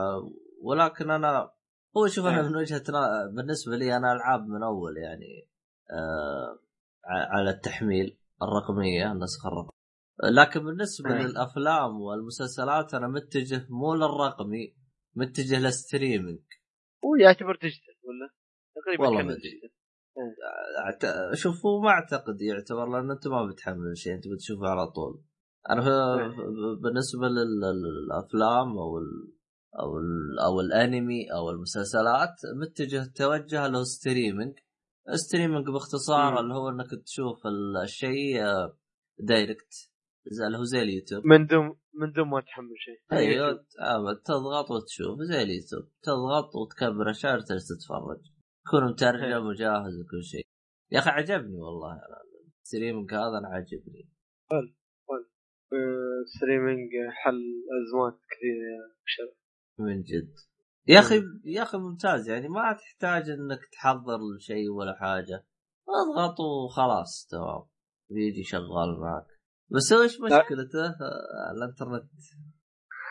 ولكن 0.61 1.11
أنا 1.11 1.51
هو 1.97 2.07
شوف 2.07 2.25
أنا 2.25 2.41
إيه. 2.41 2.47
من 2.47 2.55
وجهة 2.55 2.83
نا- 2.89 3.31
بالنسبة 3.35 3.75
لي 3.77 3.97
أنا 3.97 4.11
ألعاب 4.13 4.47
من 4.47 4.63
أول 4.63 4.97
يعني 4.97 5.49
آه 5.91 6.59
على 7.07 7.49
التحميل 7.49 8.17
الرقمية 8.43 9.11
النسخة 9.11 9.47
الرقمية 9.47 9.75
لكن 10.41 10.65
بالنسبة 10.65 11.09
إيه. 11.17 11.21
للأفلام 11.25 12.01
والمسلسلات 12.01 12.93
أنا 12.93 13.07
متجه 13.07 13.65
مو 13.69 13.95
للرقمي 13.95 14.75
متجه 15.15 15.59
لل 15.59 15.74
streaming 15.74 16.39
هو 17.05 17.15
يعتبر 17.15 17.55
digital 17.61 17.95
ولا؟ 18.03 18.29
تقريبا 18.75 19.03
والله 19.07 19.23
ما. 19.23 19.33
digital 19.33 19.69
أعت- 20.85 21.33
شوف 21.35 21.65
هو 21.65 21.81
ما 21.81 21.89
أعتقد 21.89 22.41
يعتبر 22.41 22.85
لأن 22.89 23.11
أنت 23.11 23.27
ما 23.27 23.45
بتحمل 23.45 23.97
شيء 23.97 24.13
أنت 24.13 24.23
بتشوفه 24.27 24.67
على 24.67 24.87
طول 24.91 25.21
أنا 25.69 25.81
في 25.81 25.89
إيه. 25.89 26.81
بالنسبة 26.83 27.27
لل- 27.27 27.81
للأفلام 27.83 28.77
أو 28.77 28.97
ال 28.97 29.33
أو 29.79 29.97
ال 29.97 30.39
أو 30.39 30.59
الأنمي 30.59 31.31
أو 31.33 31.49
المسلسلات 31.49 32.35
متجه 32.61 33.05
توجه 33.15 33.67
له 33.67 33.83
streaming 33.83 34.53
streaming 35.13 35.65
باختصار 35.69 36.31
مم. 36.31 36.37
اللي 36.37 36.53
هو 36.53 36.69
إنك 36.69 36.87
تشوف 37.05 37.39
الشيء 37.83 38.43
آه، 38.43 38.77
direct 39.19 39.73
زي 40.27 40.45
اللي 40.47 40.57
هو 40.57 40.63
زي 40.63 40.81
اليوتيوب. 40.81 41.25
من 41.25 41.45
دون 41.45 41.65
من 41.93 42.11
دون 42.11 42.27
ما 42.27 42.41
تحمل 42.41 42.67
شيء. 42.77 43.17
أيوه 43.17 43.49
آه، 43.79 44.13
تضغط 44.25 44.71
وتشوف. 44.71 45.19
زي 45.21 45.41
اليوتيوب. 45.41 45.83
تضغط 46.03 46.55
وتكبر 46.55 47.09
الشاشة 47.09 47.35
وتجلس 47.37 47.67
تتفرج. 47.67 48.21
يكون 48.67 48.91
مترجم 48.91 49.23
إيه. 49.23 49.37
وجاهز 49.37 49.99
وكل 49.99 50.23
شيء. 50.23 50.47
يا 50.91 50.99
أخي 50.99 51.09
عجبني 51.09 51.57
والله. 51.61 51.99
ال 52.63 52.68
streaming 52.68 53.13
هذا 53.13 53.37
أنا 53.39 53.47
عجبني 53.47 54.09
آه، 54.51 54.73
streaming 56.25 56.89
حل 57.11 57.43
ازمات 57.81 58.19
كثيره 58.29 58.65
يا 58.75 58.93
بشر 59.05 59.35
من 59.79 60.01
جد 60.01 60.33
يا 60.87 60.99
أخي 60.99 61.21
يا 61.45 61.63
أخي 61.63 61.77
ممتاز 61.77 62.29
يعني 62.29 62.47
ما 62.47 62.73
تحتاج 62.73 63.29
إنك 63.29 63.59
تحضر 63.71 64.19
شيء 64.39 64.69
ولا 64.69 64.95
حاجة 64.95 65.45
اضغط 65.89 66.39
وخلاص 66.39 67.27
تمام 67.31 67.63
يجي 68.09 68.43
شغال 68.43 68.99
معك 68.99 69.25
بس 69.71 69.93
هو 69.93 70.01
إيش 70.03 70.21
مشكلته؟ 70.21 70.95
الإنترنت 71.51 72.11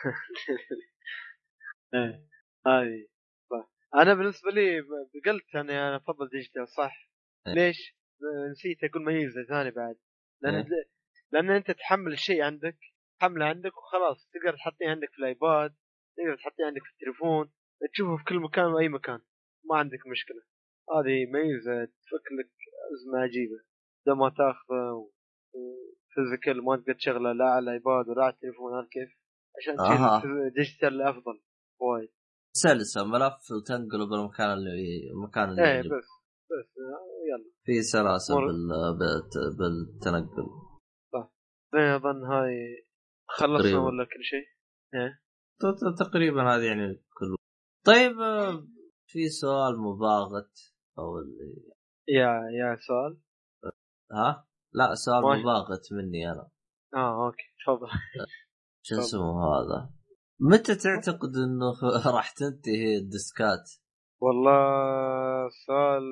إيه 1.93 2.25
هاي. 2.67 3.09
أنا 3.95 4.13
بالنسبة 4.13 4.51
لي 4.51 4.79
قلت 5.25 5.55
اني 5.55 5.71
أنا 5.71 5.95
أفضل 5.95 6.29
digital 6.29 6.67
صح 6.67 7.09
إيه. 7.47 7.53
ليش؟ 7.53 7.95
نسيت 8.51 8.77
أقول 8.83 9.05
ميزة 9.05 9.43
ثانية 9.49 9.69
بعد 9.69 9.95
لأن 10.41 10.55
إيه. 10.55 10.94
لأن 11.35 11.49
أنت 11.51 11.71
تحمل 11.71 12.13
الشيء 12.13 12.41
عندك 12.41 12.77
تحمله 13.19 13.45
عندك 13.45 13.77
وخلاص. 13.77 14.29
تقدر 14.33 14.57
تحطيه 14.57 14.89
عندك 14.89 15.09
في 15.11 15.19
ال 15.19 15.29
iPad 15.29 15.71
تقدر 16.17 16.35
تحطيه 16.35 16.65
عندك 16.65 16.81
في 16.83 16.91
التليفون 16.93 17.45
تشوفه 17.93 18.17
في 18.17 18.23
كل 18.23 18.39
مكان 18.39 18.65
وأي 18.65 18.89
مكان. 18.89 19.19
ما 19.69 19.75
عندك 19.77 20.07
مشكلة. 20.07 20.41
هذه 20.95 21.17
ميزة 21.33 21.85
تفك 21.85 22.25
لك 22.39 22.51
أزمة 22.93 23.19
عجيبة. 23.19 23.59
بدل 24.05 24.17
ما 24.17 24.29
تاخذه 24.29 25.09
و 25.55 25.67
physical 25.67 26.63
ما 26.65 26.75
تقدر 26.77 26.93
تشغله 26.93 27.31
لا 27.31 27.45
على 27.45 27.63
ال 27.63 27.72
iPad 27.72 28.09
ولا 28.09 28.23
على 28.23 28.33
التليفون 28.33 28.73
عارف 28.73 28.87
كيف؟ 28.95 29.09
عشان. 29.57 29.75
تصير 29.77 30.49
digital 30.55 31.01
أفضل 31.01 31.41
وايد. 31.81 32.09
سلسه 32.53 33.03
ملف 33.05 33.41
وتنقله 33.51 34.05
بالمكان 34.09 34.49
اللي 34.53 34.71
المكان 35.13 35.49
اللي 35.49 35.71
إيه. 35.71 35.79
بس 35.81 36.09
بس 36.51 36.69
آه، 36.77 37.05
يلا. 37.29 37.51
في 37.65 37.81
سلاسة 37.81 38.35
بال... 38.35 38.69
بالتنقل. 39.59 40.64
اظن 41.79 42.23
هاي 42.25 42.85
خلصنا 43.27 43.57
تقريباً. 43.59 43.79
ولا 43.79 44.03
كل 44.05 44.23
شيء؟ 44.23 44.45
إيه 44.93 45.21
تقريبا 45.99 46.41
هذه 46.55 46.63
يعني 46.63 46.95
كل 47.17 47.35
طيب 47.85 48.19
آه، 48.19 48.67
في 49.07 49.29
سؤال 49.29 49.79
مباغت 49.79 50.73
أو 50.99 51.17
اللي- 51.19 51.71
يا 52.07 52.29
يا 52.59 52.77
سؤال 52.87 53.17
ها 54.11 54.47
لا 54.73 54.95
سؤال 54.95 55.23
ماشي. 55.23 55.41
مباغت 55.41 55.93
مني 55.93 56.31
أنا 56.31 56.49
آه 56.95 57.25
okay 57.25 57.43
تفضل 57.65 57.87
شو. 58.83 58.95
اسمه 58.99 59.43
هذا 59.45 59.89
متى 60.39 60.75
تعتقد 60.75 61.29
إنه 61.35 61.73
راح 62.15 62.31
تنتهي 62.31 62.97
الديسكات 62.97 63.71
والله 64.21 65.49
سؤال 65.65 66.03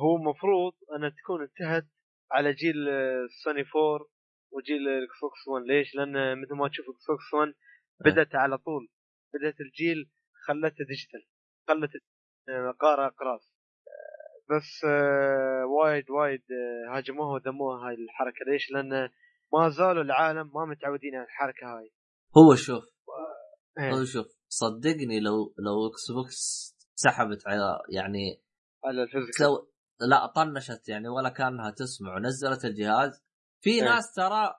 هو 0.00 0.16
مفروض 0.18 0.72
انها 0.96 1.08
تكون 1.22 1.42
انتهت 1.42 1.88
على 2.32 2.52
جيل 2.52 2.88
السوني 2.88 3.60
4 3.60 4.08
وجيل 4.52 4.88
ال 4.88 5.20
Xbox 5.22 5.48
1 5.48 5.64
ليش؟ 5.66 5.94
لأن 5.94 6.42
مثل 6.42 6.54
ما 6.54 6.68
تشوف 6.68 6.86
ال 6.88 7.06
Xbox 7.08 7.34
1 7.34 7.54
بدأت 8.00 8.34
على 8.34 8.58
طول. 8.58 8.88
بدأت 9.34 9.60
الجيل 9.60 10.10
خلتها 10.46 10.84
digital. 10.88 11.26
خلت 11.68 11.90
آه، 12.48 12.70
قارئ 12.80 13.06
اقراص 13.06 13.54
آه، 13.88 14.54
بس 14.56 14.84
آه، 14.84 15.66
وايد 15.66 16.10
وايد 16.10 16.42
آه، 16.50 16.96
هاجموها 16.96 17.34
وذموها 17.34 17.88
هاي 17.88 17.94
الحركة. 17.94 18.44
ليش؟ 18.46 18.70
لأن 18.70 19.10
ما 19.52 19.68
زالوا 19.68 20.02
العالم 20.02 20.50
ما 20.54 20.64
متعودين 20.64 21.14
على 21.14 21.24
الحركة 21.24 21.66
هاي. 21.66 21.92
هو 22.36 22.54
شوف 22.54 22.84
إيه، 23.78 23.90
هو 23.90 24.04
شوف 24.04 24.26
صدقني 24.48 25.20
لو 25.20 25.54
لو 25.58 25.86
Xbox 25.90 26.38
سحبت 26.94 27.46
على 27.46 27.80
يعني 27.92 28.42
على 28.84 29.02
ال 29.02 29.06
physical. 29.06 29.46
لا 30.00 30.26
طنشت 30.26 30.88
يعني 30.88 31.08
ولا 31.08 31.28
كانها 31.28 31.70
تسمع 31.70 32.16
ونزلت 32.16 32.64
الجهاز 32.64 33.24
في 33.60 33.70
إيه. 33.70 33.82
ناس 33.82 34.14
ترى 34.14 34.54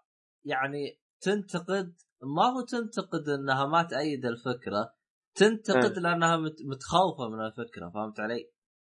يعني 0.45 0.99
تنتقد 1.21 1.95
ما 2.21 2.43
هو 2.45 2.61
تنتقد 2.61 3.29
إنها 3.29 3.65
ما 3.65 3.83
تأيد 3.83 4.25
الفكرة 4.25 4.93
تنتقد 5.35 5.91
إيه. 5.93 5.99
لأنها 5.99 6.37
مت- 6.37 6.61
متخوفة 6.65 7.29
من 7.29 7.45
الفكرة 7.45 7.89
فهمت 7.89 8.19
علي؟ 8.19 8.35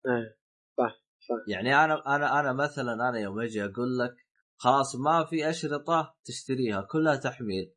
إيه 0.07 0.39
صح 0.79 1.03
صح 1.29 1.45
يعني 1.49 1.75
أنا 1.85 2.17
أنا 2.17 2.41
أنا 2.41 2.53
مثلا 2.53 2.93
أنا 2.93 3.19
يوم 3.19 3.41
أجي 3.41 3.65
أقول 3.65 3.99
لك 3.99 4.15
خلاص 4.57 4.97
ما 4.97 5.25
في 5.25 5.51
أشرطة 5.51 6.15
تشتريها 6.25 6.81
كلها 6.91 7.17
تحميل 7.17 7.75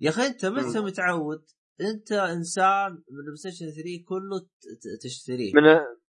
يا 0.00 0.10
أخي 0.10 0.26
أنت 0.26 0.46
متى 0.46 0.78
مم. 0.80 0.84
متعود؟ 0.86 1.44
أنت 1.80 2.12
إنسان 2.12 2.90
من 2.92 3.18
ال 3.18 3.36
PlayStation 3.36 3.66
3 3.66 4.04
كله 4.08 4.48
تشتريه 5.02 5.52
من 5.54 5.62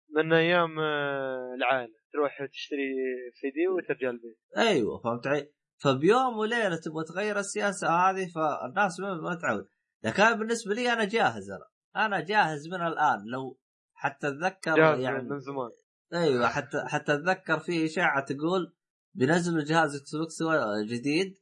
من 0.10 0.34
أيام 0.34 0.80
آه، 0.80 1.53
العائلة 1.58 1.93
تروح 2.14 2.45
تشتري 2.51 2.93
سي 3.41 3.49
دي 3.49 3.68
وترجع 3.68 4.10
البيت. 4.10 4.38
أيوه 4.58 4.97
فهمت 4.97 5.28
علي؟ 5.28 5.51
فبيوم 5.78 6.38
وليلة 6.38 6.76
تبغى 6.76 7.03
تغير 7.03 7.39
السياسة 7.39 7.88
هذه 7.89 8.28
فالناس 8.36 8.99
ما 8.99 9.39
تعود. 9.41 9.68
لكن 10.03 10.24
أنا 10.24 10.36
بالنسبة 10.36 10.74
لي 10.74 10.93
أنا 10.93 11.06
جاهز 11.06 11.49
أنا. 11.51 11.68
أنا 12.06 12.20
جاهز 12.20 12.68
من 12.68 12.88
الآن 12.88 13.26
لو 13.26 13.60
حتى 13.93 14.28
أتذكر 14.28 14.76
جاهز 14.76 14.99
يعني 14.99 15.30
من 15.30 15.39
زمان. 15.39 15.72
أيوه 16.14 16.47
حتى 16.47 16.84
حتى 16.86 17.14
أتذكر 17.14 17.60
في 17.60 17.86
إشاعة 17.86 18.26
تقول 18.26 18.74
بينزلوا 19.14 19.64
جهاز 19.64 19.95
Xbox 19.95 20.43
جديد. 20.89 21.38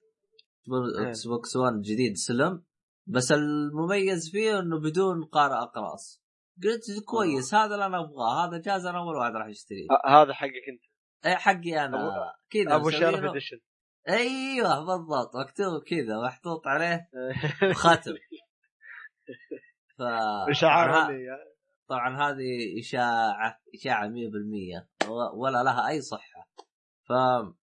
Xbox 0.99 1.55
1 1.55 1.81
جديد 1.81 2.15
سلم 2.15 2.63
بس 3.07 3.31
المميز 3.31 4.29
فيه 4.31 4.59
إنه 4.59 4.79
بدون 4.79 5.23
قارئ 5.23 5.53
أقراص. 5.53 6.22
قلت 6.63 7.03
كويس 7.05 7.53
هذا 7.53 7.73
اللي 7.73 7.85
أنا 7.85 7.99
أبغاه 7.99 8.47
هذا 8.47 8.57
جهاز 8.57 8.85
أنا 8.85 8.97
أول 8.99 9.15
واحد 9.15 9.35
راح 9.35 9.47
اشتريه 9.47 9.87
ه- 9.91 10.21
هذا 10.21 10.33
حقك 10.33 10.51
أنت. 10.69 10.81
اي 11.25 11.35
حقي 11.35 11.85
أنا. 11.85 11.97
أبو- 11.97 12.49
كذا 12.49 12.75
أبو 12.75 12.89
شرف 12.89 13.23
اديشن 13.23 13.59
أيوه 14.09 14.79
بالضبط. 14.79 15.35
مكتوب 15.35 15.83
كذا 15.83 16.21
محطوط 16.25 16.67
عليه 16.67 17.09
ختم 17.83 18.13
ف 19.97 20.01
اشعار 20.49 21.13
طبعاً 21.89 22.17
هذه 22.29 22.79
إشاعة 22.79 23.59
إشاعة 23.73 24.07
100% 24.07 25.09
و- 25.09 25.43
ولا 25.43 25.63
لها 25.63 25.87
أي 25.89 26.01
صحة. 26.01 26.49
ف 27.07 27.11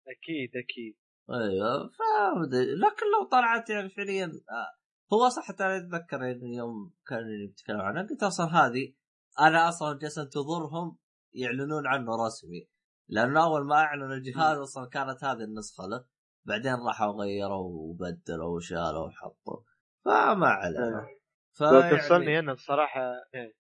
أكيد 0.09 0.51
أكيد. 0.57 0.97
أيوه 1.31 1.91
فمدري 1.99 2.75
لكن 2.75 3.07
لو 3.19 3.29
طلعت 3.31 3.71
يعني 3.71 3.89
فعليا 3.89 4.25
آه، 4.27 4.82
هو 5.13 5.29
صح 5.29 5.49
حتى 5.49 5.65
أنا 5.65 5.77
أتذكر 5.77 6.23
يعني 6.23 6.55
يوم 6.57 6.95
كانوا 7.07 7.31
يتكلمون 7.31 7.85
عنها 7.85 8.03
قلت 8.03 8.23
أصلا 8.23 8.47
هذه 8.47 8.95
أنا 9.41 9.69
أصلا 9.69 9.99
جالس 9.99 10.19
انتظرهم 10.19 10.99
يعلنون 11.35 11.87
عنه 11.87 12.27
رسمي 12.27 12.69
لأنه 13.09 13.45
أول 13.45 13.67
ما 13.67 13.75
اعلنوا 13.75 14.15
الجهاز 14.15 14.59
أصلا 14.59 14.89
كانت 14.89 15.25
هذه 15.25 15.45
النسخة 15.45 15.85
له 15.87 16.05
بعدين 16.45 16.75
راحوا 16.87 17.23
غيروا 17.23 17.69
وبدلوا 17.71 18.57
وشالوا 18.57 19.07
وحطوا 19.07 19.63
فما 20.05 20.47
علينا 20.47 20.99
آه. 20.99 21.09
ف 21.59 21.63
لو 21.63 21.97
تفصلني 21.97 22.39
أنا 22.39 22.53
الصراحة 22.53 23.01
إيه. 23.35 23.55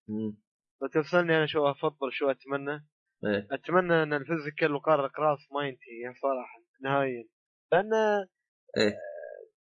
لو 0.83 0.89
تفصلني 0.93 1.37
أنا 1.37 1.47
شو 1.47 1.71
أفضل 1.71 2.13
شو 2.13 2.31
أتمنى 2.31 2.87
إيه. 3.25 3.49
أتمنى 3.51 4.03
أن 4.03 4.13
الفيزيكال 4.13 4.75
وقرار 4.75 5.07
القراص 5.07 5.39
ما 5.53 5.69
ينتهي 5.69 6.01
يعني 6.03 6.15
صراحة 6.15 6.63
نهائيا 6.81 7.25
لأن 7.73 7.93
إيه. 8.77 8.99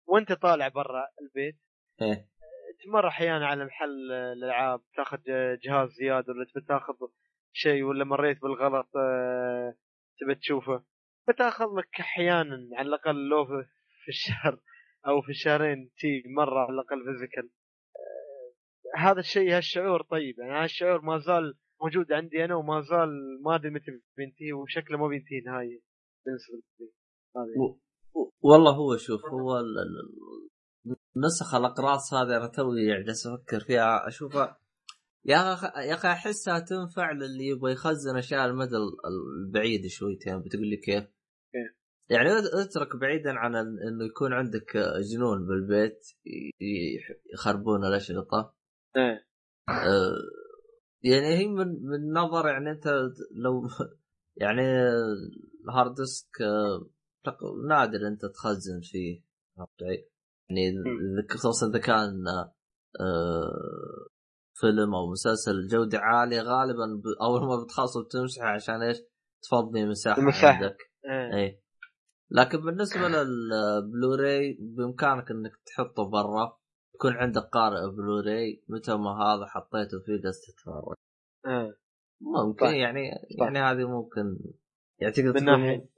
وأنت 0.07 0.32
طالع 0.32 0.68
برا 0.68 1.07
البيت 1.22 1.64
إيه. 2.03 2.29
تمر 2.85 3.09
أحيانا 3.09 3.47
على 3.47 3.65
محل 3.65 4.13
الألعاب 4.13 4.81
تاخذ 4.97 5.19
جهاز 5.65 5.89
زيادة 5.91 6.33
ولا 6.33 6.45
تبي 6.55 6.65
تاخذ 6.69 6.95
شيء 7.53 7.83
ولا 7.83 8.05
مريت 8.05 8.41
بالغلط 8.43 8.89
آه، 8.97 9.75
تبي 10.21 10.35
تشوفه. 10.35 10.85
بتاخذ 11.29 11.65
لك 11.79 12.01
أحيانا 12.01 12.69
على 12.73 12.89
الأقل 12.89 13.29
لو 13.29 13.45
في 14.05 14.09
الشهر 14.09 14.61
أو 15.07 15.21
في 15.23 15.29
الشهرين 15.29 15.91
تي 15.99 16.23
مرة 16.37 16.59
على 16.61 16.73
الأقل 16.75 17.05
physical. 17.05 17.51
آه، 17.97 18.99
هذا 19.01 19.21
الشيء 19.21 19.57
هالشعور 19.57 20.03
طيب. 20.03 20.39
يعني 20.39 20.53
هالشعور 20.65 21.01
ما 21.01 21.19
زال 21.19 21.55
موجود 21.83 22.13
عندي 22.13 22.45
أنا 22.45 22.55
وما 22.55 22.81
زال 22.81 23.09
ما 23.45 23.55
أدري 23.55 23.71
متى 23.71 23.91
بينتهي 24.17 24.53
وشكله 24.53 24.99
ما 24.99 25.09
بينتهي 25.09 25.41
نهائيا. 25.47 25.81
بالنسبة 26.27 26.55
لي. 26.81 26.87
و- 27.61 27.81
والله 28.41 28.73
هو 28.77 28.97
شوف 28.97 29.21
هو 29.25 29.59
نسخ 31.16 31.55
الأقراص 31.55 32.14
هذه 32.14 32.37
أنا 32.37 32.47
توي 32.47 32.87
يعني 32.87 33.05
جالس 33.05 33.26
أفكر 33.26 33.61
فيها 33.61 34.09
أشوفها 34.09 34.61
يا 35.24 35.53
أخي 35.53 35.66
يا 35.66 35.95
أخي 35.95 36.09
أحسها 36.09 36.59
تنفع 36.59 37.12
للي 37.12 37.47
يبغى 37.47 37.72
يخزن 37.72 38.16
أشياء 38.16 38.47
المدى 38.47 38.76
ال- 38.76 39.07
البعيد 39.47 39.87
شويتين 39.87 40.41
بتقول 40.43 40.66
لي 40.66 40.76
كيف؟ 40.76 41.05
كيف؟ 41.53 41.76
يعني 42.11 42.28
ات- 42.39 42.66
اترك 42.68 42.97
بعيدا 42.97 43.32
عن 43.32 43.57
إنه 43.57 44.05
يكون 44.07 44.32
عندك 44.32 44.76
جنون 45.12 45.47
بالبيت 45.47 46.07
يخربون 47.35 47.85
الأشرطة 47.85 48.55
إيه 48.97 49.26
آه، 49.68 50.14
يعني 51.03 51.26
هي 51.26 51.47
من 51.47 51.66
من 51.82 52.12
نظر 52.12 52.49
يعني 52.49 52.70
أنت 52.70 52.87
لو 53.35 53.68
يعني 54.43 54.62
ال 55.65 55.71
hard 55.71 55.95
disk 55.95 56.43
آه، 56.43 56.89
نادر 57.68 58.07
أنت 58.09 58.24
تخزن 58.26 58.80
فيه 58.82 59.22
فهمت 59.57 59.82
علي؟ 59.82 60.09
يعني 60.51 60.73
خصوصا 61.31 61.69
إذا 61.69 61.79
كان 61.79 62.25
آه، 63.01 64.09
فيلم 64.61 64.95
أو 64.95 65.11
مسلسل 65.11 65.67
جوده 65.67 65.99
عاليه 65.99 66.41
غالبا 66.41 67.03
أول 67.23 67.47
ما 67.47 67.65
بتخلص 67.65 67.99
بتمسحه 67.99 68.47
عشان 68.47 68.83
إيش؟ 68.83 68.97
تفضي 69.43 69.85
مساحة 69.85 70.19
المساحة. 70.19 70.49
عندك 70.49 70.77
إيه 71.05 71.35
اي 71.35 71.61
لكن 72.31 72.59
بالنسبة 72.59 73.09
للبلوراي 73.09 74.59
بإمكانك 74.61 75.31
إنك 75.31 75.53
تحطه 75.67 76.11
برا 76.11 76.59
يكون 76.95 77.13
عندك 77.13 77.43
قارئ 77.43 77.91
بلوراي 77.97 78.65
متى 78.69 78.97
ما 78.97 79.11
هذا 79.11 79.47
حطيته 79.47 80.01
فيه 80.07 80.23
جالس 80.23 80.47
تتفرج 80.47 80.97
إيه 81.47 81.79
ممكن 82.21 82.67
صح. 82.67 82.73
يعني 82.73 83.11
صح. 83.39 83.45
يعني 83.47 83.59
هذه 83.59 83.89
ممكن 83.89 84.39
يعني 84.99 85.13
تقدر 85.13 85.41
من 85.41 85.45
ناحية 85.45 85.89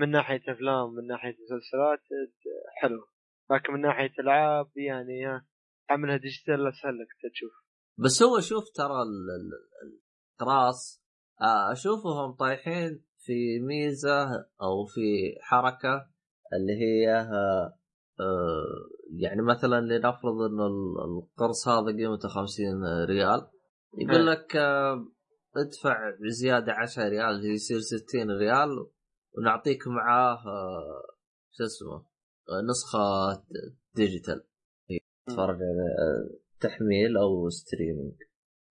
من 0.00 0.10
ناحية 0.10 0.40
أفلام 0.48 0.94
من 0.94 1.06
ناحية 1.06 1.36
مسلسلات 1.44 1.98
آه، 1.98 2.80
حلو 2.80 3.06
لكن 3.50 3.72
من 3.72 3.80
ناحية 3.80 4.12
ألعاب 4.20 4.66
يعني 4.76 5.26
ها 5.26 5.46
عملها 5.90 6.16
digital 6.16 6.68
أسهل 6.68 6.98
لك 6.98 7.32
تشوف 7.32 7.52
بس 7.98 8.22
هو 8.22 8.40
شوف 8.40 8.64
ترى 8.74 9.02
ال- 9.02 9.30
ال- 9.40 10.00
القراص 10.40 11.02
آه، 11.40 11.72
أشوفهم 11.72 12.32
طايحين 12.32 13.04
في 13.18 13.60
ميزة 13.60 14.24
أو 14.62 14.84
في 14.86 15.34
حركة 15.40 16.06
اللي 16.52 16.72
هي 16.72 17.16
آه، 17.20 17.78
آه، 18.20 18.64
يعني 19.20 19.42
مثلا 19.42 19.80
لنفرض 19.80 20.40
ال- 20.40 20.96
القرص 21.04 21.68
هذا 21.68 21.96
قيمته 21.96 22.28
50 22.28 23.04
ريال 23.08 23.48
يقول 23.98 24.24
م. 24.26 24.28
لك 24.28 24.56
ادفع 25.56 26.10
زيادة 26.20 26.72
10 26.72 27.08
ريال 27.08 27.44
يصير 27.54 27.78
60 27.78 28.30
ريال 28.30 28.68
ونعطيك 29.38 29.88
معاه 29.88 30.38
شو 31.52 31.64
اسمه 31.64 32.15
نسخة 32.70 32.98
digital. 33.94 34.46
تتفرج 35.26 35.56
على 35.56 36.28
تحميل 36.60 37.16
أو 37.16 37.48
streaming 37.48 38.14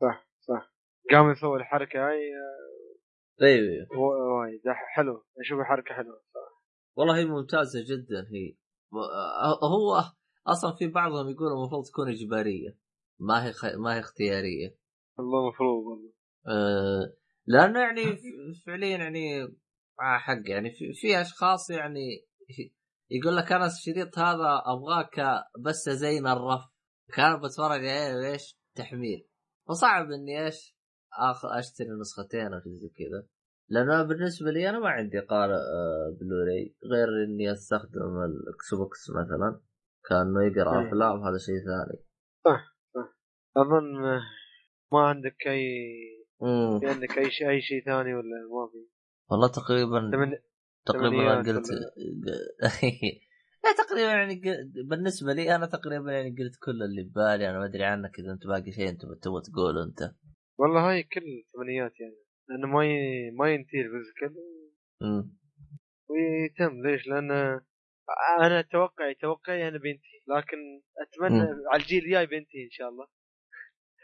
صح 0.02 0.30
صح. 0.40 0.74
قام 1.12 1.32
يسوي 1.32 1.58
الحركة 1.58 2.08
هاي 2.08 2.20
أيوه 3.42 3.88
وايد 4.00 4.62
حلو 4.96 5.24
حركة 5.64 5.96
حلوة 5.96 6.22
صراحة 6.34 6.62
والله 6.98 7.18
هي 7.18 7.26
ممتازة 7.26 7.80
جدا 7.90 8.28
هي. 8.32 8.56
هو 9.64 10.04
أصلا 10.48 10.76
في 10.76 10.88
بعضهم 10.88 11.30
يقول 11.30 11.48
المفروض 11.52 11.86
تكون 11.86 12.10
إجبارية. 12.10 12.78
ما 13.20 13.46
هي 13.46 13.52
خ... 13.52 13.66
ما 13.66 13.96
هي 13.96 14.00
اختيارية. 14.00 14.78
والله 15.18 15.50
مفروض 15.50 15.86
والله. 15.86 16.14
أه... 16.48 17.18
لأنه 17.48 17.80
يعني 17.80 18.04
فعليا 18.66 18.98
يعني 18.98 19.48
مع 20.00 20.20
حق 20.20 20.42
يعني 20.46 20.72
في, 20.72 20.94
في 20.94 21.22
أشخاص 21.22 21.70
يعني 21.70 22.26
يقول 23.12 23.36
لك 23.38 23.52
أنا 23.52 23.66
الشريط 23.66 24.20
هذا 24.20 24.62
أبغاك 24.66 25.44
بس 25.60 25.90
زين 25.90 26.28
الرف. 26.28 26.62
كان 27.14 27.38
بتفرج 27.42 27.86
عليه 27.86 28.32
إيش 28.32 28.60
تحميل. 28.76 29.28
فصعب 29.68 30.12
إني 30.12 30.46
إيش؟ 30.46 30.76
أشتري 31.60 31.88
نسختين 32.02 32.54
أو 32.54 32.60
زي 32.66 32.90
كذا. 32.90 33.28
لأنه 33.70 34.04
بالنسبة 34.04 34.52
لي 34.52 34.70
أنا 34.70 34.80
ما 34.80 34.90
عندي 34.90 35.20
قارئ 35.20 35.54
آه، 35.54 36.18
بلوراي. 36.20 36.76
غير 36.92 37.08
إني 37.28 37.52
أستخدم 37.52 38.24
ال 38.24 38.74
Xbox 38.74 39.10
مثلا. 39.10 39.62
كأنه 40.10 40.44
يقرأ 40.44 40.80
مم. 40.82 40.88
أفلام 40.88 41.24
هذا 41.24 41.38
شيء 41.38 41.56
ثاني. 41.56 42.06
أظن 43.58 44.06
آه، 44.06 44.22
ما 44.92 45.00
عندك 45.08 45.36
مم. 46.42 46.80
في 46.80 46.88
عندك 46.88 47.18
أي 47.18 47.32
شيء 47.32 47.50
أي 47.50 47.62
شيء 47.62 47.86
ثاني 47.86 48.14
ولا 48.14 48.24
ما 48.24 48.68
في؟ 48.72 48.88
والله 49.32 49.48
تقريبا 49.48 50.12
ثمن- 50.12 50.40
تقريبا 50.86 51.36
قلت 51.36 51.68
لا 53.66 53.72
تقريبا 53.78 54.12
يعني 54.12 54.42
بالنسبة 54.90 55.34
لي 55.34 55.56
أنا 55.56 55.66
تقريبا 55.66 56.12
يعني 56.12 56.30
قلت 56.30 56.56
كل 56.66 56.84
اللي 56.84 57.04
ببالي. 57.04 57.50
أنا 57.50 57.60
ما 57.60 57.66
أدري 57.66 57.84
عنك 57.84 58.20
إذا 58.20 58.32
أنت 58.32 58.48
باقي 58.48 58.72
شيء 58.72 58.90
أنت 58.90 59.02
تبغى 59.02 59.42
تقوله 59.42 59.84
أنت. 59.84 60.16
والله 60.58 60.90
هاي 60.90 61.04
كل 61.04 61.44
ثمانيات 61.54 62.00
يعني. 62.00 62.16
لأنه 62.50 62.68
ما 62.68 62.86
ي... 62.86 63.32
ما 63.32 63.54
ينتهي 63.54 63.82
ال 63.82 63.87
physical. 63.87 64.36
ويتم. 66.10 66.88
ليش؟ 66.88 67.08
لأن 67.08 67.32
أنا 68.40 68.62
توقعي 68.62 69.14
توقعي 69.14 69.68
أنا 69.68 69.78
بينتهي. 69.78 70.20
لكن 70.28 70.82
أتمنى 71.02 71.42
مم. 71.42 71.64
على 71.72 71.82
الجيل 71.82 72.04
الجاي 72.04 72.26
بينتهي 72.26 72.64
إن 72.64 72.72
شاء 72.72 72.90
الله. 72.90 73.08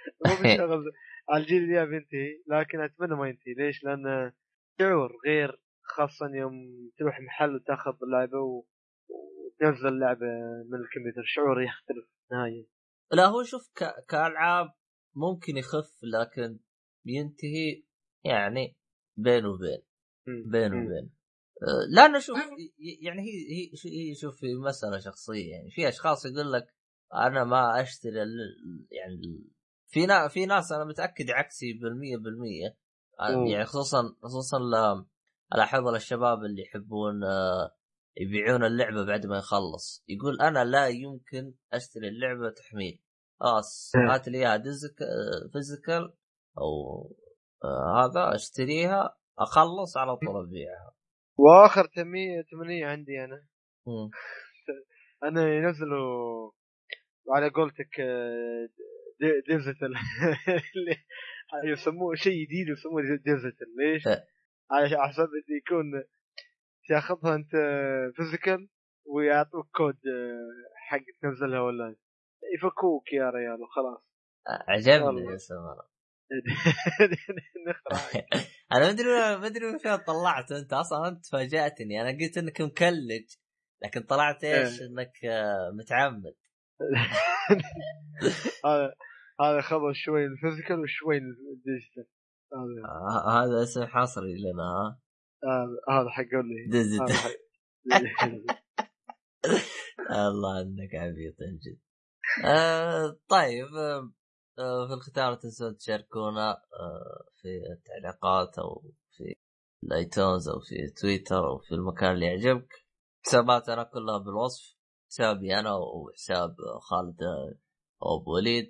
مو 0.25 0.33
بشغل. 0.43 0.91
على 1.29 1.43
الجيل 1.43 1.63
الجاي 1.63 1.85
بينتهي. 1.85 2.41
لكن 2.47 2.81
أتمنى 2.81 3.15
ما 3.15 3.27
ينتهي. 3.27 3.53
ليش؟ 3.53 3.83
لأن 3.83 4.31
شعور 4.79 5.11
غير 5.25 5.59
خاصة 5.97 6.25
يوم 6.35 6.53
تروح 6.97 7.19
محل 7.19 7.55
وتاخذ 7.55 7.93
اللعبة 8.03 8.37
و... 8.39 8.65
وتنزل 9.09 9.87
اللعبة 9.87 10.27
من 10.69 10.79
الكمبيوتر 10.79 11.23
شعور 11.25 11.61
يختلف 11.61 12.05
نهائيا 12.31 12.65
لا 13.11 13.25
هو 13.25 13.43
شوف 13.43 13.71
ك... 13.75 14.05
كألعاب 14.09 14.67
ممكن 15.15 15.57
يخف 15.57 16.03
لكن 16.03 16.59
ينتهي 17.05 17.83
يعني 18.23 18.75
بين 19.17 19.45
وبين. 19.45 19.81
بين. 20.27 20.73
وبين 20.73 21.11
أه، 21.63 21.85
لأنه 21.89 22.19
شوف 22.19 22.37
يعني 23.01 23.21
هي 23.21 23.31
هي 23.49 23.71
هي 23.85 24.15
شوف 24.15 24.43
هي 24.43 24.55
مسألة 24.55 24.99
شخصية 24.99 25.51
يعني 25.51 25.71
في 25.71 25.87
أشخاص 25.87 26.25
يقول 26.25 26.51
لك 26.51 26.75
أنا 27.13 27.43
ما 27.43 27.81
أشتري 27.81 28.23
ال- 28.23 28.87
يعني 28.91 29.43
في 29.87 30.05
نا 30.05 30.27
في 30.27 30.45
ناس 30.45 30.71
أنا 30.71 30.85
متأكد 30.85 31.29
عكسي 31.29 31.73
بالمية 31.73 32.17
بالمية 32.17 32.77
أه،. 33.19 33.45
يعني 33.51 33.65
خصوصا 33.65 34.15
خصوصا 34.23 34.59
الاحظ 35.55 35.87
الشباب 35.87 36.43
اللي 36.43 36.61
يحبون 36.61 37.23
أه، 37.23 37.75
يبيعون 38.17 38.63
اللعبة 38.63 39.05
بعد 39.05 39.25
ما 39.25 39.37
يخلص 39.37 40.03
يقول 40.07 40.41
أنا 40.41 40.63
لا 40.65 40.87
يمكن 40.87 41.53
أشتري 41.73 42.07
اللعبة 42.07 42.49
تحميل 42.49 43.01
خلاص 43.39 43.91
مم. 43.95 44.09
هات 44.09 44.27
لي 44.27 44.37
إياها 44.37 44.55
أه، 44.55 45.49
فيزيكال 45.53 46.13
أو 46.57 47.03
أه، 47.63 48.05
هذا 48.05 48.35
أشتريها 48.35 49.17
أخلص 49.39 49.97
على 49.97 50.15
طول 50.15 50.45
أبيعها 50.47 50.95
وآخر 51.37 51.85
تمي- 51.85 52.43
تمنية 52.51 52.85
عندي 52.85 53.23
أنا. 53.23 53.47
أنا 55.23 55.55
ينزلوا 55.55 56.51
على 57.29 57.49
قولتك 57.49 57.99
آه، 57.99 58.69
di- 59.19 59.41
digital 59.47 59.93
اللي 60.75 60.97
يسموه 61.71 62.15
شيء 62.15 62.45
جديد 62.45 62.67
يسموه 62.67 63.01
digital 63.01 63.67
ليش؟ 63.77 64.03
إيه. 64.73 64.85
عش- 64.85 64.93
عشان 65.09 65.27
يكون 65.57 66.03
تاخذها 66.89 67.35
أنت 67.35 67.51
physical 68.15 68.69
ويعطوك 69.05 69.69
كود 69.75 69.95
آه، 69.95 70.49
حق 70.87 71.01
تنزلها 71.21 71.59
اونلاين 71.59 71.95
يفكوك 72.55 73.13
يا 73.13 73.29
ريال 73.29 73.61
وخلاص. 73.61 74.03
عجبني. 74.67 75.29
الاسم 75.29 75.55
أنا 78.71 78.79
ما 78.79 78.89
أدري 78.89 79.07
ما 79.39 79.47
أدري 79.47 79.71
من 79.71 79.77
فين 79.77 79.95
طلعت 79.97 80.51
أنت 80.51 80.73
أصلا 80.73 81.07
أنت 81.07 81.25
فاجأتني. 81.31 82.01
أنا 82.01 82.09
قلت 82.09 82.37
إنك 82.37 82.61
مكلج 82.61 83.35
لكن 83.83 84.01
طلعت 84.01 84.43
إيش؟ 84.43 84.81
إيه. 84.81 84.87
إنك 84.87 85.25
آه، 85.25 85.71
متعمد. 85.79 86.35
هذا 88.65 88.93
هذا 89.41 89.61
خذوا 89.61 89.93
شوي 89.93 90.25
ال 90.25 90.31
physical 90.31 90.79
وشوي 90.79 91.17
ال 91.17 91.28
digital 91.28 92.05
هذا 92.53 92.89
آه، 92.89 93.43
هذا 93.43 93.63
اسم 93.63 93.85
حصري 93.85 94.33
لنا 94.41 94.63
ها؟ 94.63 94.99
هذا- 95.89 96.09
حق 96.09 96.23
لي 96.33 96.67
دزت. 96.69 97.01
هذا 97.01 97.13
حق 97.13 97.31
الله 100.27 100.61
انك 100.61 100.95
عبيط 100.95 101.35
جد. 101.63 101.79
آه 102.45 103.17
طيب 103.29 103.67
آه 104.59 104.87
في 104.87 104.93
الختام 104.93 105.29
لا 105.29 105.35
تنسون 105.35 105.77
تشاركونا 105.77 106.49
آه 106.51 107.23
في 107.41 107.47
التعليقات 107.73 108.59
أو 108.59 108.81
في 109.11 109.35
ال 109.83 109.93
iTunes 109.93 110.49
أو 110.49 110.59
في 110.59 110.75
تويتر 111.01 111.47
أو 111.47 111.57
في 111.59 111.71
المكان 111.75 112.11
اللي 112.11 112.25
يعجبك. 112.25 112.73
حساباتنا 113.25 113.83
كلها 113.83 114.17
بالوصف. 114.17 114.75
حسابي 115.09 115.59
أنا 115.59 115.75
وحساب 115.75 116.55
خالد 116.81 117.21
أو 118.03 118.17
أبو 118.21 118.35
وليد. 118.35 118.69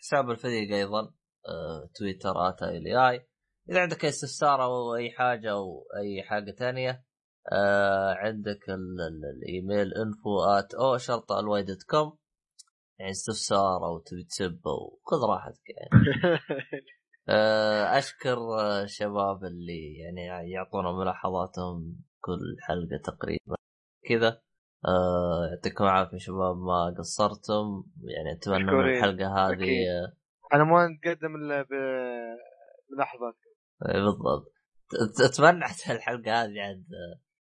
حساب 0.00 0.30
الفريق 0.30 0.74
أيضا. 0.76 1.14
تويتر 1.98 2.48
اتا 2.48 2.68
الي 2.68 3.08
إي 3.10 3.26
إذا 3.70 3.80
عندك 3.80 4.04
أي 4.04 4.08
استفسار 4.08 4.62
أو 4.64 4.94
أي 4.94 5.10
حاجة 5.10 5.52
أو 5.52 5.86
أي 5.96 6.22
حاجة 6.22 6.50
ثانية 6.50 7.04
آه 7.52 8.14
عندك 8.14 8.68
ال- 8.68 9.00
ال- 9.00 9.36
الايميل 9.36 9.94
انفو 9.94 10.44
آت 10.44 10.74
أو 10.74 10.96
شرطة 10.96 11.40
الواي 11.40 11.62
دوت 11.62 11.82
كوم. 11.90 12.18
يعني 12.98 13.10
استفسار 13.10 13.84
أو 13.86 13.98
تبي 13.98 14.24
تسب 14.24 14.60
أو 14.66 15.00
خذ 15.02 15.16
راحتك 15.30 15.62
يعني. 15.68 15.90
آه 17.28 17.98
أشكر 17.98 18.36
آه، 18.60 18.82
الشباب 18.82 19.44
اللي 19.44 19.96
يعني 19.96 20.50
يعطونا 20.52 20.92
ملاحظاتهم 20.92 21.96
كل 22.20 22.56
حلقة 22.60 22.96
تقريبا 23.04 23.56
كذا. 24.08 24.40
آه 24.88 25.46
يعطيكم 25.50 25.84
العافية 25.84 26.18
شباب 26.18 26.56
ما 26.56 26.94
قصرتم. 26.98 27.84
يعني 28.04 28.32
أتمنى. 28.32 28.96
الحلقة 28.96 29.26
هذه. 29.26 29.88
آه، 29.90 30.16
أنا 30.52 30.64
ما 30.64 30.86
نتقدم 30.88 31.36
إلا 31.36 31.62
بلحظات 32.90 33.34
بالضبط. 33.80 34.52
ت- 35.16 35.20
اتمنى 35.20 35.64
حتى 35.64 35.92
الحلقة 35.96 36.42
هذه 36.44 36.60
عاد 36.60 36.84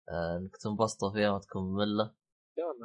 آه، 0.10 0.38
إنك 0.38 0.58
تنبسطوا 0.64 1.14
فيها 1.14 1.32
ما 1.32 1.40
تكون 1.40 1.64
مملة. 1.64 2.16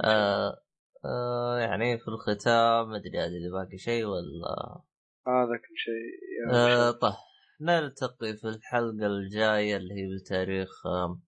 آه 0.05 0.61
آه 1.05 1.59
يعني 1.59 1.99
في 1.99 2.09
الختام 2.09 2.89
ما 2.91 2.97
أدري 2.97 3.19
عاد 3.21 3.31
إذا 3.31 3.51
باقي 3.65 3.79
شيء 3.79 4.05
ولا. 4.05 4.81
هذا 5.27 5.57
كل 5.57 5.77
شيء 5.77 6.51
آه 6.55 6.69
شباب. 6.91 6.95
طيب. 7.01 7.13
نلتقي 7.61 8.37
في 8.37 8.45
الحلقة 8.49 9.07
الجاية 9.07 9.77
اللي 9.77 9.95
هي 9.95 10.17
بتاريخ 10.21 10.87
آه 10.87 11.21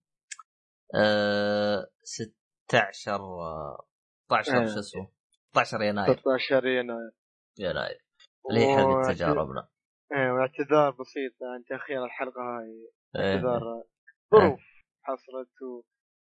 آه 0.95 1.87
16 2.03 3.15
آه 3.15 3.87
16 4.25 4.61
آه. 4.61 4.65
شو 4.65 4.79
اسمه؟ 4.79 5.11
16 5.51 5.81
يناير. 5.81 6.17
16 6.17 6.65
يناير. 6.67 7.11
يناير. 7.59 8.06
اللي 8.49 8.65
هي 8.65 8.77
حلقه 8.77 9.13
تجاربنا. 9.13 9.67
إيه 10.13 10.31
واعتذار 10.31 10.91
بسيط 10.91 11.33
عن 11.43 11.63
تأخير 11.69 12.05
الحلقة 12.05 12.41
هاي. 12.41 12.91
إيه، 13.15 13.21
إيه. 13.21 13.35
اعتذار 13.35 13.61
إيه. 13.61 13.83
ظروف 14.39 14.59
حصلت 15.03 15.61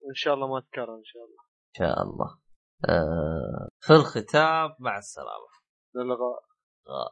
وان 0.01 0.13
شاء 0.13 0.33
الله 0.33 0.47
ما 0.47 0.59
تكرر 0.59 0.95
إن 0.95 1.03
شاء 1.03 1.23
الله. 1.23 1.41
إن 1.67 1.73
شاء 1.77 2.03
الله. 2.03 2.39
آه 2.89 3.69
في 3.79 3.93
الختام 3.93 4.75
مع 4.79 4.97
السلامة. 4.97 5.51
للغاء 5.95 6.43
آه. 6.87 7.11